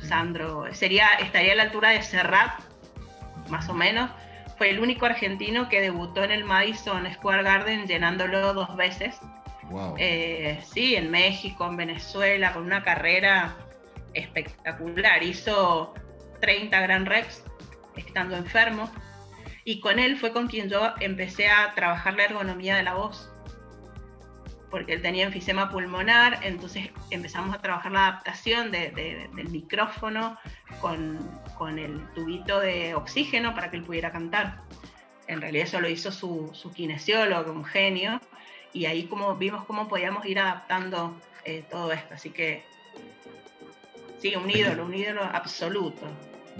Sandro 0.00 0.72
sería, 0.72 1.08
estaría 1.20 1.52
a 1.52 1.56
la 1.56 1.62
altura 1.64 1.90
de 1.90 2.02
Serrat, 2.02 2.60
más 3.48 3.68
o 3.68 3.74
menos. 3.74 4.10
Fue 4.58 4.70
el 4.70 4.80
único 4.80 5.06
argentino 5.06 5.68
que 5.68 5.80
debutó 5.80 6.22
en 6.22 6.32
el 6.32 6.44
Madison 6.44 7.10
Square 7.12 7.42
Garden 7.42 7.86
llenándolo 7.86 8.52
dos 8.52 8.76
veces. 8.76 9.18
Eh, 9.98 10.58
sí, 10.64 10.96
en 10.96 11.10
México, 11.10 11.66
en 11.66 11.76
Venezuela, 11.76 12.52
con 12.52 12.64
una 12.64 12.82
carrera 12.82 13.56
espectacular. 14.14 15.22
Hizo 15.22 15.94
30 16.40 16.80
Grand 16.80 17.06
Rex 17.06 17.44
estando 17.96 18.36
enfermo. 18.36 18.90
Y 19.64 19.80
con 19.80 19.98
él 19.98 20.16
fue 20.16 20.32
con 20.32 20.48
quien 20.48 20.68
yo 20.68 20.94
empecé 21.00 21.48
a 21.48 21.74
trabajar 21.74 22.14
la 22.14 22.24
ergonomía 22.24 22.76
de 22.76 22.82
la 22.82 22.94
voz 22.94 23.30
porque 24.70 24.92
él 24.92 25.02
tenía 25.02 25.24
enfisema 25.24 25.68
pulmonar, 25.68 26.38
entonces 26.42 26.90
empezamos 27.10 27.54
a 27.54 27.60
trabajar 27.60 27.92
la 27.92 28.06
adaptación 28.06 28.70
del 28.70 29.48
micrófono 29.50 30.38
con, 30.80 31.18
con, 31.58 31.78
el 31.78 32.06
tubito 32.14 32.60
de 32.60 32.94
oxígeno 32.94 33.54
para 33.54 33.70
que 33.70 33.78
él 33.78 33.82
pudiera 33.82 34.12
cantar. 34.12 34.62
En 35.26 35.40
realidad 35.40 35.66
eso 35.66 35.80
lo 35.80 35.88
hizo 35.88 36.12
su, 36.12 36.50
su 36.54 36.72
kinesiólogo, 36.72 37.52
un 37.52 37.64
genio, 37.64 38.20
y 38.72 38.86
ahí 38.86 39.04
como 39.04 39.34
vimos 39.36 39.64
cómo 39.64 39.88
podíamos 39.88 40.24
ir 40.26 40.38
adaptando 40.38 41.20
eh, 41.44 41.64
todo 41.68 41.92
esto. 41.92 42.14
Así 42.14 42.30
que 42.30 42.64
sí, 44.20 44.34
un 44.36 44.50
ídolo, 44.50 44.86
un 44.86 44.94
ídolo 44.94 45.22
absoluto. 45.22 46.02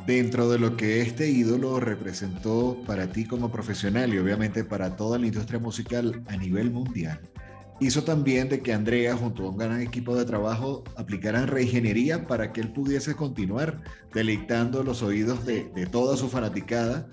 Dentro 0.07 0.49
de 0.49 0.59
lo 0.59 0.77
que 0.77 1.03
este 1.03 1.29
ídolo 1.29 1.79
representó 1.79 2.81
para 2.87 3.11
ti 3.11 3.27
como 3.27 3.51
profesional 3.53 4.15
y 4.15 4.19
obviamente 4.19 4.65
para 4.65 4.97
toda 4.97 5.19
la 5.19 5.27
industria 5.27 5.59
musical 5.59 6.23
a 6.29 6.37
nivel 6.37 6.71
mundial, 6.71 7.21
hizo 7.81 8.03
también 8.05 8.49
de 8.49 8.61
que 8.61 8.73
Andrea, 8.73 9.17
junto 9.17 9.45
a 9.45 9.51
un 9.51 9.59
gran 9.59 9.81
equipo 9.81 10.17
de 10.17 10.25
trabajo, 10.25 10.85
aplicaran 10.97 11.49
reingeniería 11.49 12.27
para 12.27 12.53
que 12.53 12.61
él 12.61 12.73
pudiese 12.73 13.15
continuar 13.15 13.83
deleitando 14.15 14.83
los 14.83 15.03
oídos 15.03 15.45
de, 15.45 15.65
toda 15.91 16.17
su 16.17 16.29
fanaticada 16.29 17.09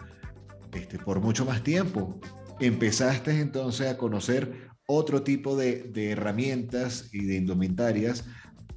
este, 0.74 0.98
por 0.98 1.20
mucho 1.20 1.46
más 1.46 1.64
tiempo. 1.64 2.20
Empezaste 2.60 3.40
entonces 3.42 3.88
a 3.88 3.98
conocer 3.98 4.70
otro 4.86 5.24
tipo 5.24 5.58
de, 5.58 5.84
de 5.92 6.12
herramientas 6.12 7.10
y 7.12 7.26
de 7.26 7.36
indumentarias 7.36 8.24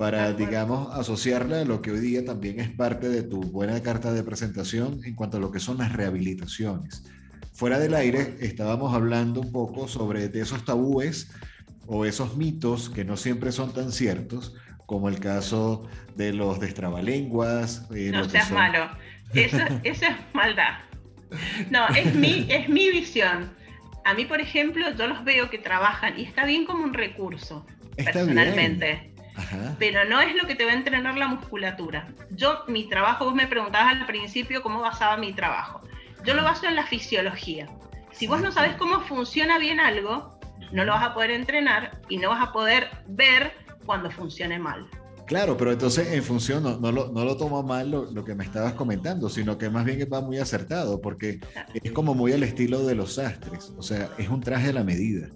para, 0.00 0.32
digamos, 0.32 0.96
asociarla 0.96 1.60
a 1.60 1.64
lo 1.66 1.82
que 1.82 1.90
hoy 1.90 2.00
día 2.00 2.24
también 2.24 2.58
es 2.58 2.70
parte 2.70 3.10
de 3.10 3.22
tu 3.22 3.42
buena 3.42 3.82
carta 3.82 4.14
de 4.14 4.22
presentación 4.22 5.04
en 5.04 5.14
cuanto 5.14 5.36
a 5.36 5.40
lo 5.40 5.52
que 5.52 5.60
son 5.60 5.76
las 5.76 5.92
rehabilitaciones. 5.92 7.04
Fuera 7.52 7.78
del 7.78 7.92
aire 7.92 8.34
estábamos 8.40 8.94
hablando 8.94 9.42
un 9.42 9.52
poco 9.52 9.88
sobre 9.88 10.30
de 10.30 10.40
esos 10.40 10.64
tabúes 10.64 11.30
o 11.86 12.06
esos 12.06 12.38
mitos 12.38 12.88
que 12.88 13.04
no 13.04 13.18
siempre 13.18 13.52
son 13.52 13.74
tan 13.74 13.92
ciertos, 13.92 14.54
como 14.86 15.10
el 15.10 15.20
caso 15.20 15.86
de 16.16 16.32
los 16.32 16.58
destrabalenguas. 16.60 17.86
Eh, 17.94 18.10
no 18.10 18.26
seas 18.26 18.50
malo, 18.52 18.88
eso, 19.34 19.58
es 19.82 20.00
maldad. 20.32 20.78
No, 21.70 21.86
es 21.88 22.14
mi, 22.14 22.46
es 22.48 22.70
mi 22.70 22.88
visión. 22.88 23.52
A 24.06 24.14
mí, 24.14 24.24
por 24.24 24.40
ejemplo, 24.40 24.94
yo 24.96 25.06
los 25.08 25.24
veo 25.24 25.50
que 25.50 25.58
trabajan 25.58 26.18
y 26.18 26.22
está 26.22 26.46
bien 26.46 26.64
como 26.64 26.84
un 26.84 26.94
recurso, 26.94 27.66
personalmente. 27.96 29.09
Pero 29.78 30.04
no 30.04 30.20
es 30.20 30.34
lo 30.34 30.46
que 30.46 30.54
te 30.54 30.64
va 30.64 30.72
a 30.72 30.74
entrenar 30.74 31.16
la 31.16 31.28
musculatura. 31.28 32.08
Yo, 32.30 32.64
mi 32.68 32.88
trabajo, 32.88 33.24
vos 33.24 33.34
me 33.34 33.46
preguntabas 33.46 33.94
al 33.94 34.06
principio 34.06 34.62
cómo 34.62 34.80
basaba 34.80 35.16
mi 35.16 35.32
trabajo. 35.32 35.82
Yo 36.24 36.34
lo 36.34 36.42
baso 36.42 36.66
en 36.66 36.76
la 36.76 36.84
fisiología. 36.84 37.68
Si 38.12 38.26
vos 38.26 38.40
no 38.40 38.52
sabes 38.52 38.76
cómo 38.76 39.00
funciona 39.00 39.58
bien 39.58 39.80
algo, 39.80 40.38
no 40.72 40.84
lo 40.84 40.92
vas 40.92 41.04
a 41.04 41.14
poder 41.14 41.30
entrenar 41.30 42.00
y 42.08 42.18
no 42.18 42.30
vas 42.30 42.48
a 42.48 42.52
poder 42.52 42.90
ver 43.06 43.52
cuando 43.86 44.10
funcione 44.10 44.58
mal. 44.58 44.86
Claro, 45.26 45.56
pero 45.56 45.70
entonces 45.70 46.12
en 46.12 46.24
función, 46.24 46.64
no, 46.64 46.76
no, 46.78 46.90
lo, 46.90 47.12
no 47.12 47.24
lo 47.24 47.36
tomo 47.36 47.62
mal 47.62 47.88
lo, 47.88 48.10
lo, 48.10 48.24
que 48.24 48.34
me 48.34 48.42
estabas 48.42 48.72
comentando, 48.74 49.28
sino 49.28 49.56
que 49.56 49.70
más 49.70 49.84
bien 49.84 50.08
va 50.12 50.20
muy 50.20 50.38
acertado, 50.38 51.00
porque 51.00 51.38
es 51.72 51.92
como 51.92 52.14
muy 52.14 52.32
al 52.32 52.42
estilo 52.42 52.84
de 52.84 52.96
los 52.96 53.14
sastres, 53.14 53.72
o 53.78 53.82
sea, 53.82 54.10
es 54.18 54.28
un 54.28 54.40
traje 54.40 54.70
a 54.70 54.72
la 54.72 54.82
medida. 54.82 55.28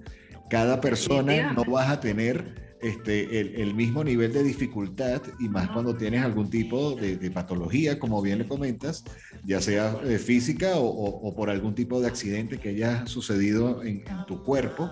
Cada 0.50 0.80
persona 0.80 1.52
no 1.52 1.64
vas 1.64 1.90
a 1.90 2.00
tener 2.00 2.73
este, 2.80 3.40
el, 3.40 3.54
el, 3.56 3.74
mismo 3.74 4.04
nivel 4.04 4.32
de 4.32 4.42
dificultad 4.42 5.22
y 5.40 5.48
más 5.48 5.70
cuando 5.70 5.96
tienes 5.96 6.22
algún 6.22 6.50
tipo 6.50 6.94
de, 6.94 7.16
de, 7.16 7.30
patología, 7.30 7.99
como 7.99 8.20
bien 8.20 8.38
le 8.38 8.46
comentas, 8.46 9.05
ya 9.44 9.61
sea 9.61 9.99
eh, 10.05 10.18
física 10.18 10.76
o, 10.76 10.86
o, 10.86 11.34
por 11.34 11.51
algún 11.51 11.74
tipo 11.74 12.01
de 12.01 12.09
accidente 12.09 12.59
que 12.59 12.70
haya 12.70 13.07
sucedido 13.07 13.82
en, 13.82 14.05
en 14.07 14.26
tu 14.26 14.42
cuerpo 14.42 14.90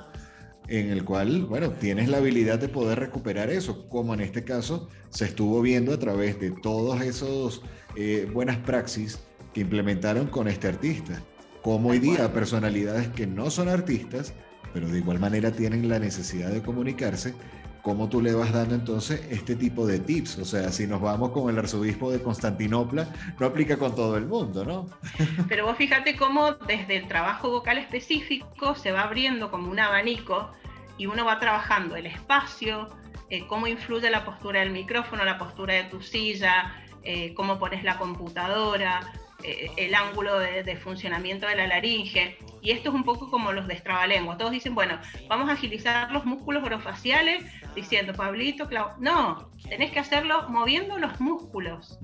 en 0.68 0.90
el 0.90 1.04
cual, 1.04 1.44
bueno, 1.44 1.70
tienes 1.72 2.08
la 2.08 2.18
habilidad 2.18 2.58
de 2.58 2.68
poder 2.68 2.98
recuperar 2.98 3.50
eso, 3.50 3.88
como 3.88 4.14
en 4.14 4.20
este 4.20 4.44
caso 4.44 4.88
se 5.10 5.26
estuvo 5.26 5.60
viendo 5.60 5.92
a 5.92 5.98
través 5.98 6.40
de 6.40 6.50
todos 6.50 7.00
esos 7.02 7.62
eh, 7.96 8.28
buenas 8.32 8.58
praxis 8.58 9.18
que 9.52 9.60
implementaron 9.60 10.28
con 10.28 10.48
este 10.48 10.68
artista. 10.68 11.22
Como 11.62 11.90
hoy 11.90 11.98
día 11.98 12.32
personalidades 12.32 13.08
que 13.08 13.26
no 13.26 13.50
son 13.50 13.68
artistas, 13.68 14.32
pero 14.72 14.88
de 14.88 14.98
igual 14.98 15.20
manera 15.20 15.50
tienen 15.52 15.88
la 15.88 15.98
necesidad 15.98 16.50
de 16.50 16.62
comunicarse, 16.62 17.34
cómo 17.82 18.08
tú 18.08 18.22
le 18.22 18.32
vas 18.32 18.52
dando 18.52 18.74
entonces 18.74 19.26
este 19.30 19.56
tipo 19.56 19.86
de 19.86 19.98
tips. 19.98 20.38
O 20.38 20.44
sea, 20.44 20.70
si 20.70 20.86
nos 20.86 21.00
vamos 21.00 21.30
con 21.30 21.50
el 21.50 21.58
arzobispo 21.58 22.10
de 22.10 22.22
Constantinopla, 22.22 23.08
no 23.38 23.46
aplica 23.46 23.76
con 23.76 23.94
todo 23.94 24.16
el 24.16 24.26
mundo, 24.26 24.64
¿no? 24.64 24.86
Pero 25.48 25.66
vos 25.66 25.76
fíjate 25.76 26.16
cómo 26.16 26.52
desde 26.52 26.96
el 26.96 27.08
trabajo 27.08 27.50
vocal 27.50 27.78
específico 27.78 28.74
se 28.76 28.92
va 28.92 29.02
abriendo 29.02 29.50
como 29.50 29.70
un 29.70 29.80
abanico 29.80 30.52
y 30.96 31.06
uno 31.06 31.24
va 31.24 31.40
trabajando 31.40 31.96
el 31.96 32.06
espacio, 32.06 32.88
eh, 33.28 33.46
cómo 33.48 33.66
influye 33.66 34.08
la 34.10 34.24
postura 34.24 34.60
del 34.60 34.70
micrófono, 34.70 35.24
la 35.24 35.38
postura 35.38 35.74
de 35.74 35.84
tu 35.84 36.00
silla, 36.00 36.72
eh, 37.02 37.34
cómo 37.34 37.58
pones 37.58 37.82
la 37.82 37.98
computadora, 37.98 39.00
eh, 39.44 39.70
el 39.76 39.94
ángulo 39.94 40.38
de, 40.38 40.76
funcionamiento 40.76 41.46
de 41.46 41.56
la 41.56 41.66
laringe. 41.66 42.36
Y 42.60 42.70
esto 42.70 42.90
es 42.90 42.94
un 42.94 43.04
poco 43.04 43.30
como 43.30 43.52
los 43.52 43.66
destrabalenguas. 43.66 44.38
Todos 44.38 44.52
dicen, 44.52 44.74
bueno, 44.74 44.98
vamos 45.28 45.48
a 45.48 45.52
agilizar 45.52 46.10
los 46.12 46.24
músculos 46.24 46.62
orofaciales 46.62 47.44
diciendo, 47.74 48.12
Pablito, 48.14 48.68
Clau. 48.68 48.92
No, 48.98 49.50
tenés 49.68 49.90
que 49.90 49.98
hacerlo 50.00 50.48
moviendo 50.48 50.98
los 50.98 51.20
músculos. 51.20 51.98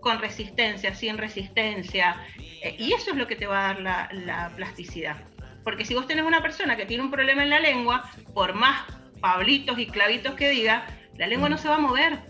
Con 0.00 0.20
resistencia, 0.20 0.94
sin 0.94 1.18
resistencia. 1.18 2.16
Eh, 2.62 2.76
y 2.78 2.92
eso 2.92 3.10
es 3.10 3.16
lo 3.16 3.26
que 3.26 3.36
te 3.36 3.46
va 3.46 3.58
a 3.58 3.74
dar 3.74 3.80
la, 3.80 4.08
la 4.12 4.52
plasticidad. 4.56 5.16
Porque 5.64 5.84
si 5.84 5.94
vos 5.94 6.06
tenés 6.06 6.24
una 6.24 6.42
persona 6.42 6.76
que 6.76 6.86
tiene 6.86 7.02
un 7.02 7.10
problema 7.10 7.42
en 7.42 7.50
la 7.50 7.60
lengua, 7.60 8.10
por 8.32 8.54
más 8.54 8.84
pablitos 9.20 9.78
y 9.78 9.86
clavitos 9.86 10.34
que 10.34 10.48
diga, 10.48 10.86
la 11.18 11.26
lengua 11.26 11.48
no 11.48 11.58
se 11.58 11.68
va 11.68 11.76
a 11.76 11.78
mover 11.78 12.20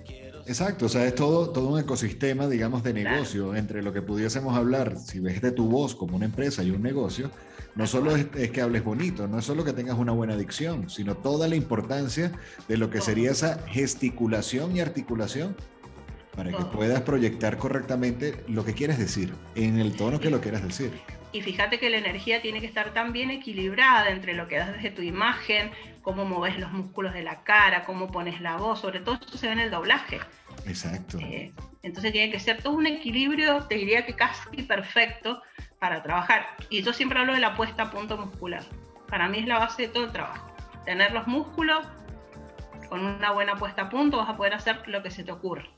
Exacto, 0.46 0.86
o 0.86 0.88
sea, 0.88 1.04
es 1.06 1.14
todo, 1.14 1.50
todo 1.50 1.68
un 1.68 1.80
ecosistema, 1.80 2.46
digamos, 2.46 2.84
de 2.84 2.92
negocio 2.92 3.56
entre 3.56 3.82
lo 3.82 3.92
que 3.92 4.00
pudiésemos 4.00 4.56
hablar, 4.56 4.96
si 4.96 5.18
ves 5.18 5.42
de 5.42 5.50
tu 5.50 5.68
voz 5.68 5.96
como 5.96 6.16
una 6.16 6.26
empresa 6.26 6.62
y 6.62 6.70
un 6.70 6.82
negocio, 6.82 7.32
no 7.74 7.86
solo 7.86 8.14
es, 8.14 8.26
que 8.26 8.62
hables 8.62 8.84
bonito, 8.84 9.26
no 9.26 9.40
es 9.40 9.44
solo 9.44 9.64
que 9.64 9.72
tengas 9.72 9.98
una 9.98 10.12
buena 10.12 10.36
dicción, 10.36 10.88
sino 10.88 11.16
toda 11.16 11.48
la 11.48 11.56
importancia 11.56 12.30
de 12.68 12.76
lo 12.76 12.90
que 12.90 13.00
sería 13.00 13.32
esa 13.32 13.58
gesticulación 13.66 14.76
y 14.76 14.80
articulación 14.80 15.56
para 16.36 16.52
que 16.52 16.64
puedas 16.64 17.00
proyectar 17.00 17.58
correctamente 17.58 18.44
lo 18.46 18.64
que 18.64 18.72
quieres 18.72 18.98
decir, 18.98 19.34
en 19.56 19.78
el 19.78 19.96
tono 19.96 20.20
que 20.20 20.30
lo 20.30 20.40
quieras 20.40 20.62
decir. 20.62 20.92
Y 21.36 21.42
fíjate 21.42 21.78
que 21.78 21.90
la 21.90 21.98
energía 21.98 22.40
tiene 22.40 22.60
que 22.60 22.66
estar 22.66 22.94
tan 22.94 23.12
bien 23.12 23.30
equilibrada 23.30 24.08
entre 24.08 24.32
lo 24.32 24.48
que 24.48 24.56
das 24.56 24.72
desde 24.72 24.90
tu 24.90 25.02
imagen, 25.02 25.70
cómo 26.00 26.24
moves 26.24 26.58
los 26.58 26.72
músculos 26.72 27.12
de 27.12 27.22
la 27.22 27.42
cara, 27.42 27.84
cómo 27.84 28.10
pones 28.10 28.40
la 28.40 28.56
voz, 28.56 28.80
sobre 28.80 29.00
todo 29.00 29.16
esto 29.16 29.36
se 29.36 29.48
ve 29.48 29.52
en 29.52 29.58
el 29.58 29.70
doblaje. 29.70 30.18
Exacto. 30.66 31.18
Eh, 31.18 31.52
entonces 31.82 32.12
tiene 32.12 32.32
que 32.32 32.40
ser 32.40 32.62
todo 32.62 32.72
un 32.72 32.86
equilibrio, 32.86 33.64
te 33.64 33.74
diría 33.74 34.06
que 34.06 34.14
casi 34.14 34.62
perfecto 34.62 35.42
para 35.78 36.02
trabajar. 36.02 36.46
Y 36.70 36.80
yo 36.82 36.94
siempre 36.94 37.18
hablo 37.18 37.34
de 37.34 37.40
la 37.40 37.54
puesta 37.54 37.82
a 37.82 37.90
punto 37.90 38.16
muscular. 38.16 38.64
Para 39.06 39.28
mí 39.28 39.40
es 39.40 39.46
la 39.46 39.58
base 39.58 39.82
de 39.82 39.88
todo 39.88 40.04
el 40.04 40.12
trabajo. 40.12 40.50
Tener 40.86 41.12
los 41.12 41.26
músculos 41.26 41.86
con 42.88 43.04
una 43.04 43.30
buena 43.32 43.56
puesta 43.56 43.82
a 43.82 43.90
punto 43.90 44.16
vas 44.16 44.30
a 44.30 44.38
poder 44.38 44.54
hacer 44.54 44.88
lo 44.88 45.02
que 45.02 45.10
se 45.10 45.22
te 45.22 45.32
ocurra. 45.32 45.68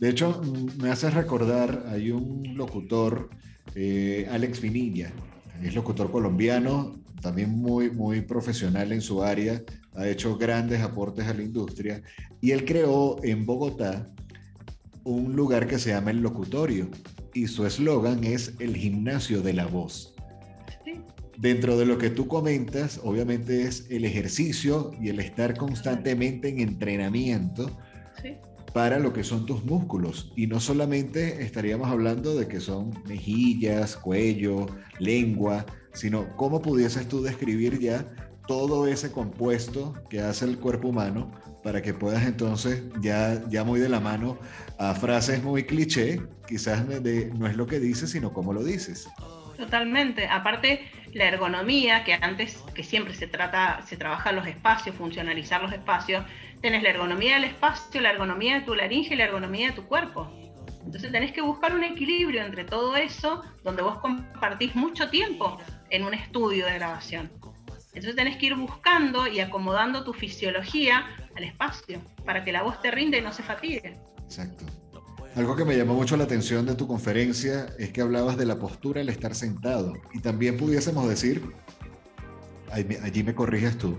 De 0.00 0.08
hecho, 0.08 0.40
me 0.80 0.90
hace 0.90 1.10
recordar, 1.10 1.84
hay 1.88 2.10
un 2.10 2.56
locutor, 2.56 3.30
eh, 3.74 4.28
Alex 4.30 4.60
Finilla, 4.60 5.12
es 5.62 5.74
locutor 5.74 6.10
colombiano, 6.10 7.00
también 7.20 7.50
muy, 7.50 7.90
muy 7.90 8.20
profesional 8.20 8.92
en 8.92 9.00
su 9.00 9.22
área, 9.22 9.62
ha 9.94 10.08
hecho 10.08 10.36
grandes 10.36 10.82
aportes 10.82 11.26
a 11.26 11.34
la 11.34 11.42
industria 11.42 12.02
y 12.40 12.50
él 12.50 12.64
creó 12.64 13.16
en 13.22 13.46
Bogotá 13.46 14.10
un 15.04 15.34
lugar 15.36 15.66
que 15.66 15.78
se 15.78 15.90
llama 15.90 16.10
el 16.10 16.20
locutorio 16.20 16.90
y 17.32 17.46
su 17.46 17.64
eslogan 17.66 18.24
es 18.24 18.54
el 18.58 18.76
gimnasio 18.76 19.40
de 19.42 19.52
la 19.52 19.66
voz. 19.66 20.14
Dentro 21.36 21.76
de 21.76 21.84
lo 21.84 21.98
que 21.98 22.10
tú 22.10 22.28
comentas, 22.28 23.00
obviamente 23.02 23.62
es 23.62 23.86
el 23.90 24.04
ejercicio 24.04 24.92
y 25.00 25.08
el 25.08 25.18
estar 25.18 25.56
constantemente 25.56 26.48
en 26.48 26.60
entrenamiento 26.60 27.76
para 28.74 28.98
lo 28.98 29.12
que 29.12 29.22
son 29.22 29.46
tus 29.46 29.64
músculos. 29.64 30.32
Y 30.36 30.48
no 30.48 30.58
solamente 30.60 31.42
estaríamos 31.42 31.88
hablando 31.88 32.34
de 32.34 32.48
que 32.48 32.60
son 32.60 32.92
mejillas, 33.06 33.96
cuello, 33.96 34.66
lengua, 34.98 35.64
sino 35.94 36.36
cómo 36.36 36.60
pudieses 36.60 37.08
tú 37.08 37.22
describir 37.22 37.78
ya 37.78 38.04
todo 38.48 38.86
ese 38.88 39.12
compuesto 39.12 39.94
que 40.10 40.20
hace 40.20 40.44
el 40.44 40.58
cuerpo 40.58 40.88
humano 40.88 41.30
para 41.62 41.80
que 41.80 41.94
puedas 41.94 42.26
entonces 42.26 42.82
ya, 43.00 43.42
ya 43.48 43.64
muy 43.64 43.80
de 43.80 43.88
la 43.88 44.00
mano 44.00 44.38
a 44.78 44.94
frases 44.94 45.42
muy 45.42 45.64
cliché, 45.64 46.20
quizás 46.46 46.86
de, 47.02 47.30
no 47.32 47.46
es 47.46 47.56
lo 47.56 47.66
que 47.66 47.78
dices, 47.78 48.10
sino 48.10 48.32
cómo 48.34 48.52
lo 48.52 48.64
dices. 48.64 49.08
Totalmente. 49.56 50.26
Aparte, 50.26 50.80
la 51.12 51.28
ergonomía, 51.28 52.04
que 52.04 52.14
antes, 52.14 52.56
que 52.74 52.82
siempre 52.82 53.14
se 53.14 53.28
trata, 53.28 53.82
se 53.86 53.96
trabaja 53.96 54.32
los 54.32 54.46
espacios, 54.46 54.96
funcionalizar 54.96 55.62
los 55.62 55.72
espacios, 55.72 56.24
tenés 56.64 56.82
la 56.82 56.88
ergonomía 56.88 57.34
del 57.34 57.44
espacio, 57.44 58.00
la 58.00 58.12
ergonomía 58.12 58.54
de 58.54 58.60
tu 58.62 58.74
laringe 58.74 59.12
y 59.12 59.18
la 59.18 59.24
ergonomía 59.24 59.66
de 59.68 59.74
tu 59.74 59.84
cuerpo. 59.84 60.32
Entonces 60.82 61.12
tenés 61.12 61.30
que 61.30 61.42
buscar 61.42 61.74
un 61.74 61.84
equilibrio 61.84 62.42
entre 62.42 62.64
todo 62.64 62.96
eso, 62.96 63.42
donde 63.62 63.82
vos 63.82 63.98
compartís 63.98 64.74
mucho 64.74 65.10
tiempo 65.10 65.58
en 65.90 66.04
un 66.04 66.14
estudio 66.14 66.64
de 66.64 66.72
grabación. 66.72 67.30
Entonces 67.88 68.16
tenés 68.16 68.38
que 68.38 68.46
ir 68.46 68.54
buscando 68.54 69.26
y 69.26 69.40
acomodando 69.40 70.04
tu 70.04 70.14
fisiología 70.14 71.04
al 71.36 71.44
espacio 71.44 72.00
para 72.24 72.42
que 72.46 72.50
la 72.50 72.62
voz 72.62 72.80
te 72.80 72.90
rinde 72.90 73.18
y 73.18 73.20
no 73.20 73.34
se 73.34 73.42
fatigue. 73.42 73.98
Exacto. 74.24 74.64
Algo 75.36 75.56
que 75.56 75.66
me 75.66 75.76
llamó 75.76 75.92
mucho 75.92 76.16
la 76.16 76.24
atención 76.24 76.64
de 76.64 76.74
tu 76.76 76.88
conferencia 76.88 77.66
es 77.78 77.92
que 77.92 78.00
hablabas 78.00 78.38
de 78.38 78.46
la 78.46 78.58
postura 78.58 79.02
al 79.02 79.10
estar 79.10 79.34
sentado. 79.34 79.92
Y 80.14 80.20
también 80.20 80.56
pudiésemos 80.56 81.06
decir, 81.10 81.42
allí 82.70 83.22
me 83.22 83.34
corriges 83.34 83.76
tú, 83.76 83.98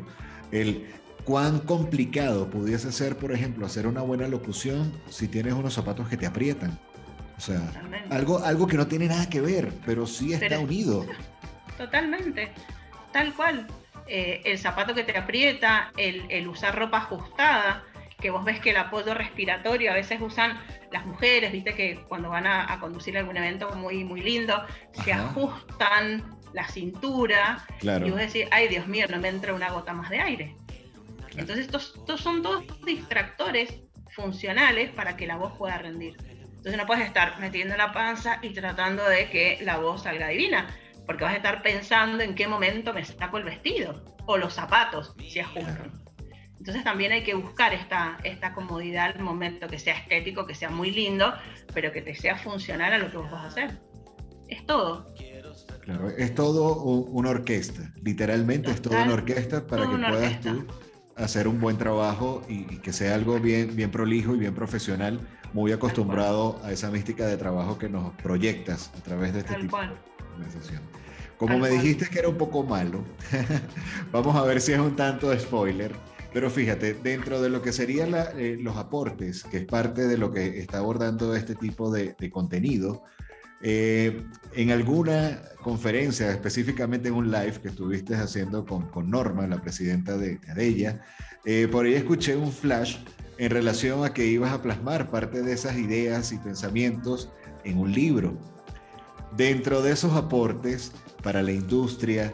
el 0.51 0.87
cuán 1.25 1.59
complicado 1.59 2.49
pudiese 2.49 2.91
ser, 2.91 3.17
por 3.17 3.31
ejemplo, 3.31 3.65
hacer 3.65 3.87
una 3.87 4.01
buena 4.01 4.27
locución 4.27 4.93
si 5.09 5.27
tienes 5.27 5.53
unos 5.53 5.73
zapatos 5.73 6.07
que 6.07 6.17
te 6.17 6.27
aprietan. 6.27 6.79
O 7.37 7.41
sea, 7.41 7.59
algo, 8.11 8.39
algo 8.39 8.67
que 8.67 8.77
no 8.77 8.87
tiene 8.87 9.07
nada 9.07 9.27
que 9.27 9.41
ver, 9.41 9.73
pero 9.85 10.07
sí 10.07 10.33
está 10.33 10.59
unido. 10.59 11.05
Totalmente, 11.77 12.51
tal 13.11 13.33
cual. 13.33 13.67
Eh, 14.07 14.41
el 14.45 14.59
zapato 14.59 14.93
que 14.93 15.03
te 15.03 15.17
aprieta, 15.17 15.91
el, 15.97 16.47
usar 16.47 16.77
ropa 16.77 16.99
ajustada, 16.99 17.83
que 18.21 18.29
vos 18.29 18.45
ves 18.45 18.59
que 18.59 18.69
el 18.69 18.77
apoyo 18.77 19.15
respiratorio 19.15 19.91
a 19.91 19.95
veces 19.95 20.21
usan 20.21 20.59
las 20.91 21.05
mujeres, 21.07 21.51
viste 21.51 21.73
que 21.73 22.05
cuando 22.07 22.29
van 22.29 22.45
a, 22.45 22.79
conducir 22.79 23.17
algún 23.17 23.35
evento 23.35 23.69
muy, 23.75 24.03
muy 24.03 24.21
lindo, 24.21 24.63
se 25.03 25.11
ajustan 25.11 26.37
la 26.53 26.67
cintura 26.67 27.65
y 27.81 28.09
vos 28.09 28.19
decís, 28.19 28.45
ay 28.51 28.67
Dios 28.69 28.87
mío, 28.87 29.07
no 29.09 29.19
me 29.19 29.27
entra 29.27 29.53
una 29.53 29.71
gota 29.71 29.91
más 29.93 30.09
de 30.09 30.19
aire. 30.19 30.55
Entonces 31.37 31.65
estos, 31.65 31.95
estos, 31.97 32.21
son 32.21 32.41
todos 32.41 32.63
distractores 32.85 33.81
funcionales 34.15 34.91
para 34.91 35.17
que 35.17 35.27
la 35.27 35.37
voz 35.37 35.57
pueda 35.57 35.77
rendir. 35.77 36.15
Entonces 36.65 36.77
no 36.77 36.85
puedes 36.85 37.05
estar 37.05 37.39
metiendo 37.39 37.75
la 37.77 37.91
panza 37.91 38.39
y 38.41 38.53
tratando 38.53 39.07
de 39.07 39.29
que 39.29 39.59
la 39.61 39.77
voz 39.77 40.03
salga 40.03 40.29
divina 40.29 40.67
porque 41.05 41.23
vas 41.23 41.33
a 41.33 41.37
estar 41.37 41.61
pensando 41.61 42.23
en 42.23 42.33
qué 42.33 42.47
momento 42.47 42.93
me 42.93 43.05
saco 43.05 43.37
el 43.37 43.43
vestido 43.43 44.03
o 44.25 44.37
los 44.37 44.53
zapatos, 44.53 45.13
si 45.19 45.39
ajustan. 45.39 45.91
Entonces 46.57 46.83
también 46.83 47.11
hay 47.11 47.23
que 47.23 47.35
buscar 47.35 47.73
esta, 47.73 48.17
esta 48.23 48.53
comodidad 48.53 49.13
al 49.15 49.19
momento 49.21 49.67
que 49.67 49.77
sea 49.77 49.95
estético, 49.99 50.47
que 50.47 50.55
sea 50.55 50.69
muy 50.69 50.89
lindo, 50.89 51.31
pero 51.73 51.91
que 51.91 52.01
te 52.01 52.15
sea 52.15 52.37
funcional 52.37 52.93
a 52.93 52.97
lo 52.97 53.11
que 53.11 53.17
vos 53.17 53.29
vas 53.29 53.43
a 53.43 53.47
hacer. 53.47 53.79
Es 54.47 54.65
todo. 54.65 55.13
Claro, 55.81 56.09
es 56.09 56.33
todo 56.33 56.81
una 56.81 57.29
orquesta, 57.29 57.93
literalmente 58.01 58.71
es 58.71 58.81
toda 58.81 59.03
una 59.03 59.13
orquesta 59.13 59.67
para 59.67 59.87
que 59.87 59.97
puedas 59.97 60.41
tú 60.41 60.65
hacer 61.15 61.47
un 61.47 61.59
buen 61.59 61.77
trabajo 61.77 62.41
y, 62.47 62.65
que 62.79 62.93
sea 62.93 63.15
algo 63.15 63.39
bien, 63.39 63.75
bien 63.75 63.91
prolijo 63.91 64.35
y 64.35 64.39
bien 64.39 64.53
profesional, 64.53 65.19
muy 65.53 65.71
acostumbrado 65.71 66.59
a 66.63 66.71
esa 66.71 66.91
mística 66.91 67.25
de 67.25 67.37
trabajo 67.37 67.77
que 67.77 67.89
nos 67.89 68.13
proyectas 68.15 68.91
a 68.97 69.01
través 69.01 69.33
de 69.33 69.39
este 69.39 69.55
tipo 69.55 69.79
de 69.79 69.89
conversación. 70.33 70.81
Como 71.37 71.59
me 71.59 71.69
dijiste 71.69 72.07
que 72.07 72.19
era 72.19 72.29
un 72.29 72.37
poco 72.37 72.63
malo, 72.63 73.03
vamos 74.11 74.35
a 74.35 74.43
ver 74.43 74.61
si 74.61 74.73
es 74.73 74.79
un 74.79 74.95
tanto 74.95 75.29
de 75.29 75.39
spoiler. 75.39 75.93
Pero 76.35 76.49
fíjate, 76.49 76.95
dentro 76.95 77.41
de 77.41 77.49
lo 77.49 77.61
que 77.61 77.71
serían 77.71 78.13
eh, 78.37 78.57
los 78.59 78.75
aportes, 78.75 79.45
que 79.45 79.59
es 79.59 79.65
parte 79.65 80.05
de 80.05 80.17
lo 80.17 80.33
que 80.33 80.59
está 80.59 80.79
abordando 80.79 81.33
este 81.33 81.55
tipo 81.55 81.89
de, 81.89 82.13
contenido, 82.29 83.03
eh, 83.61 84.23
en 84.53 84.71
alguna 84.71 85.41
conferencia, 85.61 86.31
específicamente 86.31 87.09
en 87.09 87.15
un 87.15 87.31
live 87.31 87.59
que 87.61 87.69
estuviste 87.69 88.15
haciendo 88.15 88.65
con, 88.65 88.89
con 88.89 89.09
Norma, 89.09 89.47
la 89.47 89.61
presidenta 89.61 90.17
de 90.17 90.39
ella, 90.57 91.01
eh, 91.45 91.67
por 91.71 91.85
ahí 91.85 91.93
escuché 91.93 92.35
un 92.35 92.51
flash 92.51 92.97
en 93.37 93.49
relación 93.49 94.05
a 94.05 94.13
que 94.13 94.25
ibas 94.25 94.51
a 94.51 94.61
plasmar 94.61 95.09
parte 95.09 95.41
de 95.41 95.53
esas 95.53 95.77
ideas 95.77 96.31
y 96.31 96.37
pensamientos 96.37 97.29
en 97.63 97.77
un 97.79 97.91
libro. 97.91 98.37
Dentro 99.35 99.81
de 99.81 99.91
esos 99.91 100.13
aportes, 100.13 100.93
para 101.25 101.41
la 101.41 101.51
industria. 101.51 102.31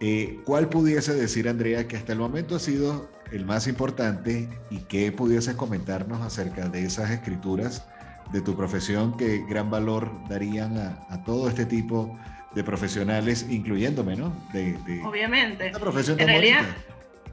Eh, 0.00 0.40
¿Cuál 0.46 0.70
pudiese 0.70 1.14
decir, 1.14 1.50
Andrea, 1.50 1.86
que 1.86 1.98
hasta 1.98 2.14
el 2.14 2.18
momento 2.18 2.56
ha 2.56 2.58
sido 2.58 3.10
el 3.30 3.44
más 3.44 3.68
importante 3.68 4.48
y 4.70 4.78
qué 4.78 5.12
pudiese 5.12 5.54
comentarnos 5.54 6.22
acerca 6.22 6.70
de 6.70 6.86
esas 6.86 7.10
escrituras 7.10 7.84
de 8.32 8.40
tu 8.40 8.56
profesión 8.56 9.16
que 9.16 9.44
gran 9.46 9.70
valor 9.70 10.10
darían 10.28 10.76
a, 10.78 11.24
todo 11.24 11.48
este 11.48 11.66
tipo 11.66 12.18
de 12.54 12.64
profesionales, 12.64 13.46
incluyéndome, 13.48 14.16
¿no? 14.16 14.34
Obviamente. 15.04 15.70
profesión 15.70 16.18
en 16.20 16.26
realidad, 16.26 16.64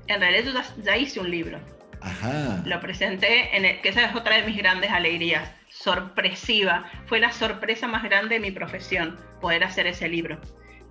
En 0.08 0.20
realidad 0.20 0.64
yo 0.78 0.84
ya, 0.84 0.98
hice 0.98 1.20
un 1.20 1.32
libro. 1.32 1.60
Ajá. 2.02 2.62
Lo 2.66 2.80
presenté, 2.80 3.56
en 3.56 3.66
el, 3.66 3.82
que 3.82 3.90
esa 3.90 4.06
es 4.06 4.16
otra 4.16 4.38
de 4.38 4.44
mis 4.44 4.58
grandes 4.58 4.92
alegrías, 4.92 5.50
sorpresiva. 5.70 6.86
Fue 7.08 7.20
la 7.20 7.32
sorpresa 7.32 7.88
más 7.88 8.04
grande 8.04 8.36
de 8.36 8.42
mi 8.42 8.52
profesión, 8.52 9.18
poder 9.42 9.64
hacer 9.64 9.88
ese 9.88 10.08
libro. 10.08 10.40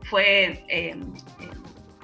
Fue 0.03 0.65
eh, 0.69 0.97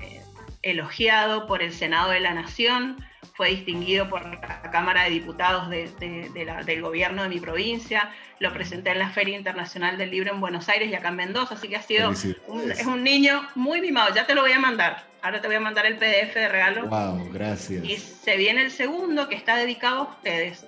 eh, 0.01 0.23
elogiado 0.63 1.47
por 1.47 1.63
el 1.63 1.73
Senado 1.73 2.11
de 2.11 2.21
la 2.21 2.35
Nación, 2.35 2.97
fue 3.35 3.51
distinguido 3.51 4.09
por 4.09 4.25
la 4.27 4.71
Cámara 4.71 5.05
de 5.05 5.11
Diputados 5.11 5.69
del 5.71 6.83
gobierno 6.83 7.23
de 7.23 7.29
mi 7.29 7.41
provincia, 7.41 8.11
lo 8.41 8.53
presenté 8.53 8.91
en 8.91 8.99
la 8.99 9.11
Feria 9.11 9.37
Internacional 9.37 9.97
del 9.97 10.11
Libro 10.11 10.33
en 10.33 10.41
Buenos 10.41 10.69
Aires 10.69 10.91
y 10.91 10.95
acá 10.95 11.09
en 11.09 11.17
Mendoza, 11.17 11.55
así 11.55 11.69
que 11.69 11.77
ha 11.77 11.83
sido 11.83 12.11
un, 12.47 12.71
es 12.71 12.87
un 12.87 13.03
niño 13.03 13.43
muy 13.55 13.81
mimado, 13.81 14.15
ya 14.15 14.27
te 14.27 14.35
lo 14.35 14.43
voy 14.43 14.53
a 14.53 14.59
mandar, 14.59 15.05
ahora 15.23 15.41
te 15.41 15.47
voy 15.47 15.57
a 15.57 15.61
mandar 15.61 15.87
el 15.87 15.97
PDF 15.97 16.35
de 16.35 16.49
regalo. 16.49 16.87
Wow, 16.87 17.31
gracias. 17.33 17.85
Y 17.85 17.97
se 17.97 18.37
viene 18.37 18.63
el 18.63 18.71
segundo 18.71 19.29
que 19.29 19.35
está 19.35 19.57
dedicado 19.57 20.01
a 20.01 20.03
ustedes. 20.03 20.67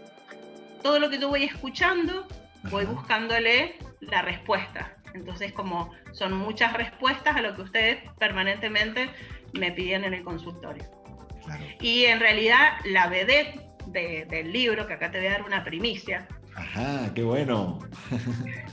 Todo 0.82 0.98
lo 0.98 1.10
que 1.10 1.18
yo 1.18 1.28
voy 1.28 1.44
escuchando, 1.44 2.26
voy 2.70 2.84
buscándole 2.84 3.76
la 4.00 4.22
respuesta. 4.22 4.96
Entonces, 5.14 5.52
como 5.52 5.92
son 6.12 6.34
muchas 6.34 6.72
respuestas 6.74 7.36
a 7.36 7.42
lo 7.42 7.54
que 7.54 7.62
ustedes 7.62 7.98
permanentemente 8.18 9.10
me 9.52 9.72
piden 9.72 10.04
en 10.04 10.14
el 10.14 10.22
consultorio. 10.22 10.84
Y 11.80 12.04
en 12.04 12.20
realidad 12.20 12.78
la 12.84 13.08
vedette 13.08 13.60
del 13.86 14.52
libro, 14.52 14.86
que 14.86 14.94
acá 14.94 15.10
te 15.10 15.18
voy 15.18 15.28
a 15.28 15.32
dar 15.32 15.42
una 15.42 15.64
primicia. 15.64 16.26
Ajá, 16.54 17.12
qué 17.14 17.22
bueno. 17.22 17.78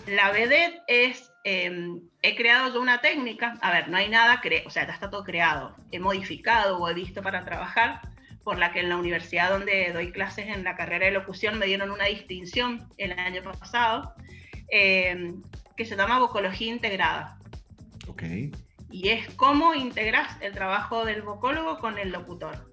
la 0.08 0.32
vedette 0.32 0.82
es, 0.88 1.32
em, 1.44 2.02
he 2.22 2.36
creado 2.36 2.74
yo 2.74 2.82
una 2.82 3.02
técnica, 3.02 3.56
a 3.62 3.72
ver, 3.72 3.90
no 3.90 3.98
hay 3.98 4.10
nada, 4.10 4.42
o 4.66 4.70
sea, 4.70 4.88
ya 4.88 4.94
está 4.94 5.10
todo 5.10 5.24
creado, 5.24 5.76
he 5.92 6.00
modificado 6.00 6.78
o 6.78 6.90
he 6.90 6.94
visto 6.94 7.22
para 7.22 7.44
trabajar, 7.44 8.02
por 8.44 8.58
la 8.58 8.72
que 8.72 8.80
en 8.80 8.90
la 8.90 8.98
universidad 8.98 9.52
donde 9.52 9.92
doy 9.94 10.12
clases 10.12 10.48
en 10.48 10.64
la 10.64 10.76
carrera 10.76 11.06
de 11.06 11.12
locución 11.12 11.60
me 11.60 11.66
dieron 11.66 11.92
una 11.92 12.06
distinción 12.06 12.90
el 12.98 13.18
año 13.18 13.42
pasado, 13.44 14.14
em, 14.70 15.42
que 15.78 15.86
se 15.86 15.96
llama 15.96 16.20
vocología 16.20 16.74
integrada. 16.74 17.38
Ok 18.08 18.24
y 18.94 19.10
es 19.10 19.28
cómo 19.34 19.74
integras 19.74 20.38
el 20.40 20.54
trabajo 20.54 21.04
del 21.04 21.24
vocólogo 21.24 21.80
con 21.80 21.98
el 21.98 22.12
locutor. 22.12 22.72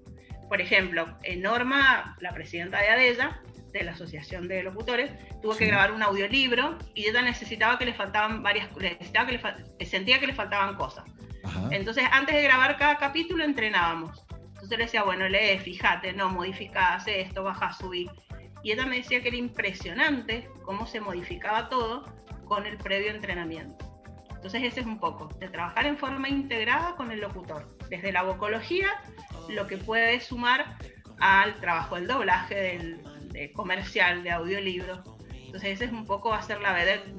Por 0.51 0.61
ejemplo, 0.61 1.17
Norma, 1.39 2.15
la 2.21 2.35
presidenta 2.35 2.79
de 2.79 2.91
ADELLA, 2.91 3.41
de 3.73 3.85
la 3.85 3.93
Asociación 3.93 4.47
de 4.47 4.63
Locutores, 4.63 5.11
tuvo 5.41 5.57
que 5.57 5.65
grabar 5.65 5.93
un 5.93 6.03
audiolibro 6.03 6.77
y 6.95 7.07
ella 7.07 7.23
necesitaba 7.23 7.79
que 7.79 7.87
le 7.87 7.95
faltaban 7.95 8.43
varias, 8.43 8.69
necesitaba 8.77 9.29
que 9.29 9.41
le, 9.79 9.87
sentía 9.87 10.21
que 10.21 10.27
le 10.27 10.35
faltaban 10.35 10.77
cosas. 10.77 11.07
Entonces, 11.71 12.05
antes 12.13 12.35
de 12.35 12.43
grabar 12.43 12.77
cada 12.77 12.99
capítulo, 12.99 13.43
entrenábamos. 13.43 14.23
Entonces 14.49 14.77
le 14.77 14.85
decía, 14.85 15.05
bueno, 15.05 15.27
lee, 15.27 15.59
fíjate, 15.59 16.13
no, 16.13 16.29
modifica, 16.29 16.97
hace 16.97 17.23
esto, 17.23 17.45
baja, 17.45 17.73
subir. 17.73 18.11
Y 18.63 18.73
ella 18.73 18.85
me 18.85 18.97
decía 18.97 19.23
que 19.23 19.29
era 19.29 19.39
impresionante 19.39 20.51
cómo 20.67 20.87
se 20.87 21.01
modificaba 21.01 21.71
todo 21.71 22.05
con 22.45 22.67
el 22.67 22.77
previo 22.77 23.11
entrenamiento. 23.11 23.90
Entonces 24.41 24.63
ese 24.63 24.81
es 24.81 24.87
un 24.87 24.99
poco, 24.99 25.29
de 25.39 25.49
trabajar 25.51 25.85
en 25.85 25.99
forma 25.99 26.27
integrada 26.27 26.97
con 26.97 27.11
el 27.11 27.21
locutor, 27.21 27.77
desde 27.91 28.11
la 28.11 28.23
vocología, 28.23 28.89
lo 29.51 29.67
que 29.67 29.77
puede 29.77 30.19
sumar 30.23 30.79
al 31.19 31.61
trabajo 31.61 31.97
del 31.97 32.07
doblaje, 32.07 32.55
del, 33.35 33.53
comercial, 33.53 34.23
de 34.23 34.31
audiolibro. 34.31 35.05
Entonces 35.31 35.73
ese 35.73 35.85
es 35.85 35.93
un 35.93 36.07
poco 36.07 36.33
ser 36.41 36.59
la 36.63 36.73
vedette 36.73 37.15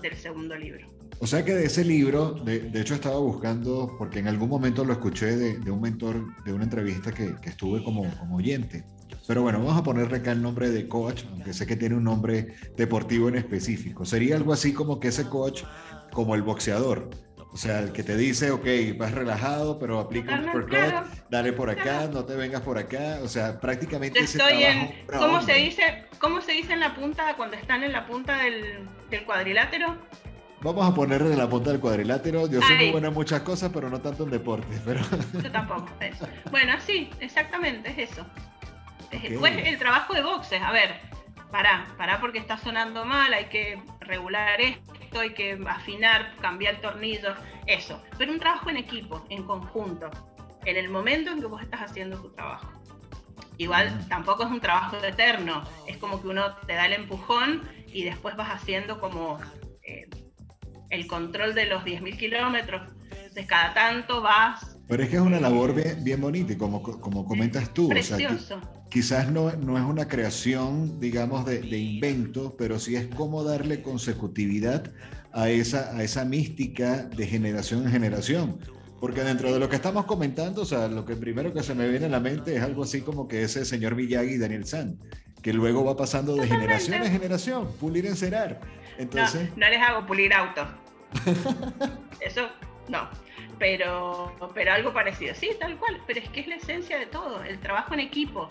del, 0.00 0.16
segundo 0.16 0.56
libro. 0.56 0.90
O 1.20 1.26
sea 1.26 1.44
que 1.44 1.52
de 1.52 1.66
ese 1.66 1.84
libro, 1.84 2.32
de, 2.32 2.70
hecho 2.80 2.94
estaba 2.94 3.18
buscando, 3.18 3.94
porque 3.98 4.20
en 4.20 4.28
algún 4.28 4.48
momento 4.48 4.82
lo 4.82 4.94
escuché 4.94 5.36
de, 5.36 5.70
un 5.70 5.82
mentor 5.82 6.42
de 6.42 6.54
una 6.54 6.64
entrevista 6.64 7.12
que, 7.12 7.34
estuve 7.44 7.84
como, 7.84 8.10
como 8.16 8.36
oyente. 8.36 8.82
Pero 9.26 9.42
bueno, 9.42 9.58
vamos 9.58 9.76
a 9.76 9.82
ponerle 9.82 10.16
acá 10.16 10.32
el 10.32 10.40
nombre 10.40 10.70
de 10.70 10.88
coach, 10.88 11.24
aunque 11.30 11.52
sé 11.52 11.66
que 11.66 11.76
tiene 11.76 11.96
un 11.96 12.04
nombre 12.04 12.54
deportivo 12.78 13.28
en 13.28 13.34
específico. 13.34 14.06
Sería 14.06 14.36
algo 14.36 14.54
así 14.54 14.72
como 14.72 14.98
que 14.98 15.08
ese 15.08 15.28
coach 15.28 15.64
como 16.12 16.34
el 16.34 16.42
boxeador. 16.42 17.10
O 17.52 17.56
sea, 17.58 17.80
el 17.80 17.92
que 17.92 18.02
te 18.02 18.16
dice, 18.16 18.50
ok, 18.50 18.66
vas 18.96 19.12
relajado, 19.12 19.78
pero 19.78 20.00
aplica 20.00 20.36
un 20.36 20.48
uppercut, 20.48 21.06
dale 21.28 21.52
por 21.52 21.68
acá, 21.68 22.08
no 22.10 22.24
te 22.24 22.34
vengas 22.34 22.62
por 22.62 22.78
acá. 22.78 23.18
O 23.22 23.28
sea, 23.28 23.60
prácticamente 23.60 24.20
ese 24.20 24.38
estoy 24.38 24.62
en, 24.62 25.04
¿cómo 25.06 25.42
se, 25.42 25.52
dice, 25.54 26.06
¿Cómo 26.18 26.40
se 26.40 26.52
dice 26.52 26.72
en 26.72 26.80
la 26.80 26.94
punta, 26.94 27.36
cuando 27.36 27.56
están 27.56 27.82
en 27.82 27.92
la 27.92 28.06
punta 28.06 28.38
del, 28.38 28.88
cuadrilátero? 29.26 29.98
Vamos 30.62 30.90
a 30.90 30.94
ponerle 30.94 31.32
en 31.32 31.38
la 31.38 31.48
punta 31.48 31.72
del 31.72 31.80
cuadrilátero. 31.80 32.48
Yo 32.48 32.62
soy 32.62 32.76
muy 32.76 32.90
buena 32.92 33.08
en 33.08 33.14
muchas 33.14 33.42
cosas, 33.42 33.70
pero 33.74 33.90
no 33.90 34.00
tanto 34.00 34.24
en 34.24 34.30
deportes. 34.30 34.80
Pero... 34.86 35.00
Yo 35.42 35.52
tampoco. 35.52 35.90
Bueno, 36.50 36.72
sí, 36.80 37.10
exactamente, 37.20 37.90
es 37.90 38.12
eso. 38.12 38.24
Después 39.10 39.52
el 39.66 39.78
trabajo 39.78 40.14
de 40.14 40.22
boxes. 40.22 40.62
A 40.62 40.72
ver, 40.72 40.94
pará, 41.50 41.86
pará 41.98 42.18
porque 42.18 42.38
está 42.38 42.56
sonando 42.56 43.04
mal, 43.04 43.34
hay 43.34 43.46
que 43.46 43.78
regular 44.00 44.58
esto 44.58 45.01
hay 45.20 45.34
que 45.34 45.58
afinar, 45.66 46.36
cambiar 46.40 46.80
tornillos, 46.80 47.36
eso. 47.66 48.02
Pero 48.18 48.32
un 48.32 48.38
trabajo 48.38 48.70
en 48.70 48.76
equipo, 48.76 49.24
en 49.28 49.44
conjunto, 49.44 50.10
en 50.64 50.76
el 50.76 50.88
momento 50.88 51.30
en 51.30 51.40
que 51.40 51.46
vos 51.46 51.62
estás 51.62 51.82
haciendo 51.82 52.20
tu 52.20 52.30
trabajo. 52.30 52.70
Igual 53.58 53.94
mm. 53.94 54.08
tampoco 54.08 54.44
es 54.44 54.50
un 54.50 54.60
trabajo 54.60 54.96
eterno, 54.96 55.62
es 55.86 55.96
como 55.98 56.20
que 56.20 56.28
uno 56.28 56.54
te 56.66 56.74
da 56.74 56.86
el 56.86 56.94
empujón 56.94 57.62
y 57.86 58.04
después 58.04 58.36
vas 58.36 58.50
haciendo 58.50 59.00
como 59.00 59.38
eh, 59.82 60.08
el 60.90 61.06
control 61.06 61.54
de 61.54 61.66
los 61.66 61.84
10.000 61.84 62.18
kilómetros. 62.18 62.82
Entonces 63.10 63.46
cada 63.46 63.74
tanto 63.74 64.22
vas... 64.22 64.71
Pero 64.88 65.02
es 65.02 65.08
que 65.08 65.16
es 65.16 65.22
una 65.22 65.40
labor 65.40 65.74
bien, 65.74 66.04
bien 66.04 66.20
bonita 66.20 66.52
y 66.52 66.56
como, 66.56 66.82
como 66.82 67.24
comentas 67.24 67.72
tú. 67.72 67.88
Precioso 67.88 68.60
quizás 68.92 69.32
no, 69.32 69.50
no, 69.52 69.78
es 69.78 69.84
una 69.84 70.06
creación, 70.06 71.00
digamos, 71.00 71.46
de, 71.46 71.60
de, 71.60 71.78
invento, 71.78 72.54
pero 72.58 72.78
sí 72.78 72.94
es 72.94 73.06
cómo 73.16 73.42
darle 73.42 73.80
consecutividad 73.80 74.92
a 75.32 75.48
esa, 75.48 75.96
a 75.96 76.02
esa 76.02 76.26
mística 76.26 77.04
de 77.04 77.26
generación 77.26 77.84
en 77.84 77.90
generación. 77.92 78.58
Porque 79.00 79.22
dentro 79.22 79.50
de 79.52 79.58
lo 79.58 79.68
que 79.70 79.76
estamos 79.76 80.04
comentando, 80.04 80.62
o 80.62 80.64
sea, 80.66 80.88
lo 80.88 81.06
que 81.06 81.16
primero 81.16 81.54
que 81.54 81.62
se 81.62 81.74
me 81.74 81.88
viene 81.88 82.06
a 82.06 82.10
la 82.10 82.20
mente 82.20 82.54
es 82.54 82.62
algo 82.62 82.84
así 82.84 83.00
como 83.00 83.26
que 83.26 83.42
ese 83.42 83.64
señor 83.64 83.96
Miyagi 83.96 84.34
y 84.34 84.38
Daniel 84.38 84.66
San, 84.66 84.98
que 85.42 85.54
luego 85.54 85.84
va 85.84 85.96
pasando 85.96 86.36
de 86.36 86.46
generación 86.46 87.02
en 87.02 87.10
generación, 87.10 87.68
pulir 87.80 88.04
encerar. 88.04 88.60
Entonces... 88.98 89.48
No, 89.56 89.64
no 89.64 89.70
les 89.70 89.80
hago 89.80 90.06
pulir 90.06 90.34
autos. 90.34 90.68
Eso, 92.20 92.42
no. 92.88 93.08
Pero, 93.62 94.34
pero 94.54 94.72
algo 94.72 94.92
parecido, 94.92 95.36
sí, 95.36 95.50
tal 95.60 95.78
cual. 95.78 96.00
Pero 96.04 96.18
es 96.18 96.28
que 96.30 96.40
es 96.40 96.48
la 96.48 96.56
esencia 96.56 96.98
de 96.98 97.06
todo, 97.06 97.44
el 97.44 97.60
trabajo 97.60 97.94
en 97.94 98.00
equipo 98.00 98.50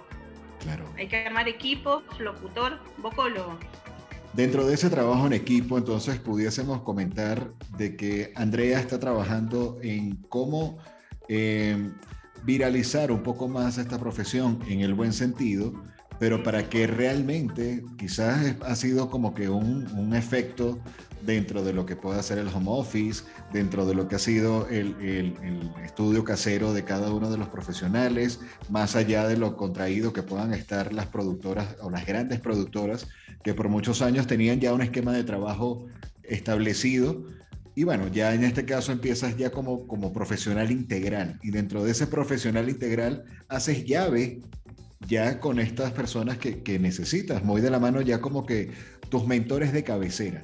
hay 0.98 1.08
que 1.08 1.18
armar 1.26 1.48
equipos, 1.48 2.04
locutor, 2.20 2.80
vocólogo. 2.98 3.58
Dentro 4.34 4.66
de 4.66 4.76
ese 4.76 4.90
trabajo 4.90 5.28
en 5.28 5.34
equipo, 5.34 5.78
entonces 5.78 6.20
pudiésemos 6.20 6.82
comentar 6.82 7.52
de 7.78 7.98
que 7.98 8.32
Andrea 8.36 8.80
está 8.80 9.00
trabajando 9.00 9.78
en 9.82 10.16
cómo 10.30 10.78
eh, 11.28 11.90
viralizar 12.44 13.12
un 13.12 13.24
poco 13.24 13.48
más 13.48 13.78
esta 13.78 14.00
profesión 14.00 14.60
en 14.68 14.82
el 14.82 14.94
buen 14.94 15.12
sentido, 15.12 15.74
pero 16.18 16.44
para 16.44 16.70
que 16.70 16.88
realmente 16.88 17.84
quizás 17.98 18.56
ha 18.62 18.76
sido 18.76 19.10
como 19.10 19.34
que 19.34 19.50
un, 19.50 19.88
un 19.98 20.16
efecto 20.16 20.80
dentro 21.24 21.64
de 21.64 21.74
lo 21.74 21.86
que 21.86 21.96
puede 21.96 22.20
hacer 22.20 22.38
el 22.38 22.48
home 22.48 22.70
office, 22.70 23.24
dentro 23.52 23.86
de 23.86 23.96
lo 23.96 24.08
que 24.08 24.16
ha 24.16 24.20
sido 24.20 24.68
el, 24.68 25.36
estudio 25.84 26.24
casero 26.24 26.74
de 26.74 26.84
cada 26.84 27.14
uno 27.14 27.30
de 27.30 27.38
los 27.38 27.50
profesionales, 27.50 28.40
más 28.70 28.96
allá 28.96 29.28
de 29.28 29.38
lo 29.38 29.56
contraído 29.56 30.14
que 30.14 30.24
puedan 30.24 30.54
estar 30.54 30.94
las 30.94 31.08
productoras 31.08 31.76
o 31.82 31.90
las 31.90 32.06
grandes 32.06 32.40
productoras 32.40 33.08
que 33.44 33.54
por 33.54 33.70
muchos 33.70 34.02
años 34.02 34.28
tenían 34.28 34.60
ya 34.60 34.74
un 34.74 34.82
esquema 34.82 35.14
de 35.14 35.24
trabajo 35.24 35.88
establecido. 36.24 37.26
Y 37.74 37.84
bueno, 37.84 38.08
ya 38.08 38.34
en 38.34 38.44
este 38.44 38.66
caso 38.66 38.92
empiezas 38.92 39.38
ya 39.38 39.52
como, 39.52 39.88
como 39.88 40.12
profesional 40.12 40.72
integral 40.72 41.40
y 41.42 41.52
dentro 41.52 41.84
de 41.84 41.92
ese 41.92 42.08
profesional 42.08 42.70
integral 42.70 43.24
haces 43.48 43.86
llave 43.86 44.42
ya 45.08 45.40
con 45.40 45.60
estas 45.60 45.92
personas 45.92 46.38
que, 46.38 46.62
que 46.62 46.80
necesitas, 46.80 47.44
muy 47.44 47.62
de 47.62 47.70
la 47.70 47.80
mano 47.80 48.02
ya 48.02 48.22
como 48.22 48.46
que 48.46 48.72
tus 49.10 49.26
mentores 49.26 49.74
de 49.74 49.84
cabecera. 49.84 50.44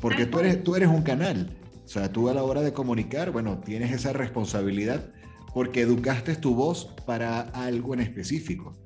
Porque 0.00 0.26
tú 0.26 0.38
eres, 0.40 0.62
tú 0.62 0.76
eres 0.76 0.88
un 0.88 1.02
canal. 1.02 1.56
O 1.84 1.88
sea, 1.88 2.10
tú 2.10 2.28
a 2.28 2.34
la 2.34 2.42
hora 2.42 2.62
de 2.62 2.72
comunicar, 2.72 3.30
bueno, 3.30 3.58
tienes 3.58 3.92
esa 3.92 4.12
responsabilidad 4.12 5.06
porque 5.54 5.80
educaste 5.80 6.36
tu 6.36 6.54
voz 6.54 6.94
para 7.06 7.40
algo 7.40 7.94
en 7.94 8.00
específico. 8.00 8.76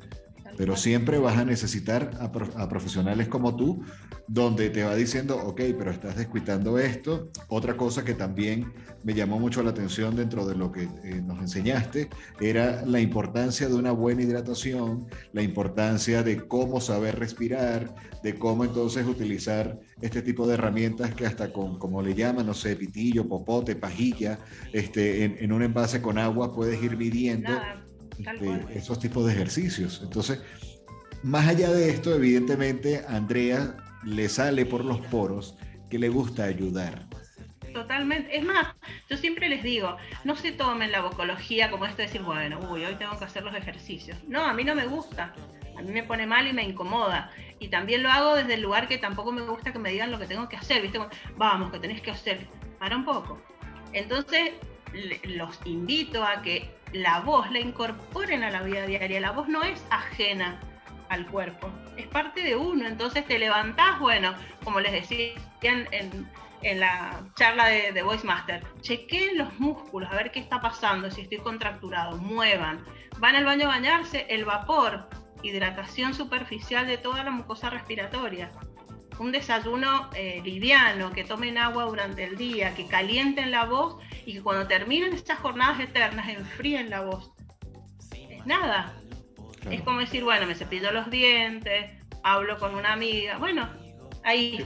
Pero 0.56 0.76
siempre 0.76 1.18
vas 1.18 1.38
a 1.38 1.44
necesitar 1.44 2.10
a, 2.20 2.68
profesionales 2.68 3.28
como 3.28 3.56
tú, 3.56 3.82
donde 4.28 4.70
te 4.70 4.84
va 4.84 4.94
diciendo, 4.94 5.36
ok, 5.36 5.60
pero 5.78 5.90
estás 5.90 6.16
descuitando 6.16 6.78
esto. 6.78 7.30
Otra 7.48 7.76
cosa 7.76 8.04
que 8.04 8.14
también 8.14 8.72
me 9.02 9.14
llamó 9.14 9.38
mucho 9.38 9.62
la 9.62 9.70
atención 9.70 10.14
dentro 10.16 10.46
de 10.46 10.54
lo 10.54 10.70
que 10.70 10.82
eh, 10.82 11.22
nos 11.24 11.40
enseñaste 11.40 12.10
era 12.40 12.84
la 12.84 13.00
importancia 13.00 13.68
de 13.68 13.74
una 13.74 13.92
buena 13.92 14.22
hidratación, 14.22 15.06
la 15.32 15.42
importancia 15.42 16.22
de 16.22 16.46
cómo 16.46 16.80
saber 16.80 17.18
respirar, 17.18 17.94
de 18.22 18.34
cómo 18.34 18.64
entonces 18.64 19.06
utilizar 19.06 19.78
este 20.00 20.22
tipo 20.22 20.46
de 20.46 20.54
herramientas 20.54 21.14
que 21.14 21.26
hasta 21.26 21.52
con, 21.52 21.78
como 21.78 22.02
le 22.02 22.14
llaman, 22.14 22.46
no 22.46 22.54
sé, 22.54 22.76
pitillo, 22.76 23.26
popote, 23.28 23.76
pajilla, 23.76 24.38
este, 24.72 25.24
en, 25.24 25.52
un 25.52 25.62
envase 25.62 26.02
con 26.02 26.18
agua 26.18 26.54
puedes 26.54 26.82
ir 26.82 26.96
midiendo 26.96 27.50
este, 28.26 28.78
esos 28.78 28.98
tipos 28.98 29.26
de 29.26 29.32
ejercicios. 29.32 30.00
Entonces, 30.02 30.40
más 31.22 31.46
allá 31.48 31.70
de 31.70 31.90
esto, 31.90 32.14
evidentemente, 32.14 33.04
Andrea 33.08 33.76
le 34.04 34.28
sale 34.28 34.66
por 34.66 34.84
los 34.84 35.00
poros 35.06 35.56
que 35.88 35.98
le 35.98 36.08
gusta 36.08 36.44
ayudar. 36.44 37.06
Totalmente. 37.72 38.36
Es 38.36 38.44
más, 38.44 38.74
yo 39.08 39.16
siempre 39.16 39.48
les 39.48 39.62
digo, 39.62 39.96
no 40.24 40.34
se 40.36 40.52
tomen 40.52 40.90
la 40.90 41.02
vocología 41.02 41.70
como 41.70 41.86
esto 41.86 41.98
de 41.98 42.04
decir, 42.04 42.22
bueno, 42.22 42.58
uy, 42.70 42.84
hoy 42.84 42.94
tengo 42.96 43.18
que 43.18 43.24
hacer 43.24 43.42
los 43.42 43.54
ejercicios. 43.54 44.18
No, 44.26 44.44
a 44.44 44.54
mí 44.54 44.64
no 44.64 44.74
me 44.74 44.86
gusta. 44.86 45.34
A 45.76 45.82
mí 45.82 45.92
me 45.92 46.02
pone 46.02 46.26
mal 46.26 46.46
y 46.46 46.52
me 46.52 46.62
incomoda. 46.62 47.30
Y 47.58 47.68
también 47.68 48.02
lo 48.02 48.10
hago 48.10 48.34
desde 48.34 48.54
el 48.54 48.62
lugar 48.62 48.88
que 48.88 48.98
tampoco 48.98 49.32
me 49.32 49.42
gusta 49.42 49.72
que 49.72 49.78
me 49.78 49.90
digan 49.90 50.10
lo 50.10 50.18
que 50.18 50.26
tengo 50.26 50.48
que 50.48 50.56
hacer. 50.56 50.82
¿Viste? 50.82 50.98
Vamos, 51.36 51.70
que 51.70 51.78
tenés 51.78 52.00
que 52.02 52.10
hacer. 52.10 52.46
Para 52.78 52.96
un 52.96 53.04
poco. 53.04 53.40
Entonces, 53.92 54.52
los 55.24 55.58
invito 55.64 56.24
a 56.24 56.42
que 56.42 56.70
la 56.92 57.20
voz 57.20 57.50
la 57.50 57.60
incorporen 57.60 58.42
a 58.42 58.50
la 58.50 58.62
vida 58.62 58.86
diaria. 58.86 59.20
La 59.20 59.32
voz 59.32 59.48
no 59.48 59.62
es 59.62 59.84
ajena 59.90 60.60
al 61.08 61.26
cuerpo, 61.26 61.70
es 61.96 62.06
parte 62.06 62.42
de 62.42 62.56
uno. 62.56 62.86
Entonces 62.86 63.26
te 63.26 63.38
levantás, 63.38 63.98
bueno, 63.98 64.34
como 64.64 64.80
les 64.80 64.92
decía 64.92 65.34
en, 65.62 65.88
en 66.62 66.80
la 66.80 67.22
charla 67.36 67.66
de, 67.66 67.92
de 67.92 68.02
Voice 68.02 68.26
Master, 68.26 68.62
chequeen 68.80 69.38
los 69.38 69.58
músculos, 69.58 70.10
a 70.10 70.16
ver 70.16 70.30
qué 70.30 70.40
está 70.40 70.60
pasando, 70.60 71.10
si 71.10 71.22
estoy 71.22 71.38
contracturado, 71.38 72.18
muevan. 72.18 72.84
Van 73.18 73.36
al 73.36 73.44
baño 73.44 73.64
a 73.66 73.68
bañarse, 73.68 74.26
el 74.28 74.44
vapor, 74.44 75.08
hidratación 75.42 76.14
superficial 76.14 76.86
de 76.86 76.98
toda 76.98 77.24
la 77.24 77.30
mucosa 77.30 77.70
respiratoria. 77.70 78.52
Un 79.20 79.32
desayuno 79.32 80.08
eh, 80.16 80.40
liviano, 80.42 81.12
que 81.12 81.24
tomen 81.24 81.58
agua 81.58 81.84
durante 81.84 82.24
el 82.24 82.36
día, 82.36 82.74
que 82.74 82.86
calienten 82.86 83.50
la 83.50 83.66
voz 83.66 83.96
y 84.24 84.32
que 84.32 84.42
cuando 84.42 84.66
terminen 84.66 85.12
estas 85.12 85.38
jornadas 85.38 85.78
eternas 85.78 86.26
enfríen 86.30 86.88
la 86.88 87.02
voz. 87.02 87.30
Es 88.30 88.46
nada. 88.46 88.94
Es 89.70 89.82
como 89.82 90.00
decir, 90.00 90.24
bueno, 90.24 90.46
me 90.46 90.54
cepillo 90.54 90.90
los 90.90 91.10
dientes, 91.10 91.90
hablo 92.22 92.58
con 92.58 92.74
una 92.74 92.94
amiga. 92.94 93.36
Bueno, 93.36 93.68
ahí 94.24 94.64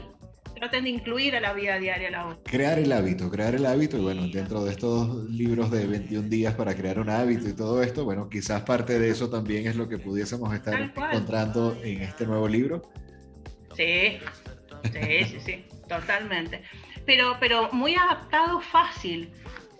traten 0.55 0.85
de 0.85 0.91
incluir 0.91 1.35
a 1.35 1.41
la 1.41 1.53
vida 1.53 1.81
diaria 1.81 2.13
la 2.13 2.25
voz. 2.27 2.39
Crear 2.45 2.79
el 2.79 2.93
hábito, 2.93 3.29
crear 3.33 3.57
el 3.57 3.67
hábito, 3.67 3.99
y 3.99 4.03
bueno, 4.03 4.29
dentro 4.29 4.65
de 4.65 4.71
estos 4.71 5.29
libros 5.31 5.73
de 5.73 5.85
21 5.85 6.29
días 6.29 6.55
para 6.55 6.77
crear 6.77 7.01
un 7.01 7.11
hábito 7.11 7.49
y 7.49 7.55
todo 7.55 7.83
esto, 7.83 8.05
bueno, 8.05 8.29
quizás 8.29 8.63
parte 8.63 9.01
de 9.01 9.11
eso 9.11 9.29
también 9.29 9.67
es 9.67 9.75
lo 9.75 9.89
que 9.89 9.99
pudiésemos 9.99 10.55
estar 10.55 10.81
encontrando 10.81 11.77
en 11.83 12.03
este 12.03 12.25
nuevo 12.25 12.47
libro. 12.47 12.83
Sí, 13.77 14.19
sí, 14.93 15.25
sí, 15.25 15.41
sí, 15.41 15.65
totalmente. 15.89 16.63
Pero, 17.07 17.37
pero 17.41 17.71
muy 17.73 17.95
adaptado, 17.95 18.61
fácil. 18.61 19.33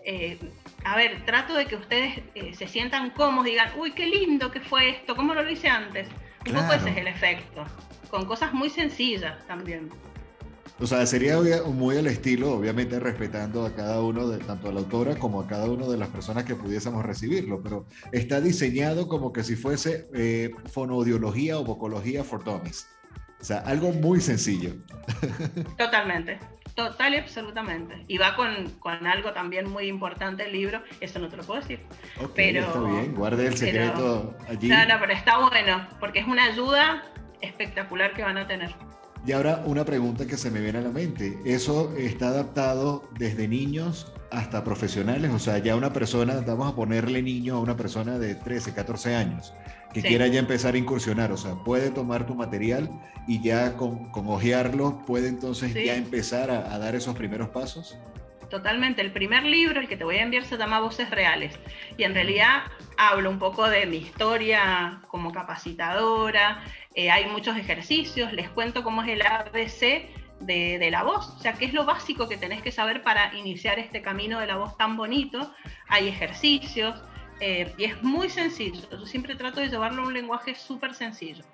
Eh, 0.05 0.39
a 0.85 0.97
ver, 0.97 1.25
trato 1.25 1.55
de 1.55 1.67
que 1.67 1.77
ustedes 1.77 2.21
eh, 2.35 2.55
se 2.55 2.69
sientan 2.69 3.11
cómodos, 3.11 3.47
digan, 3.47 3.71
uy, 3.79 3.93
qué 3.93 4.07
lindo 4.07 4.51
que 4.51 4.61
fue 4.61 4.91
esto, 4.91 5.17
¿cómo 5.17 5.35
lo 5.35 5.49
hice 5.49 5.69
antes? 5.69 6.09
Un 6.47 6.55
poco 6.55 6.75
ese 6.75 6.91
es 6.91 6.97
el 6.99 7.07
efecto, 7.07 7.65
con 8.11 8.27
cosas 8.27 8.53
muy 8.53 8.69
sencillas 8.69 9.47
también. 9.47 9.89
O 10.81 10.87
sea, 10.87 11.07
sería 11.07 11.39
muy 11.67 11.97
el 11.97 12.09
estilo, 12.09 12.53
obviamente 12.53 12.99
respetando 12.99 13.65
a 13.65 13.75
cada 13.75 14.03
uno, 14.03 14.29
de, 14.29 14.39
tanto 14.39 14.69
a 14.69 14.73
la 14.73 14.81
autora 14.81 15.17
como 15.17 15.41
a 15.41 15.47
cada 15.47 15.71
una 15.71 15.87
de 15.87 15.97
las 15.97 16.09
personas 16.09 16.45
que 16.45 16.57
pudiésemos 16.57 17.05
recibirlo, 17.05 17.63
pero 17.63 17.87
está 18.13 18.41
diseñado 18.41 19.09
como 19.09 19.33
que 19.33 19.45
si 19.45 19.55
fuese 19.55 20.09
eh, 20.15 20.51
fonoaudiología 20.73 21.59
o 21.59 21.65
vocología 21.65 22.25
for 22.25 22.43
dummies. 22.43 22.89
O 23.45 23.47
sea, 23.47 23.59
algo 23.59 23.93
muy 23.93 24.23
sencillo. 24.23 24.71
Totalmente, 25.77 26.39
total 26.75 27.13
y 27.13 27.19
absolutamente. 27.19 28.03
Y 28.09 28.17
va 28.17 28.35
con, 28.37 28.71
con, 28.79 29.07
algo 29.07 29.35
también 29.35 29.69
muy 29.69 29.87
importante 29.87 30.47
el 30.47 30.53
libro, 30.53 30.83
eso 31.03 31.19
no 31.19 31.29
te 31.29 31.37
lo 31.37 31.43
puedo 31.43 31.61
decir. 31.61 31.81
pero, 32.35 32.61
está 32.61 32.81
bien, 32.81 33.15
guarde 33.15 33.47
el 33.47 33.59
secreto 33.59 34.35
allí. 34.49 34.69
No, 34.69 34.87
no, 34.87 34.99
pero 34.99 35.13
está 35.13 35.37
bueno, 35.37 35.87
porque 36.01 36.21
es 36.21 36.27
una 36.27 36.45
ayuda 36.45 37.03
espectacular 37.43 38.15
que 38.15 38.23
van 38.23 38.39
a 38.39 38.47
tener. 38.47 38.75
Y 39.27 39.33
ahora 39.33 39.63
una 39.67 39.85
pregunta 39.85 40.27
que 40.27 40.39
se 40.39 40.51
me 40.51 40.61
viene 40.61 40.79
a 40.79 40.83
la 40.83 40.91
mente. 40.91 41.39
¿Eso 41.45 41.95
está 41.99 42.29
adaptado 42.29 43.11
desde 43.19 43.47
niños 43.47 44.11
hasta 44.31 44.65
profesionales? 44.65 45.31
O 45.33 45.39
sea, 45.39 45.59
ya 45.59 45.77
una 45.77 45.93
persona, 45.93 46.41
vamos 46.47 46.73
a 46.73 46.75
ponerle 46.75 47.21
niño 47.21 47.57
a 47.57 47.61
una 47.61 47.77
persona 47.77 48.19
de 48.19 48.37
13, 48.37 48.73
14 48.73 49.15
años 49.15 49.53
que 49.95 50.03
quiera 50.03 50.27
ya 50.27 50.41
empezar 50.41 50.75
a 50.75 50.79
incursionar. 50.79 51.33
O 51.33 51.37
sea, 51.37 51.55
puede 51.55 51.91
tomar 51.91 52.27
tu 52.27 52.35
material 52.35 52.91
y 53.27 53.41
ya 53.41 53.77
con, 53.77 54.11
con 54.11 54.29
ojearlo, 54.29 55.03
puede 55.07 55.29
entonces 55.29 55.73
ya 55.73 55.95
empezar 55.95 56.51
a, 56.51 56.75
a 56.75 56.79
dar 56.79 56.95
esos 56.95 57.15
primeros 57.17 57.49
pasos. 57.49 57.97
Totalmente. 58.51 59.01
El 59.03 59.13
primer 59.13 59.45
libro, 59.45 59.81
el 59.81 59.89
que 59.89 59.97
te 59.97 60.05
voy 60.05 60.17
a 60.17 60.23
enviar, 60.23 60.45
se 60.45 60.57
llama 60.57 60.81
Voces 60.81 61.11
Reales. 61.11 61.59
Y 61.97 62.03
en 62.03 62.15
realidad 62.15 62.65
hablo 62.97 63.31
un 63.31 63.39
poco 63.39 63.69
de 63.69 63.87
mi 63.87 63.99
historia 63.99 65.01
como 65.09 65.33
capacitadora. 65.33 66.63
Eh, 66.95 67.11
hay 67.11 67.27
muchos 67.27 67.57
ejercicios. 67.57 68.33
Les 68.33 68.49
cuento 68.51 68.83
cómo 68.83 69.03
es 69.03 69.09
el 69.09 69.23
ABC 69.23 70.09
de, 70.41 70.79
de, 70.79 70.91
la 70.91 71.03
voz. 71.03 71.29
O 71.37 71.41
sea, 71.41 71.55
qué 71.55 71.65
es 71.65 71.73
lo 71.73 71.85
básico 71.85 72.29
que 72.29 72.37
tenés 72.37 72.63
que 72.63 72.71
saber 72.71 73.03
para 73.03 73.35
iniciar 73.35 73.79
este 73.79 74.03
camino 74.03 74.41
de 74.41 74.47
la 74.47 74.57
voz 74.57 74.77
tan 74.77 74.97
bonito. 74.97 75.53
Hay 75.89 76.09
ejercicios. 76.09 77.03
Eh, 77.41 77.73
y 77.77 77.85
es 77.85 78.03
muy 78.03 78.29
sencillo. 78.29 78.81
Yo 78.91 79.07
siempre 79.07 79.35
trato 79.35 79.61
de 79.61 79.69
llevarlo 79.69 80.03
a 80.03 80.07
un 80.07 80.15
lenguaje 80.15 80.55
súper 80.55 80.95
sencillo. 80.95 81.45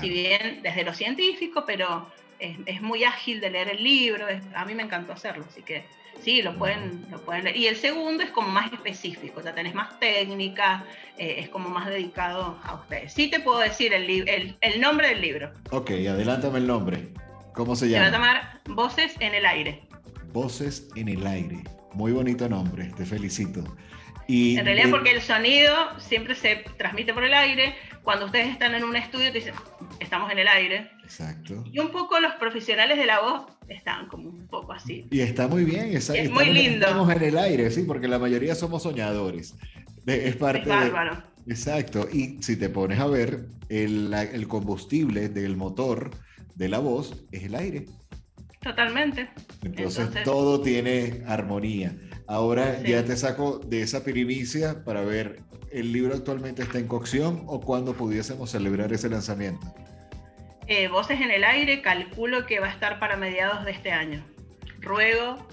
Si 0.00 0.08
bien 0.08 0.60
desde 0.62 0.82
lo 0.82 0.92
científico, 0.92 1.64
pero 1.66 2.10
es, 2.40 2.56
es, 2.66 2.82
muy 2.82 3.04
ágil 3.04 3.40
de 3.40 3.50
leer 3.50 3.68
el 3.68 3.84
libro. 3.84 4.26
a 4.54 4.64
mí 4.64 4.74
me 4.74 4.82
encantó 4.82 5.12
hacerlo. 5.12 5.44
Así 5.48 5.62
que 5.62 5.84
Sí, 6.22 6.42
lo 6.42 6.56
pueden, 6.56 7.06
lo 7.10 7.20
pueden 7.20 7.44
leer. 7.44 7.56
Y 7.56 7.66
el 7.66 7.76
segundo 7.76 8.22
es 8.22 8.30
como 8.30 8.48
más 8.48 8.72
específico, 8.72 9.42
ya 9.42 9.54
tenés 9.54 9.74
más 9.74 9.98
técnica, 10.00 10.84
eh, 11.18 11.36
es 11.38 11.48
como 11.48 11.68
más 11.68 11.86
dedicado 11.86 12.58
a 12.64 12.74
ustedes. 12.74 13.12
Sí 13.12 13.28
te 13.28 13.40
puedo 13.40 13.58
decir 13.58 13.92
el, 13.92 14.08
el, 14.28 14.56
el, 14.60 14.80
nombre 14.80 15.08
del 15.08 15.20
libro. 15.20 15.52
Ok, 15.70 15.90
adelántame 15.90 16.58
el 16.58 16.66
nombre. 16.66 17.08
¿Cómo 17.54 17.76
se 17.76 17.88
llama? 17.88 18.06
Se 18.06 18.10
va 18.10 18.16
a 18.16 18.20
llamar 18.20 18.60
Voces 18.68 19.14
en 19.20 19.34
el 19.34 19.46
Aire. 19.46 19.82
Voces 20.32 20.88
en 20.96 21.08
el 21.08 21.26
Aire. 21.26 21.62
Muy 21.92 22.12
bonito 22.12 22.48
nombre, 22.48 22.90
te 22.96 23.04
felicito. 23.04 23.62
Y 24.26 24.56
en 24.56 24.64
realidad 24.64 24.90
porque 24.90 25.10
el 25.10 25.20
sonido 25.20 25.74
siempre 25.98 26.34
se 26.34 26.64
transmite 26.78 27.12
por 27.12 27.24
el 27.24 27.34
aire. 27.34 27.74
Cuando 28.02 28.26
ustedes 28.26 28.48
están 28.48 28.74
en 28.74 28.84
un 28.84 28.96
estudio 28.96 29.32
te 29.32 29.38
dicen, 29.38 29.54
estamos 30.00 30.30
en 30.30 30.38
el 30.38 30.48
aire. 30.48 30.90
Exacto. 31.02 31.64
Y 31.72 31.78
un 31.78 31.90
poco 31.90 32.20
los 32.20 32.34
profesionales 32.34 32.98
de 32.98 33.06
la 33.06 33.20
voz 33.20 33.46
están 33.68 34.08
como 34.08 34.28
un 34.28 34.46
poco 34.46 34.72
así. 34.72 35.06
Y 35.10 35.20
está 35.20 35.48
muy 35.48 35.64
bien, 35.64 35.96
es, 35.96 36.10
es 36.10 36.30
muy 36.30 36.46
lindo. 36.46 36.86
Estamos 36.86 37.10
en 37.10 37.22
el 37.22 37.38
aire, 37.38 37.70
sí, 37.70 37.82
porque 37.82 38.08
la 38.08 38.18
mayoría 38.18 38.54
somos 38.54 38.82
soñadores. 38.82 39.54
Es 40.06 40.36
parte 40.36 40.62
es 40.62 40.68
bárbaro. 40.68 41.22
exacto. 41.46 42.06
Y 42.12 42.42
si 42.42 42.56
te 42.56 42.68
pones 42.68 42.98
a 43.00 43.06
ver, 43.06 43.46
el, 43.70 44.12
el 44.12 44.48
combustible 44.48 45.28
del 45.30 45.56
motor 45.56 46.10
de 46.54 46.68
la 46.68 46.78
voz 46.78 47.24
es 47.32 47.44
el 47.44 47.54
aire. 47.54 47.86
Totalmente. 48.60 49.28
Entonces, 49.62 50.08
todo 50.24 50.60
tiene 50.60 51.22
armonía. 51.26 51.94
Ahora 52.26 52.80
ya 52.82 53.04
te 53.04 53.16
saco 53.16 53.58
de 53.58 53.82
esa 53.82 54.02
primicia 54.02 54.82
para 54.84 55.02
ver, 55.02 55.42
¿el 55.70 55.92
libro 55.92 56.14
actualmente 56.14 56.62
está 56.62 56.78
en 56.78 56.88
cocción 56.88 57.42
o 57.46 57.60
cuándo 57.60 57.94
pudiésemos 57.94 58.50
celebrar 58.50 58.92
ese 58.92 59.10
lanzamiento? 59.10 59.66
Eh, 60.66 60.88
voces 60.88 61.20
en 61.20 61.30
el 61.30 61.44
aire, 61.44 61.82
calculo 61.82 62.46
que 62.46 62.60
va 62.60 62.68
a 62.68 62.70
estar 62.70 62.98
para 62.98 63.16
mediados 63.16 63.64
de 63.66 63.72
este 63.72 63.92
año. 63.92 64.24
Ruego 64.80 65.46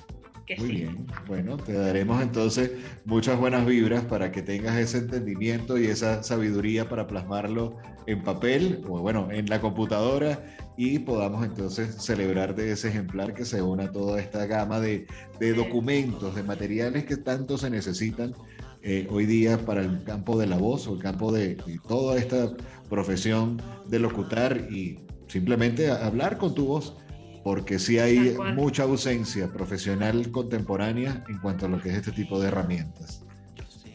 que 0.55 0.61
Muy 0.61 0.69
sí. 0.69 0.75
bien, 0.75 1.07
bueno, 1.27 1.57
te 1.57 1.73
daremos 1.73 2.21
entonces 2.21 2.71
muchas 3.05 3.39
buenas 3.39 3.65
vibras 3.65 4.03
para 4.03 4.31
que 4.31 4.41
tengas 4.41 4.77
ese 4.77 4.97
entendimiento 4.97 5.77
y 5.77 5.87
esa 5.87 6.23
sabiduría 6.23 6.89
para 6.89 7.07
plasmarlo 7.07 7.77
en 8.05 8.21
papel 8.23 8.83
o 8.89 8.99
bueno, 8.99 9.29
en 9.31 9.47
la 9.49 9.61
computadora 9.61 10.43
y 10.77 10.99
podamos 10.99 11.45
entonces 11.45 11.95
celebrar 12.03 12.55
de 12.55 12.71
ese 12.71 12.89
ejemplar 12.89 13.33
que 13.33 13.45
se 13.45 13.61
una 13.61 13.91
toda 13.91 14.19
esta 14.19 14.45
gama 14.45 14.79
de, 14.79 15.05
de 15.39 15.53
documentos, 15.53 16.35
de 16.35 16.43
materiales 16.43 17.05
que 17.05 17.17
tanto 17.17 17.57
se 17.57 17.69
necesitan 17.69 18.33
eh, 18.81 19.07
hoy 19.09 19.25
día 19.25 19.57
para 19.65 19.81
el 19.81 20.03
campo 20.03 20.37
de 20.37 20.47
la 20.47 20.57
voz 20.57 20.87
o 20.87 20.95
el 20.95 20.99
campo 20.99 21.31
de, 21.31 21.55
de 21.55 21.79
toda 21.87 22.17
esta 22.17 22.51
profesión 22.89 23.61
de 23.87 23.99
locutar 23.99 24.67
y 24.71 24.99
simplemente 25.27 25.89
hablar 25.89 26.37
con 26.37 26.53
tu 26.53 26.65
voz, 26.65 26.97
porque 27.43 27.79
sí 27.79 27.99
hay 27.99 28.37
mucha 28.55 28.83
ausencia 28.83 29.47
profesional 29.47 30.31
contemporánea 30.31 31.23
en 31.27 31.39
cuanto 31.39 31.65
a 31.65 31.69
lo 31.69 31.81
que 31.81 31.89
es 31.89 31.95
este 31.95 32.11
tipo 32.11 32.39
de 32.39 32.49
herramientas. 32.49 33.23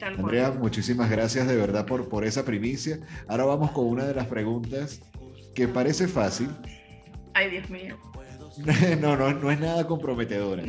Andrea, 0.02 0.50
muchísimas 0.50 1.10
gracias 1.10 1.48
de 1.48 1.56
verdad 1.56 1.86
por, 1.86 2.08
por 2.08 2.24
esa 2.24 2.44
primicia. 2.44 3.00
Ahora 3.28 3.44
vamos 3.44 3.70
con 3.70 3.86
una 3.86 4.04
de 4.04 4.14
las 4.14 4.26
preguntas 4.26 5.00
que 5.54 5.68
parece 5.68 6.06
fácil. 6.06 6.50
Ay, 7.34 7.50
Dios 7.50 7.70
mío. 7.70 7.96
no, 9.00 9.16
no, 9.16 9.32
no 9.32 9.50
es 9.50 9.60
nada 9.60 9.86
comprometedora. 9.86 10.64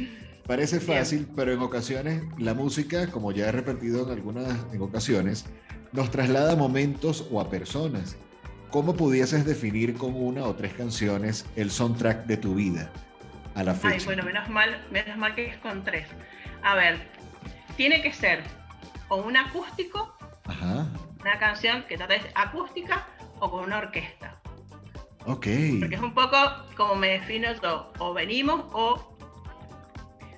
Parece 0.45 0.79
fácil, 0.79 1.27
pero 1.35 1.51
en 1.51 1.59
ocasiones 1.59 2.23
la 2.37 2.53
música, 2.53 3.07
como 3.07 3.33
ya 3.33 3.49
he 3.49 3.51
repetido 3.51 4.05
en 4.05 4.11
algunas 4.11 4.47
en 4.73 4.81
ocasiones, 4.81 5.45
nos 5.91 6.09
traslada 6.09 6.53
a 6.53 6.55
momentos 6.55 7.27
o 7.31 7.41
a 7.41 7.49
personas. 7.49 8.15
¿Cómo 8.71 8.95
pudieses 8.95 9.45
definir 9.45 9.95
con 9.95 10.13
una 10.15 10.43
o 10.43 10.55
tres 10.55 10.73
canciones 10.73 11.45
el 11.55 11.71
soundtrack 11.71 12.25
de 12.25 12.37
tu 12.37 12.55
vida 12.55 12.91
a 13.55 13.63
la 13.63 13.73
fecha? 13.73 13.95
Ay, 13.97 14.05
bueno, 14.05 14.23
menos 14.23 14.49
mal, 14.49 14.85
menos 14.91 15.17
mal 15.17 15.35
que 15.35 15.45
es 15.47 15.57
con 15.57 15.83
tres. 15.83 16.07
A 16.63 16.75
ver, 16.75 16.99
tiene 17.77 18.01
que 18.01 18.11
ser 18.11 18.43
o 19.07 19.17
un 19.17 19.37
acústico, 19.37 20.13
Ajá. 20.45 20.85
una 21.21 21.39
canción 21.39 21.83
que 21.87 21.97
tal 21.97 22.09
vez 22.09 22.23
acústica 22.35 23.07
o 23.39 23.49
con 23.49 23.63
una 23.63 23.77
orquesta. 23.77 24.39
Ok. 25.25 25.47
Porque 25.79 25.95
es 25.95 26.01
un 26.01 26.13
poco 26.13 26.37
como 26.75 26.95
me 26.95 27.19
defino 27.19 27.49
yo, 27.61 27.91
o 27.99 28.13
venimos 28.13 28.65
o 28.73 29.17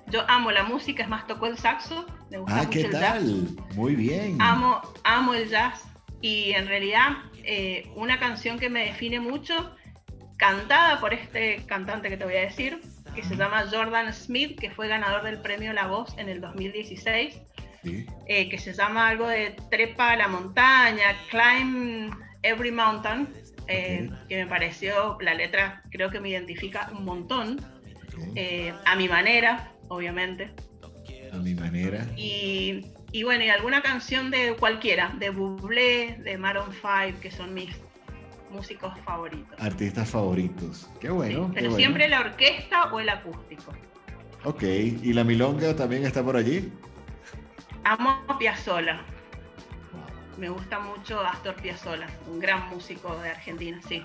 yo 0.06 0.22
amo 0.28 0.50
la 0.50 0.64
música, 0.64 1.02
es 1.02 1.08
más, 1.08 1.26
toco 1.26 1.46
el 1.46 1.56
saxo, 1.58 2.06
me 2.30 2.38
gusta 2.38 2.54
ah, 2.54 2.58
mucho 2.64 2.70
¿qué 2.70 2.80
el 2.82 2.90
tal? 2.92 3.00
jazz. 3.00 3.74
Muy 3.76 3.96
bien. 3.96 4.40
Amo, 4.40 4.80
amo 5.04 5.34
el 5.34 5.48
jazz 5.48 5.84
y 6.20 6.52
en 6.52 6.66
realidad 6.66 7.16
eh, 7.52 7.90
una 7.96 8.20
canción 8.20 8.60
que 8.60 8.70
me 8.70 8.84
define 8.84 9.18
mucho, 9.18 9.74
cantada 10.36 11.00
por 11.00 11.12
este 11.12 11.64
cantante 11.66 12.08
que 12.08 12.16
te 12.16 12.24
voy 12.24 12.36
a 12.36 12.42
decir, 12.42 12.80
que 13.12 13.24
se 13.24 13.34
llama 13.34 13.66
Jordan 13.68 14.12
Smith, 14.12 14.56
que 14.56 14.70
fue 14.70 14.86
ganador 14.86 15.24
del 15.24 15.42
premio 15.42 15.72
La 15.72 15.88
Voz 15.88 16.16
en 16.16 16.28
el 16.28 16.40
2016, 16.40 17.40
eh, 17.82 18.48
que 18.48 18.56
se 18.56 18.72
llama 18.72 19.08
algo 19.08 19.26
de 19.26 19.56
Trepa 19.68 20.12
a 20.12 20.16
la 20.16 20.28
montaña, 20.28 21.16
Climb 21.28 22.14
Every 22.44 22.70
Mountain, 22.70 23.28
eh, 23.66 24.08
que 24.28 24.36
me 24.36 24.46
pareció, 24.46 25.18
la 25.20 25.34
letra 25.34 25.82
creo 25.90 26.08
que 26.08 26.20
me 26.20 26.28
identifica 26.28 26.88
un 26.96 27.04
montón, 27.04 27.60
eh, 28.36 28.72
a 28.86 28.94
mi 28.94 29.08
manera, 29.08 29.72
obviamente. 29.88 30.50
A 31.32 31.36
mi 31.36 31.54
manera. 31.54 32.06
Y, 32.16 32.86
y, 33.12 33.22
bueno, 33.22 33.44
y 33.44 33.48
alguna 33.48 33.82
canción 33.82 34.30
de 34.30 34.54
cualquiera, 34.54 35.12
de 35.18 35.30
Bublé, 35.30 36.16
de 36.22 36.38
Maroon 36.38 36.72
5, 36.72 37.20
que 37.20 37.30
son 37.30 37.54
mis 37.54 37.70
músicos 38.50 38.92
favoritos. 39.04 39.60
Artistas 39.60 40.08
favoritos. 40.08 40.88
Qué 41.00 41.10
bueno. 41.10 41.50
pero 41.54 41.72
siempre 41.72 42.08
la 42.08 42.20
orquesta 42.20 42.92
o 42.92 43.00
el 43.00 43.08
acústico. 43.08 43.72
Ok, 44.44 44.62
¿y 44.62 45.12
la 45.12 45.24
milonga 45.24 45.76
también 45.76 46.04
está 46.04 46.24
por 46.24 46.36
allí? 46.36 46.72
Amo 47.84 48.22
Piazzolla 48.38 49.04
me 50.40 50.48
gusta 50.48 50.80
mucho 50.80 51.20
Astor 51.20 51.54
Piazzolla, 51.56 52.08
un 52.26 52.40
gran 52.40 52.68
músico 52.70 53.14
de 53.18 53.28
Argentina, 53.28 53.78
sí. 53.86 54.02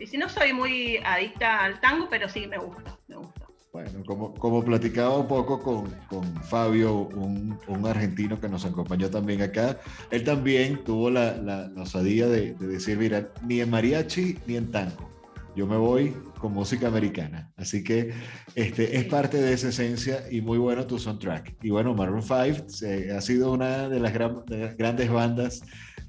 Y 0.00 0.06
si 0.06 0.16
no 0.16 0.28
soy 0.28 0.52
muy 0.52 0.96
adicta 1.04 1.62
al 1.62 1.80
tango, 1.80 2.08
pero 2.08 2.28
sí 2.28 2.46
me 2.46 2.56
gusta, 2.56 2.96
me 3.06 3.16
gusta. 3.16 3.37
Bueno, 3.78 4.04
como, 4.04 4.34
como 4.34 4.64
platicaba 4.64 5.16
un 5.18 5.28
poco 5.28 5.60
con, 5.60 5.88
con 6.08 6.24
Fabio, 6.42 7.02
un, 7.14 7.56
un, 7.68 7.86
argentino 7.86 8.40
que 8.40 8.48
nos 8.48 8.64
acompañó 8.64 9.08
también 9.08 9.40
acá, 9.40 9.78
él 10.10 10.24
también 10.24 10.82
tuvo 10.82 11.10
la, 11.10 11.36
la, 11.36 11.70
osadía 11.80 12.26
de, 12.26 12.54
de 12.54 12.66
decir, 12.66 12.98
mira, 12.98 13.28
ni 13.46 13.60
en 13.60 13.70
mariachi 13.70 14.36
ni 14.48 14.56
en 14.56 14.72
tango 14.72 15.08
yo 15.54 15.66
me 15.66 15.76
voy 15.76 16.14
con 16.38 16.52
música 16.52 16.86
americana. 16.86 17.50
Así 17.56 17.82
que 17.82 18.12
este, 18.54 18.96
es 18.96 19.04
parte 19.06 19.38
de 19.38 19.52
esa 19.52 19.70
esencia 19.70 20.24
y 20.30 20.40
muy 20.40 20.56
bueno 20.56 20.86
tu 20.86 20.98
soundtrack. 20.98 21.56
Y 21.62 21.70
bueno, 21.70 21.94
Maroon 21.94 22.22
5 22.22 23.16
ha 23.16 23.20
sido 23.20 23.52
una 23.52 23.88
de 23.88 23.98
las, 23.98 24.12
grandes 24.12 25.10
bandas 25.10 25.62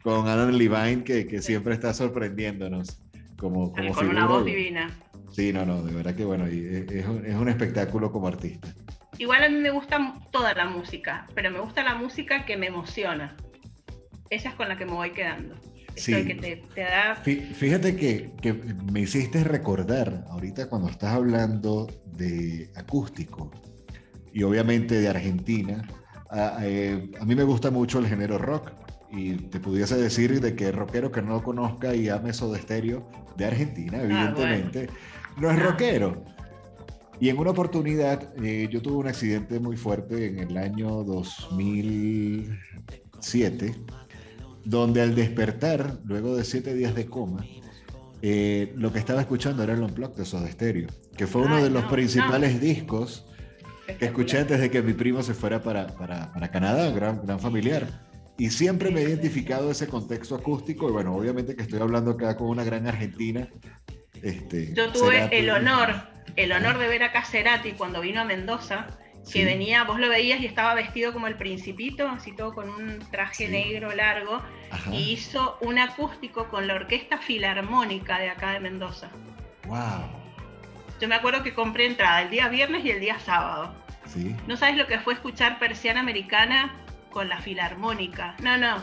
con 0.03 0.27
Adam 0.27 0.51
Levine 0.51 1.03
que, 1.03 1.25
que 1.25 1.41
siempre 1.41 1.73
está 1.73 1.95
sorprendiéndonos. 1.95 3.01
Como, 3.39 3.71
como 3.71 3.93
con 3.93 4.09
una 4.09 4.27
voz 4.27 4.45
divina. 4.45 4.91
Sí, 5.31 5.53
no, 5.53 5.65
no, 5.65 5.83
de 5.83 5.93
verdad 5.93 6.15
que 6.15 6.25
bueno, 6.25 6.45
es 6.47 7.05
un, 7.05 7.25
es 7.25 7.35
un 7.35 7.49
espectáculo 7.49 8.11
como 8.11 8.27
artista. 8.27 8.67
Igual 9.17 9.43
a 9.43 9.49
mí 9.49 9.57
me 9.57 9.69
gusta 9.69 10.15
toda 10.31 10.53
la 10.53 10.65
música, 10.65 11.27
pero 11.35 11.51
me 11.51 11.59
gusta 11.59 11.83
la 11.83 11.95
música 11.95 12.45
que 12.45 12.55
me 12.57 12.67
emociona. 12.67 13.35
Esa 14.29 14.49
es 14.49 14.55
con 14.55 14.69
la 14.69 14.77
que 14.77 14.85
me 14.85 14.93
voy 14.93 15.11
quedando. 15.11 15.55
Sí. 15.95 16.13
Fíjate 17.53 17.95
que, 17.97 18.31
que, 18.41 18.53
me 18.53 19.01
hiciste 19.01 19.43
recordar 19.43 20.25
ahorita 20.29 20.69
cuando 20.69 20.89
estás 20.89 21.13
hablando 21.13 21.87
de 22.05 22.71
acústico 22.75 23.51
y 24.31 24.43
obviamente 24.43 25.01
de 25.01 25.09
Argentina. 25.09 25.85
A, 26.29 26.59
eh, 26.61 27.11
a, 27.19 27.25
mí 27.25 27.35
me 27.35 27.43
gusta 27.43 27.71
mucho 27.71 27.99
el 27.99 28.07
género 28.07 28.37
rock 28.37 28.71
y 29.11 29.33
te 29.33 29.59
pudiese 29.59 29.97
decir 29.97 30.39
de 30.39 30.55
que 30.55 30.71
rockero 30.71 31.11
que 31.11 31.21
no 31.21 31.43
conozca 31.43 31.93
y 31.95 32.07
ame 32.09 32.33
Soda 32.33 32.57
Stereo 32.59 33.07
de 33.35 33.45
Argentina, 33.45 33.97
ah, 33.99 34.03
evidentemente, 34.03 34.89
no 35.37 35.51
es 35.51 35.59
rockero. 35.59 36.23
Y 37.19 37.29
en 37.29 37.37
una 37.37 37.51
oportunidad 37.51 38.33
eh, 38.43 38.67
yo 38.71 38.81
tuve 38.81 38.97
un 38.97 39.07
accidente 39.07 39.59
muy 39.59 39.77
fuerte 39.77 40.25
en 40.27 40.39
el 40.39 40.57
año 40.57 41.03
2007 41.03 43.75
donde 44.65 45.01
al 45.01 45.15
despertar, 45.15 45.99
luego 46.05 46.35
de 46.35 46.45
siete 46.45 46.73
días 46.73 46.95
de 46.95 47.07
coma, 47.07 47.45
eh, 48.21 48.73
lo 48.75 48.91
que 48.91 48.99
estaba 48.99 49.21
escuchando 49.21 49.63
era 49.63 49.73
el 49.73 49.81
Unplugged 49.81 50.15
de 50.15 50.25
Soda 50.25 50.51
Stereo, 50.51 50.89
que 51.17 51.25
fue 51.25 51.41
uno 51.41 51.63
de 51.63 51.69
los 51.69 51.85
principales 51.85 52.59
discos 52.61 53.25
que 53.97 54.05
escuché 54.05 54.39
antes 54.39 54.59
de 54.59 54.69
que 54.69 54.81
mi 54.81 54.93
primo 54.93 55.23
se 55.23 55.33
fuera 55.33 55.63
para, 55.63 55.87
para, 55.87 56.31
para 56.31 56.51
Canadá, 56.51 56.91
gran, 56.91 57.25
gran 57.25 57.39
familiar. 57.39 58.08
Y 58.39 58.49
siempre 58.51 58.89
me 58.89 59.01
he 59.01 59.03
identificado 59.03 59.69
ese 59.69 59.87
contexto 59.87 60.33
acústico, 60.33 60.87
y 60.87 60.93
bueno, 60.93 61.13
obviamente 61.13 61.57
que 61.57 61.63
estoy 61.63 61.81
hablando 61.81 62.11
acá 62.11 62.37
con 62.37 62.47
una 62.47 62.63
gran 62.63 62.87
argentina. 62.87 63.49
Este, 64.23 64.73
Yo 64.73 64.93
tuve 64.93 65.27
el 65.37 65.49
honor, 65.49 65.93
el 66.37 66.53
honor 66.53 66.77
de 66.77 66.87
ver 66.87 67.03
a 67.03 67.11
Caserati 67.11 67.73
cuando 67.73 67.99
vino 67.99 68.21
a 68.21 68.23
Mendoza, 68.23 68.97
que 69.29 69.43
venía, 69.43 69.83
vos 69.83 69.99
lo 69.99 70.07
veías 70.07 70.39
y 70.39 70.45
estaba 70.45 70.73
vestido 70.73 71.11
como 71.11 71.27
el 71.27 71.35
principito, 71.35 72.07
así 72.07 72.33
todo 72.33 72.53
con 72.53 72.69
un 72.69 72.99
traje 73.11 73.49
negro 73.49 73.93
largo, 73.93 74.41
y 74.89 75.11
hizo 75.11 75.57
un 75.59 75.77
acústico 75.77 76.47
con 76.47 76.65
la 76.65 76.75
Orquesta 76.75 77.17
Filarmónica 77.17 78.19
de 78.19 78.29
acá 78.29 78.53
de 78.53 78.61
Mendoza. 78.61 79.09
¡Wow! 79.67 80.07
Yo 81.01 81.09
me 81.09 81.15
acuerdo 81.15 81.43
que 81.43 81.53
compré 81.53 81.87
entrada 81.87 82.21
el 82.21 82.29
día 82.29 82.47
viernes 82.47 82.85
y 82.85 82.91
el 82.91 83.01
día 83.01 83.19
sábado. 83.19 83.75
¿Sí? 84.05 84.33
No 84.47 84.55
sabes 84.55 84.77
lo 84.77 84.87
que 84.87 84.97
fue 84.99 85.13
escuchar 85.13 85.59
persiana 85.59 85.99
americana 85.99 86.73
con 87.11 87.29
la 87.29 87.39
Filarmónica. 87.41 88.35
No, 88.41 88.57
no. 88.57 88.77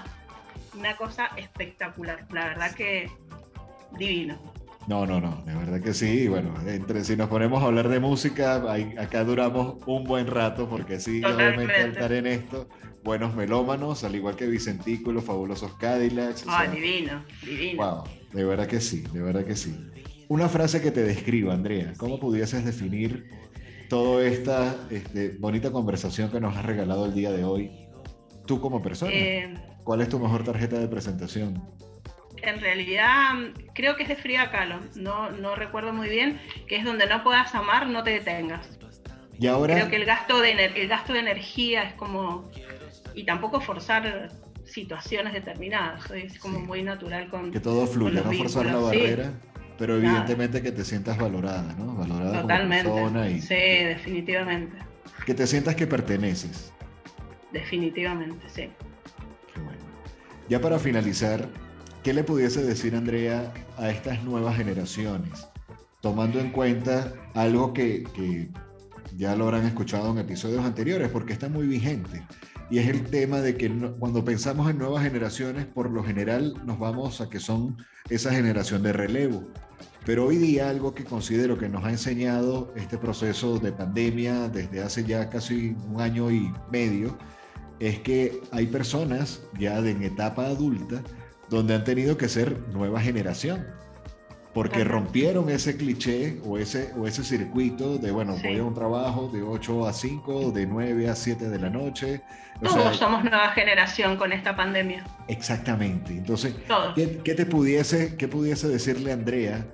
Una 0.79 0.97
cosa 0.97 1.31
espectacular. 1.37 2.27
La 2.33 2.47
verdad 2.47 2.75
que 2.75 3.11
divino. 3.99 4.39
No, 4.87 5.05
no, 5.05 5.21
no, 5.21 5.43
de 5.45 5.55
verdad 5.55 5.81
que 5.81 5.93
sí. 5.93 6.29
Bueno, 6.29 6.55
entre 6.67 7.05
si 7.05 7.17
nos 7.17 7.29
ponemos 7.29 7.63
a 7.63 7.67
hablar 7.67 7.89
de 7.89 7.99
música, 7.99 8.63
acá 8.99 9.25
duramos 9.25 9.77
un 9.87 10.05
buen 10.05 10.29
rato 10.29 10.69
porque 10.69 11.01
sí, 11.01 11.25
obviamente 11.25 11.89
estar 11.89 12.13
en 12.13 12.27
esto, 12.27 12.69
buenos 13.03 13.35
melómanos, 13.35 14.05
al 14.05 14.15
igual 14.15 14.37
que 14.37 14.47
Vicentico 14.47 15.11
los 15.11 15.25
fabulosos 15.25 15.73
Cadillacs. 15.75 16.45
Ah, 16.47 16.67
divino, 16.69 17.25
divino. 17.43 17.85
Wow, 17.85 18.05
de 18.33 18.45
verdad 18.45 18.69
que 18.69 18.81
sí, 18.81 19.03
de 19.13 19.23
verdad 19.23 19.45
que 19.45 19.57
sí. 19.57 19.77
Una 20.29 20.49
frase 20.49 20.81
que 20.81 20.93
te 20.93 21.03
describa, 21.03 21.53
Andrea, 21.53 21.93
¿cómo 21.97 22.21
pudieses 22.21 22.65
definir 22.65 23.29
toda 23.89 24.25
esta 24.27 24.77
este, 24.91 25.37
bonita 25.39 25.71
conversación 25.71 26.31
que 26.31 26.41
nos 26.41 26.57
has 26.57 26.65
regalado 26.65 27.07
el 27.07 27.15
día 27.15 27.33
de 27.33 27.45
hoy, 27.45 27.86
tú 28.47 28.61
como 28.61 28.81
persona? 28.83 29.13
Eh, 29.13 29.55
¿Cuál 29.85 30.01
es 30.01 30.09
tu 30.09 30.19
mejor 30.19 30.45
tarjeta 30.45 30.79
de 30.79 30.89
presentación? 30.89 31.63
en 32.43 32.61
realidad 32.61 33.35
creo 33.75 33.97
que 33.97 34.05
es 34.05 34.09
de 34.09 34.17
Frida 34.17 34.51
Kahlo, 34.51 34.81
no, 34.95 35.31
no 35.31 35.57
recuerdo 35.57 35.93
muy 35.93 36.09
bien, 36.09 36.41
que 36.69 36.77
es 36.77 36.85
donde 36.85 37.07
no 37.07 37.23
puedas 37.23 37.55
amar, 37.55 37.89
no 37.89 38.03
te 38.03 38.11
detengas. 38.11 38.79
Y 39.39 39.47
ahora... 39.49 39.75
Creo 39.75 39.91
que 39.91 39.97
el 39.97 40.05
gasto 40.05 40.41
de, 40.41 40.53
el 40.53 40.89
gasto 40.89 41.13
de 41.13 41.21
energía 41.21 41.83
es 41.85 41.95
como... 41.95 42.51
Y 43.15 43.25
tampoco 43.25 43.61
forzar 43.61 44.31
situaciones 44.65 45.33
determinadas, 45.33 46.11
es 46.11 46.39
como 46.39 46.59
muy 46.59 46.83
natural 46.83 47.29
con... 47.29 47.51
Que 47.51 47.61
todo 47.61 47.87
fluya, 47.87 48.23
no 48.23 48.33
forzar 48.33 48.67
la 48.67 48.77
barrera. 48.77 49.33
Pero 49.79 49.97
evidentemente 49.97 50.63
que 50.63 50.73
te 50.73 50.85
sientas 50.85 51.19
valorada, 51.19 51.75
¿no? 51.79 51.95
Valorada 51.95 52.41
Totalmente. 52.41 52.89
como 52.89 53.03
persona 53.03 53.29
y... 53.29 53.41
Sí, 53.41 53.55
definitivamente. 53.55 54.77
Que 55.27 55.35
te 55.35 55.47
sientas 55.47 55.75
que 55.75 55.87
perteneces. 55.87 56.73
Definitivamente, 57.53 58.49
sí. 58.49 58.71
Qué 59.55 59.61
bueno. 59.61 59.81
Ya 60.49 60.61
para 60.61 60.79
finalizar, 60.79 61.49
¿Qué 62.07 62.13
le 62.13 62.23
pudiese 62.23 62.63
decir 62.63 62.95
Andrea 62.95 63.53
a 63.77 63.91
estas 63.91 64.23
nuevas 64.23 64.57
generaciones? 64.57 65.49
Tomando 66.01 66.39
en 66.39 66.53
cuenta 66.53 67.13
algo 67.35 67.73
que, 67.73 68.07
ya 69.17 69.35
lo 69.35 69.47
habrán 69.47 69.67
escuchado 69.67 70.13
en 70.13 70.19
episodios 70.19 70.65
anteriores, 70.65 71.09
porque 71.09 71.33
está 71.33 71.49
muy 71.49 71.67
vigente. 71.67 72.25
Y 72.71 72.79
es 72.79 72.87
el 72.87 73.03
tema 73.03 73.41
de 73.41 73.57
que 73.57 73.69
cuando 73.99 74.25
pensamos 74.25 74.71
en 74.71 74.79
nuevas 74.79 75.03
generaciones, 75.03 75.67
por 75.67 75.91
lo 75.91 76.05
general 76.05 76.55
nos 76.65 76.79
vamos 76.79 77.21
a 77.21 77.29
que 77.29 77.41
son 77.41 77.77
esa 78.09 78.33
generación 78.33 78.85
de 78.85 78.93
relevo. 78.93 79.43
Pero 80.05 80.27
hoy 80.27 80.37
día 80.37 80.71
algo 80.71 80.95
que 80.95 81.03
considero 81.03 81.59
que 81.59 81.69
nos 81.69 81.85
ha 81.85 81.91
enseñado 81.91 82.73
este 82.77 82.99
proceso 82.99 83.59
de 83.59 83.73
pandemia 83.73 84.49
desde 84.49 84.81
hace 84.81 85.03
ya 85.03 85.29
casi 85.29 85.75
un 85.89 86.01
año 86.01 86.31
y 86.31 86.53
medio, 86.71 87.19
es 87.81 87.99
que 88.01 88.41
hay 88.53 88.67
personas 88.67 89.43
ya 89.59 89.79
en 89.79 90.03
etapa 90.03 90.47
adulta 90.47 91.03
donde 91.49 91.75
han 91.75 91.85
tenido 91.85 92.17
que 92.17 92.29
ser 92.29 92.59
nueva 92.73 93.01
generación, 93.01 93.67
porque 94.53 94.85
rompieron 94.85 95.51
ese 95.51 95.77
cliché 95.77 96.41
o 96.45 96.57
ese, 96.57 96.91
o 96.97 97.07
ese 97.07 97.23
circuito 97.23 97.99
de, 97.99 98.11
bueno, 98.11 98.37
voy 98.43 98.59
a 98.59 98.65
un 98.65 98.75
trabajo 98.75 99.29
de 99.33 99.43
8 99.43 99.87
a 99.87 99.93
5, 99.93 100.51
de 100.51 100.67
9 100.67 101.11
a 101.11 101.15
7 101.15 101.49
de 101.51 101.59
la 101.59 101.69
noche. 101.69 102.23
Todos 102.63 102.97
somos 102.97 103.23
nueva 103.23 103.51
generación 103.51 104.17
con 104.17 104.33
esta 104.33 104.57
pandemia. 104.57 105.05
Exactamente. 105.29 106.15
Entonces, 106.15 106.55
¿qué, 106.95 107.21
¿qué, 107.23 107.35
te 107.35 107.45
pudiese, 107.45 108.17
qué 108.17 108.29
pudiese 108.29 108.69
decirle 108.69 109.13
Andrea 109.13 109.67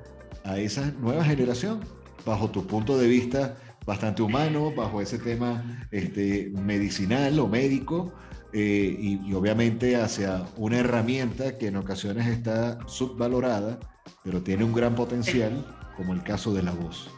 a 0.45 0.59
esa 0.59 0.91
nueva 0.99 1.25
generación, 1.25 1.81
bajo 2.27 2.51
tu 2.51 2.67
punto 2.67 2.99
de 2.99 3.07
vista 3.07 3.55
bastante 3.87 4.23
humano, 4.23 4.73
bajo 4.75 5.01
ese 5.01 5.19
tema 5.19 5.87
este, 5.91 6.51
medicinal 6.55 7.39
o 7.39 7.49
médico, 7.49 8.13
eh, 8.53 8.97
y, 8.99 9.33
obviamente 9.33 9.97
hacia 9.97 10.45
una 10.57 10.79
herramienta 10.79 11.57
que 11.57 11.69
en 11.69 11.77
ocasiones 11.77 12.27
está 12.27 12.79
subvalorada, 12.87 13.79
pero 14.25 14.43
tiene 14.43 14.65
un 14.65 14.75
gran 14.75 14.95
potencial, 14.95 15.65
como 15.97 16.13
el 16.13 16.23
caso 16.23 16.53
de 16.53 16.63
la 16.63 16.73
voz. 16.73 17.11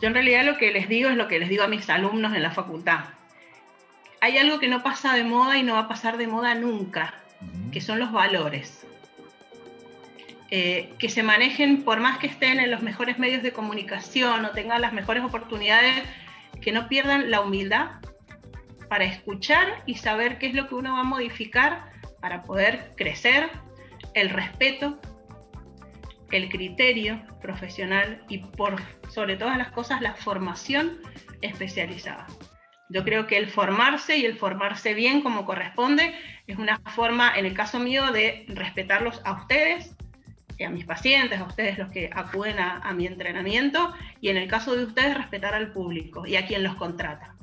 Yo 0.00 0.08
en 0.08 0.14
realidad 0.14 0.44
lo 0.44 0.56
que 0.56 0.72
les 0.72 0.88
digo 0.88 1.10
es 1.10 1.16
lo 1.16 1.28
que 1.28 1.38
les 1.38 1.48
digo 1.48 1.62
a 1.62 1.68
mis 1.68 1.88
alumnos 1.90 2.34
en 2.34 2.42
la 2.42 2.50
facultad. 2.50 3.04
Hay 4.20 4.38
algo 4.38 4.58
que 4.58 4.68
no 4.68 4.82
pasa 4.82 5.14
de 5.14 5.24
moda 5.24 5.58
y 5.58 5.62
no 5.62 5.74
va 5.74 5.80
a 5.80 5.88
pasar 5.88 6.16
de 6.16 6.26
moda 6.26 6.54
nunca, 6.54 7.14
que 7.70 7.82
son 7.82 7.98
los 7.98 8.10
valores. 8.10 8.86
Eh, 10.56 10.94
que 11.00 11.08
se 11.08 11.24
manejen, 11.24 11.82
por 11.82 11.98
más 11.98 12.18
que 12.18 12.28
estén 12.28 12.60
en 12.60 12.70
los 12.70 12.80
mejores 12.80 13.18
medios 13.18 13.42
de 13.42 13.52
comunicación 13.52 14.44
o 14.44 14.50
tengan 14.50 14.80
las 14.80 14.92
mejores 14.92 15.24
oportunidades, 15.24 16.04
que 16.62 16.70
no 16.70 16.88
pierdan 16.88 17.28
la 17.28 17.40
humildad 17.40 17.96
para 18.88 19.02
escuchar 19.02 19.82
y 19.84 19.96
saber 19.96 20.38
qué 20.38 20.46
es 20.46 20.54
lo 20.54 20.68
que 20.68 20.76
uno 20.76 20.92
va 20.92 21.00
a 21.00 21.02
modificar 21.02 21.90
para 22.20 22.44
poder 22.44 22.92
crecer, 22.96 23.50
el 24.14 24.30
respeto, 24.30 25.00
el 26.30 26.48
criterio 26.48 27.20
profesional 27.42 28.24
y 28.28 28.38
por 28.38 28.80
sobre 29.08 29.34
todas 29.34 29.58
las 29.58 29.72
cosas 29.72 30.02
la 30.02 30.14
formación 30.14 31.00
especializada. 31.40 32.28
Yo 32.90 33.02
creo 33.02 33.26
que 33.26 33.38
el 33.38 33.50
formarse 33.50 34.18
y 34.18 34.24
el 34.24 34.38
formarse 34.38 34.94
bien 34.94 35.20
como 35.20 35.46
corresponde 35.46 36.14
es 36.46 36.58
una 36.58 36.78
forma, 36.94 37.36
en 37.36 37.44
el 37.44 37.54
caso 37.54 37.80
mío, 37.80 38.12
de 38.12 38.44
respetarlos 38.50 39.20
a 39.24 39.32
ustedes, 39.32 39.96
a 40.62 40.70
mis 40.70 40.84
pacientes, 40.84 41.40
a 41.40 41.44
ustedes 41.44 41.78
los 41.78 41.90
que 41.90 42.10
acuden 42.12 42.58
a, 42.58 42.92
mi 42.92 43.06
entrenamiento 43.06 43.92
y 44.20 44.28
en 44.28 44.36
el 44.36 44.48
caso 44.48 44.76
de 44.76 44.84
ustedes 44.84 45.16
respetar 45.16 45.54
al 45.54 45.72
público 45.72 46.26
y 46.26 46.36
a 46.36 46.46
quien 46.46 46.62
los 46.62 46.76
contrata, 46.76 47.34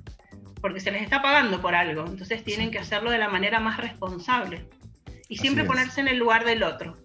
porque 0.62 0.80
se 0.80 0.92
les 0.92 1.02
está 1.02 1.22
pagando 1.22 1.62
por 1.62 1.76
algo, 1.76 2.06
entonces 2.06 2.44
tienen 2.44 2.72
que 2.72 2.80
hacerlo 2.80 3.12
de 3.12 3.18
la 3.18 3.28
manera 3.28 3.60
más 3.60 3.78
responsable 3.78 4.66
y 5.28 5.38
siempre 5.38 5.66
ponerse 5.66 6.00
en 6.00 6.08
el 6.08 6.18
lugar 6.18 6.46
del 6.46 6.64
otro. 6.64 6.98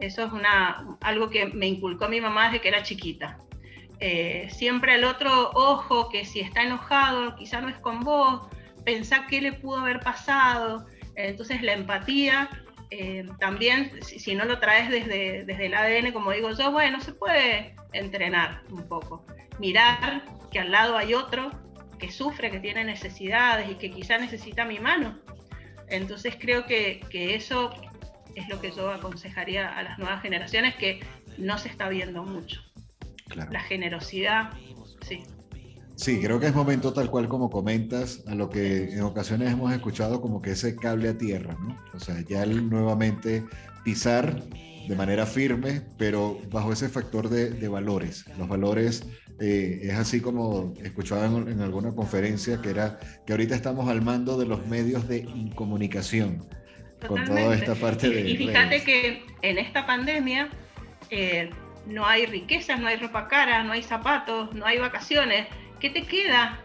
Eso 0.00 0.24
es 0.24 0.32
una, 0.32 0.96
algo 1.00 1.30
que 1.30 1.46
me 1.46 1.66
inculcó 1.66 2.08
mi 2.08 2.20
mamá 2.20 2.46
desde 2.46 2.60
que 2.60 2.68
era 2.68 2.82
chiquita. 2.82 3.38
Eh, 3.98 4.48
siempre 4.50 4.92
al 4.92 5.04
otro 5.04 5.50
ojo, 5.54 6.08
que 6.10 6.24
si 6.24 6.40
está 6.40 6.62
enojado, 6.62 7.34
quizá 7.36 7.60
no 7.60 7.68
es 7.68 7.78
con 7.78 8.00
vos, 8.00 8.42
pensá 8.84 9.26
qué 9.26 9.40
le 9.40 9.52
pudo 9.54 9.80
haber 9.80 10.00
pasado. 10.00 10.86
Entonces 11.14 11.62
la 11.62 11.72
empatía 11.72 12.50
eh, 12.90 13.26
también, 13.40 13.92
si, 14.02 14.34
no 14.34 14.44
lo 14.44 14.58
traes 14.58 14.90
desde, 14.90 15.44
desde 15.44 15.66
el 15.66 15.74
ADN, 15.74 16.12
como 16.12 16.30
digo 16.30 16.50
yo, 16.52 16.70
bueno, 16.70 17.00
se 17.00 17.12
puede 17.12 17.74
entrenar 17.92 18.62
un 18.70 18.86
poco. 18.88 19.26
Mirar 19.58 20.24
que 20.50 20.60
al 20.60 20.70
lado 20.70 20.96
hay 20.96 21.14
otro 21.14 21.50
que 21.98 22.10
sufre, 22.10 22.50
que 22.50 22.60
tiene 22.60 22.84
necesidades 22.84 23.70
y 23.70 23.74
que 23.76 23.90
quizá 23.90 24.18
necesita 24.18 24.64
mi 24.64 24.78
mano. 24.78 25.18
Entonces 25.88 26.36
creo 26.38 26.66
que, 26.66 27.00
que 27.10 27.34
eso 27.34 27.70
es 28.34 28.48
lo 28.48 28.60
que 28.60 28.70
yo 28.70 28.90
aconsejaría 28.90 29.76
a 29.76 29.82
las 29.82 29.98
nuevas 29.98 30.22
generaciones, 30.22 30.74
que 30.76 31.00
no 31.38 31.58
se 31.58 31.68
está 31.68 31.88
viendo 31.88 32.22
mucho. 32.22 32.62
La 33.50 33.60
generosidad, 33.60 34.50
sí. 35.02 35.24
Sí, 35.96 36.20
creo 36.20 36.38
que 36.38 36.46
es 36.46 36.54
momento 36.54 36.92
tal 36.92 37.10
cual 37.10 37.26
como 37.26 37.48
comentas, 37.48 38.22
a 38.26 38.34
lo 38.34 38.50
que 38.50 38.92
en 38.92 39.00
ocasiones 39.00 39.50
hemos 39.50 39.72
escuchado 39.72 40.20
como 40.20 40.42
que 40.42 40.50
ese 40.50 40.76
cable 40.76 41.08
a 41.08 41.16
tierra, 41.18 41.56
¿no? 41.60 41.76
O 41.94 41.98
sea, 41.98 42.20
ya 42.28 42.42
el 42.42 42.68
nuevamente 42.68 43.44
pisar 43.82 44.42
de 44.86 44.94
manera 44.94 45.24
firme, 45.24 45.82
pero 45.96 46.38
bajo 46.50 46.72
ese 46.72 46.90
factor 46.90 47.30
de, 47.30 47.68
valores. 47.68 48.26
Los 48.38 48.46
valores 48.46 49.06
eh, 49.40 49.80
es 49.82 49.94
así 49.94 50.20
como 50.20 50.74
escuchaba 50.82 51.26
en, 51.26 51.60
alguna 51.60 51.94
conferencia 51.94 52.60
que 52.60 52.70
era 52.70 52.98
que 53.26 53.32
ahorita 53.32 53.54
estamos 53.54 53.88
al 53.88 54.02
mando 54.02 54.38
de 54.38 54.46
los 54.46 54.66
medios 54.66 55.08
de 55.08 55.26
comunicación 55.54 56.46
con 57.08 57.24
toda 57.24 57.54
esta 57.54 57.74
parte 57.74 58.08
de... 58.08 58.30
Y 58.30 58.36
fíjate 58.36 58.84
que 58.84 59.24
en 59.42 59.58
esta 59.58 59.86
pandemia 59.86 60.50
eh, 61.10 61.50
no 61.86 62.06
hay 62.06 62.26
riquezas, 62.26 62.78
no 62.78 62.86
hay 62.86 62.96
ropa 62.96 63.28
cara, 63.28 63.64
no 63.64 63.72
hay 63.72 63.82
zapatos, 63.82 64.54
no 64.54 64.66
hay 64.66 64.78
vacaciones 64.78 65.46
¿qué 65.80 65.90
te 65.90 66.04
queda? 66.04 66.58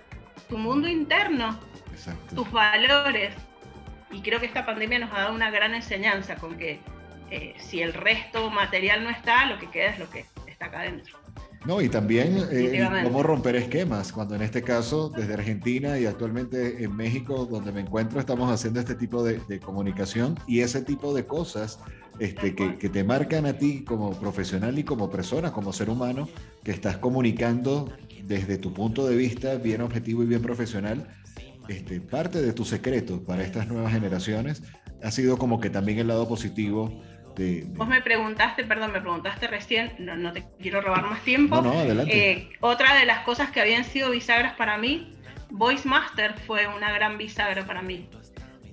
Tu 0.49 0.57
mundo 0.57 0.87
interno, 0.87 1.59
tus 2.33 2.51
valores. 2.51 3.33
Y 4.11 4.21
creo 4.21 4.39
que 4.39 4.45
esta 4.45 4.65
pandemia 4.65 4.99
nos 4.99 5.11
ha 5.13 5.21
dado 5.21 5.33
una 5.33 5.49
gran 5.51 5.73
enseñanza 5.73 6.35
con 6.35 6.57
que 6.57 6.79
eh, 7.29 7.55
si 7.57 7.81
el 7.81 7.93
resto 7.93 8.49
material 8.49 9.03
no 9.03 9.09
está, 9.09 9.45
lo 9.45 9.57
que 9.57 9.69
queda 9.69 9.91
es 9.91 9.99
lo 9.99 10.09
que 10.09 10.25
está 10.47 10.65
acá 10.65 10.81
adentro. 10.81 11.20
No, 11.65 11.79
y 11.79 11.89
también 11.89 12.37
eh, 12.51 12.87
cómo 13.03 13.21
romper 13.21 13.55
esquemas, 13.55 14.11
cuando 14.11 14.33
en 14.35 14.41
este 14.41 14.63
caso, 14.63 15.09
desde 15.09 15.35
Argentina 15.35 15.99
y 15.99 16.07
actualmente 16.07 16.83
en 16.83 16.95
México, 16.95 17.45
donde 17.45 17.71
me 17.71 17.81
encuentro, 17.81 18.19
estamos 18.19 18.51
haciendo 18.51 18.79
este 18.79 18.95
tipo 18.95 19.23
de, 19.23 19.59
comunicación 19.59 20.39
y 20.47 20.61
ese 20.61 20.81
tipo 20.81 21.13
de 21.13 21.25
cosas 21.27 21.79
este, 22.17 22.55
que, 22.55 22.77
que, 22.79 22.89
te 22.89 23.03
marcan 23.03 23.45
a 23.45 23.53
ti 23.53 23.83
como 23.83 24.11
profesional 24.19 24.79
y 24.79 24.83
como 24.83 25.11
persona, 25.11 25.51
como 25.51 25.71
ser 25.71 25.89
humano, 25.89 26.27
que 26.63 26.71
estás 26.71 26.97
comunicando 26.97 27.91
desde 28.23 28.57
tu 28.57 28.73
punto 28.73 29.07
de 29.07 29.15
vista 29.15 29.55
bien 29.55 29.81
objetivo 29.81 30.23
y 30.23 30.25
bien 30.25 30.41
profesional, 30.41 31.07
este, 31.67 32.01
parte 32.01 32.41
de 32.41 32.53
tu 32.53 32.65
secreto 32.65 33.23
para 33.23 33.43
estas 33.43 33.67
nuevas 33.67 33.93
generaciones 33.93 34.63
ha 35.03 35.11
sido 35.11 35.37
como 35.37 35.59
que 35.59 35.69
también 35.69 35.99
el 35.99 36.07
lado 36.07 36.27
positivo 36.27 37.01
de, 37.35 37.63
Vos 37.67 37.87
me 37.87 38.01
preguntaste, 38.01 38.63
perdón, 38.63 38.91
me 38.91 39.01
preguntaste 39.01 39.47
recién, 39.47 39.93
no, 39.99 40.33
te 40.33 40.43
quiero 40.59 40.81
robar 40.81 41.03
más 41.09 41.21
tiempo. 41.23 41.57
No, 41.57 41.73
no, 41.73 41.79
adelante. 41.79 42.31
Eh, 42.31 42.49
otra 42.59 42.95
de 42.95 43.05
las 43.05 43.19
cosas 43.19 43.51
que 43.51 43.61
habían 43.61 43.83
sido 43.83 44.11
bisagras 44.11 44.53
para 44.53 44.77
mí, 44.77 45.15
Voice 45.49 45.87
Master 45.87 46.33
fue 46.45 46.67
una 46.67 46.91
gran 46.91 47.17
bisagra 47.17 47.65
para 47.65 47.81
mí, 47.81 48.09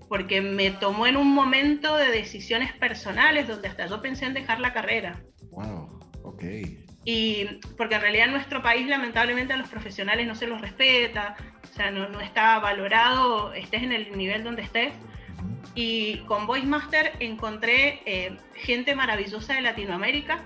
porque 0.08 0.40
me 0.40 0.70
tomó 0.70 1.06
en 1.06 1.16
un 1.16 1.32
momento 1.34 1.96
de 1.96 2.08
decisiones 2.08 2.72
personales 2.74 3.48
donde 3.48 3.68
hasta 3.68 3.86
yo 3.86 4.00
pensé 4.00 4.26
en 4.26 4.34
dejar 4.34 4.60
la 4.60 4.72
carrera. 4.72 5.20
Wow, 5.50 6.00
ok. 6.22 6.44
Y 7.04 7.46
porque 7.76 7.94
en 7.94 8.00
realidad 8.02 8.26
en 8.26 8.32
nuestro 8.32 8.62
país 8.62 8.86
lamentablemente 8.86 9.54
a 9.54 9.56
los 9.56 9.68
profesionales 9.68 10.26
no 10.26 10.34
se 10.34 10.46
los 10.46 10.60
respeta, 10.60 11.36
o 11.64 11.74
sea, 11.74 11.90
no, 11.90 12.08
no 12.08 12.20
está 12.20 12.58
valorado, 12.58 13.54
estés 13.54 13.82
en 13.82 13.92
el 13.92 14.16
nivel 14.16 14.44
donde 14.44 14.62
estés. 14.62 14.92
Y 15.80 16.24
con 16.26 16.48
Voice 16.48 16.66
Master 16.66 17.12
encontré 17.20 18.00
eh, 18.04 18.36
gente 18.56 18.96
maravillosa 18.96 19.54
de 19.54 19.60
Latinoamérica 19.60 20.40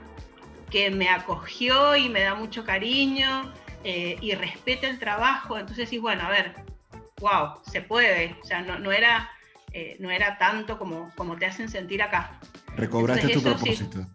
que 0.68 0.91
me 0.91 1.09
acogió 1.09 1.97
y 1.97 2.11
me 2.11 2.20
da 2.20 2.35
mucho 2.35 2.66
cariño 2.66 3.51
eh, 3.83 4.18
y 4.20 4.35
respeta 4.35 4.91
el 4.91 4.99
trabajo. 4.99 5.59
Entonces 5.59 5.89
sí, 5.89 5.97
bueno, 5.97 6.24
a 6.24 6.28
ver, 6.28 6.55
wow, 7.20 7.62
se 7.62 7.80
puede. 7.80 8.37
O 8.43 8.45
sea, 8.45 8.61
no, 8.61 8.78
no 8.78 8.93
era, 8.93 9.30
eh, 9.72 9.97
no 10.01 10.11
era 10.11 10.37
tanto 10.37 10.78
como, 10.78 11.11
como 11.16 11.39
te 11.39 11.47
hacen 11.47 11.70
sentir 11.70 12.03
acá. 12.03 12.39
Recobraste 12.76 13.28
tu 13.28 13.43
propósito. 13.43 14.07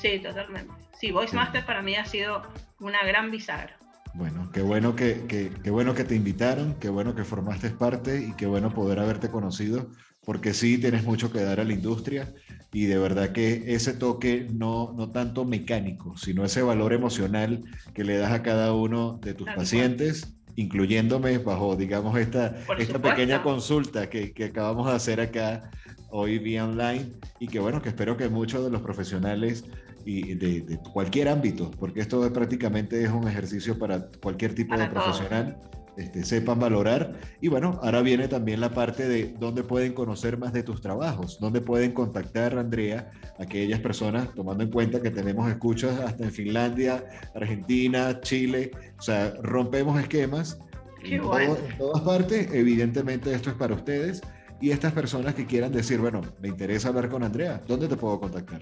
sí, 0.00 0.20
totalmente 0.20 0.72
sí, 1.00 1.10
Voice 1.10 1.34
Master 1.34 1.64
para 1.66 1.82
mí 1.82 1.96
ha 1.96 2.04
sido 2.04 2.42
una 2.78 3.02
gran 3.04 3.32
bisagra. 3.32 3.76
Bueno, 4.14 4.50
qué 4.52 4.60
bueno 4.62 4.94
que, 4.94 5.26
qué 5.26 5.70
bueno 5.70 5.94
que 5.94 6.04
te 6.04 6.14
invitaron, 6.14 6.74
qué 6.74 6.88
bueno 6.88 7.14
que 7.14 7.24
formaste 7.24 7.70
parte 7.70 8.24
y 8.24 8.32
qué 8.34 8.46
bueno 8.46 8.72
poder 8.74 8.98
haberte 8.98 9.30
conocido, 9.30 9.88
porque 10.30 10.54
sí 10.54 10.78
tienes 10.78 11.02
mucho 11.02 11.32
que 11.32 11.42
dar 11.42 11.58
a 11.58 11.64
la 11.64 11.72
industria 11.72 12.32
y 12.72 12.84
de 12.84 12.98
verdad 12.98 13.32
que 13.32 13.74
ese 13.74 13.94
toque 13.94 14.46
no, 14.48 14.94
no 14.96 15.10
tanto 15.10 15.44
mecánico, 15.44 16.16
sino 16.16 16.44
ese 16.44 16.62
valor 16.62 16.92
emocional 16.92 17.64
que 17.94 18.04
le 18.04 18.16
das 18.16 18.30
a 18.30 18.40
cada 18.40 18.72
uno 18.72 19.18
de 19.24 19.34
tus 19.34 19.48
pacientes, 19.48 20.36
incluyéndome 20.54 21.38
bajo, 21.38 21.74
digamos, 21.74 22.16
esta, 22.16 22.54
esta 22.78 23.02
pequeña 23.02 23.42
consulta 23.42 24.08
que, 24.08 24.32
que 24.32 24.44
acabamos 24.44 24.86
de 24.86 24.92
hacer 24.92 25.20
acá 25.20 25.68
hoy 26.10 26.38
vía 26.38 26.64
online 26.64 27.10
y 27.40 27.48
que 27.48 27.58
bueno, 27.58 27.82
que 27.82 27.88
espero 27.88 28.16
que 28.16 28.28
muchos 28.28 28.62
de 28.62 28.70
los 28.70 28.82
profesionales 28.82 29.64
y 30.04 30.34
de, 30.34 30.78
cualquier 30.92 31.26
ámbito, 31.26 31.72
porque 31.72 31.98
esto 31.98 32.32
prácticamente 32.32 33.02
es 33.02 33.10
un 33.10 33.26
ejercicio 33.26 33.76
para 33.80 34.06
cualquier 34.22 34.54
tipo 34.54 34.78
de 34.78 34.86
profesional. 34.86 35.56
Este, 35.96 36.24
sepan 36.24 36.58
valorar. 36.58 37.20
Y 37.40 37.48
bueno, 37.48 37.78
ahora 37.82 38.00
viene 38.02 38.28
también 38.28 38.60
la 38.60 38.70
parte 38.70 39.08
de 39.08 39.34
dónde 39.38 39.62
pueden 39.62 39.92
conocer 39.92 40.38
más 40.38 40.52
de 40.52 40.62
tus 40.62 40.80
trabajos, 40.80 41.38
dónde 41.40 41.60
pueden 41.60 41.92
contactar, 41.92 42.56
Andrea, 42.58 43.10
aquellas 43.38 43.80
personas, 43.80 44.32
tomando 44.34 44.64
en 44.64 44.70
cuenta 44.70 45.02
que 45.02 45.10
tenemos 45.10 45.50
escuchas 45.50 45.98
hasta 46.00 46.24
en 46.24 46.32
Finlandia, 46.32 47.04
Argentina, 47.34 48.20
Chile, 48.20 48.70
o 48.98 49.02
sea, 49.02 49.34
rompemos 49.42 50.00
esquemas 50.00 50.58
en, 51.02 51.14
en 51.14 51.78
todas 51.78 52.02
partes. 52.02 52.52
Evidentemente 52.52 53.32
esto 53.34 53.50
es 53.50 53.56
para 53.56 53.74
ustedes. 53.74 54.22
Y 54.60 54.70
estas 54.70 54.92
personas 54.92 55.34
que 55.34 55.46
quieran 55.46 55.72
decir, 55.72 55.98
bueno, 56.00 56.20
me 56.40 56.48
interesa 56.48 56.88
hablar 56.88 57.08
con 57.08 57.22
Andrea, 57.22 57.62
¿dónde 57.66 57.88
te 57.88 57.96
puedo 57.96 58.20
contactar? 58.20 58.60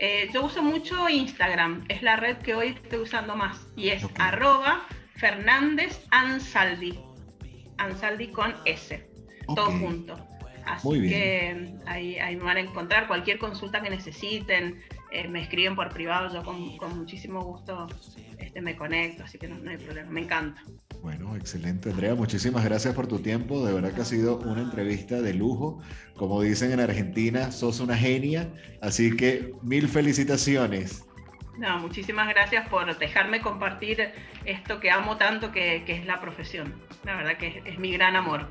Eh, 0.00 0.28
yo 0.32 0.44
uso 0.44 0.62
mucho 0.62 1.08
Instagram, 1.08 1.84
es 1.88 2.02
la 2.02 2.16
red 2.16 2.38
que 2.38 2.54
hoy 2.54 2.68
estoy 2.68 3.00
usando 3.00 3.34
más 3.36 3.66
y 3.76 3.88
es 3.88 4.06
arroba 4.18 4.86
Fernández 5.18 6.06
Ansaldi. 6.10 6.98
Ansaldi 7.78 8.28
con 8.28 8.54
S, 8.64 9.08
todo 9.54 9.66
junto. 9.72 10.16
Así 10.64 11.00
que 11.02 11.74
ahí, 11.86 12.36
me 12.36 12.44
van 12.44 12.58
a 12.58 12.60
encontrar 12.60 13.06
cualquier 13.08 13.38
consulta 13.38 13.80
que 13.80 13.90
necesiten, 13.90 14.80
eh, 15.10 15.26
me 15.28 15.42
escriben 15.42 15.74
por 15.74 15.88
privado, 15.88 16.32
yo 16.32 16.42
con, 16.42 16.96
muchísimo 16.96 17.42
gusto 17.42 17.86
este, 18.38 18.60
me 18.60 18.76
conecto, 18.76 19.24
así 19.24 19.38
que 19.38 19.48
no, 19.48 19.56
no 19.58 19.70
hay 19.70 19.78
problema, 19.78 20.10
me 20.10 20.22
encanta. 20.22 20.62
Bueno, 21.02 21.36
excelente, 21.36 21.90
Andrea. 21.90 22.14
Muchísimas 22.14 22.64
gracias 22.64 22.94
por 22.94 23.06
tu 23.06 23.20
tiempo. 23.20 23.64
De 23.64 23.72
verdad 23.72 23.92
que 23.92 24.02
ha 24.02 24.04
sido 24.04 24.38
una 24.40 24.62
entrevista 24.62 25.22
de 25.22 25.32
lujo. 25.32 25.80
Como 26.16 26.42
dicen 26.42 26.72
en 26.72 26.80
Argentina, 26.80 27.52
sos 27.52 27.78
una 27.80 27.96
genia. 27.96 28.52
Así 28.82 29.16
que 29.16 29.52
mil 29.62 29.88
felicitaciones. 29.88 31.07
No, 31.58 31.78
muchísimas 31.80 32.28
gracias 32.28 32.68
por 32.68 32.96
dejarme 32.98 33.40
compartir 33.40 34.12
esto 34.44 34.78
que 34.78 34.90
amo 34.92 35.16
tanto, 35.16 35.50
que, 35.50 35.82
es 35.86 36.06
la 36.06 36.20
profesión. 36.20 36.72
La 37.04 37.16
verdad 37.16 37.36
que 37.36 37.62
es 37.64 37.78
mi 37.78 37.92
gran 37.92 38.14
amor. 38.14 38.46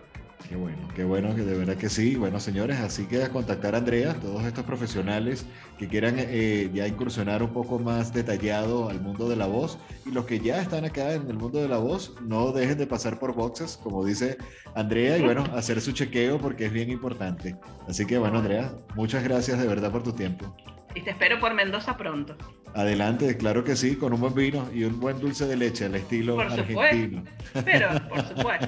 Qué 0.47 0.55
bueno, 0.55 0.87
qué 0.95 1.03
bueno, 1.03 1.35
que 1.35 1.41
de 1.41 1.57
verdad 1.57 1.77
que 1.77 1.89
sí. 1.89 2.15
Bueno, 2.15 2.39
señores, 2.39 2.77
así 2.79 3.05
que 3.05 3.23
a 3.23 3.29
contactar 3.29 3.75
a 3.75 3.79
Andrea, 3.79 4.13
todos 4.13 4.43
estos 4.45 4.65
profesionales 4.65 5.45
que 5.77 5.87
quieran 5.87 6.15
eh, 6.17 6.69
ya 6.73 6.87
incursionar 6.87 7.43
un 7.43 7.51
poco 7.53 7.79
más 7.79 8.13
detallado 8.13 8.89
al 8.89 9.01
mundo 9.01 9.27
de 9.27 9.35
la 9.35 9.47
voz 9.47 9.77
y 10.05 10.11
los 10.11 10.25
que 10.25 10.39
ya 10.39 10.61
están 10.61 10.85
acá 10.85 11.13
en 11.13 11.27
el 11.29 11.37
mundo 11.37 11.61
de 11.61 11.67
la 11.67 11.77
voz, 11.77 12.13
no 12.21 12.51
dejen 12.51 12.77
de 12.77 12.87
pasar 12.87 13.19
por 13.19 13.33
boxes, 13.33 13.77
como 13.77 14.05
dice 14.05 14.37
Andrea, 14.75 15.17
y 15.17 15.23
bueno, 15.23 15.43
hacer 15.55 15.81
su 15.81 15.91
chequeo 15.91 16.39
porque 16.39 16.65
es 16.65 16.73
bien 16.73 16.91
importante. 16.91 17.55
Así 17.87 18.05
que 18.05 18.17
bueno, 18.17 18.39
Andrea, 18.39 18.73
muchas 18.95 19.23
gracias 19.23 19.59
de 19.59 19.67
verdad 19.67 19.91
por 19.91 20.03
tu 20.03 20.13
tiempo. 20.13 20.55
Y 20.97 21.01
te 21.01 21.11
espero 21.11 21.39
por 21.39 21.53
Mendoza 21.53 21.95
pronto. 21.95 22.35
Adelante, 22.73 23.37
claro 23.37 23.63
que 23.63 23.75
sí, 23.75 23.97
con 23.97 24.13
un 24.13 24.21
buen 24.21 24.33
vino 24.33 24.67
y 24.73 24.83
un 24.83 24.99
buen 24.99 25.19
dulce 25.19 25.45
de 25.45 25.55
leche 25.55 25.85
al 25.85 25.93
estilo 25.93 26.35
por 26.35 26.47
argentino. 26.47 27.23
Pero, 27.63 27.89
por 28.09 28.27
supuesto. 28.27 28.67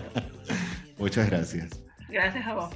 Muchas 0.99 1.27
gracias. 1.27 1.82
Gracias 2.07 2.45
a 2.45 2.53
vos. 2.53 2.69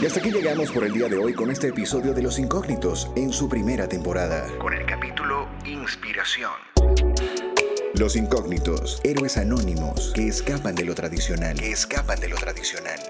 Y 0.00 0.06
hasta 0.06 0.20
aquí 0.20 0.30
llegamos 0.30 0.70
por 0.70 0.84
el 0.84 0.92
día 0.92 1.08
de 1.08 1.16
hoy 1.16 1.34
con 1.34 1.50
este 1.50 1.68
episodio 1.68 2.14
de 2.14 2.22
Los 2.22 2.38
Incógnitos 2.38 3.10
en 3.16 3.32
su 3.32 3.48
primera 3.48 3.88
temporada. 3.88 4.46
Con 4.58 4.74
el 4.74 4.86
capítulo 4.86 5.48
Inspiración. 5.64 6.52
Los 7.96 8.14
incógnitos, 8.14 9.00
héroes 9.02 9.36
anónimos 9.38 10.12
que 10.14 10.28
escapan 10.28 10.76
de 10.76 10.84
lo 10.84 10.94
tradicional, 10.94 11.58
que 11.58 11.72
escapan 11.72 12.20
de 12.20 12.28
lo 12.28 12.36
tradicional. 12.36 13.00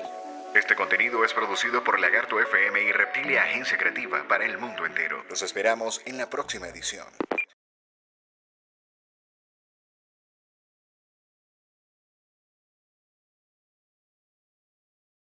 Este 0.55 0.75
contenido 0.75 1.25
es 1.25 1.33
producido 1.33 1.85
por 1.85 2.01
Lagarto 2.01 2.41
FM 2.41 2.83
y 2.83 2.91
Reptilia 2.91 3.45
Agencia 3.45 3.79
Creativa 3.79 4.25
para 4.27 4.45
el 4.45 4.59
mundo 4.59 4.85
entero. 4.85 5.23
Los 5.29 5.43
esperamos 5.43 6.03
en 6.07 6.19
la 6.19 6.29
próxima 6.29 6.67
edición. 6.67 7.07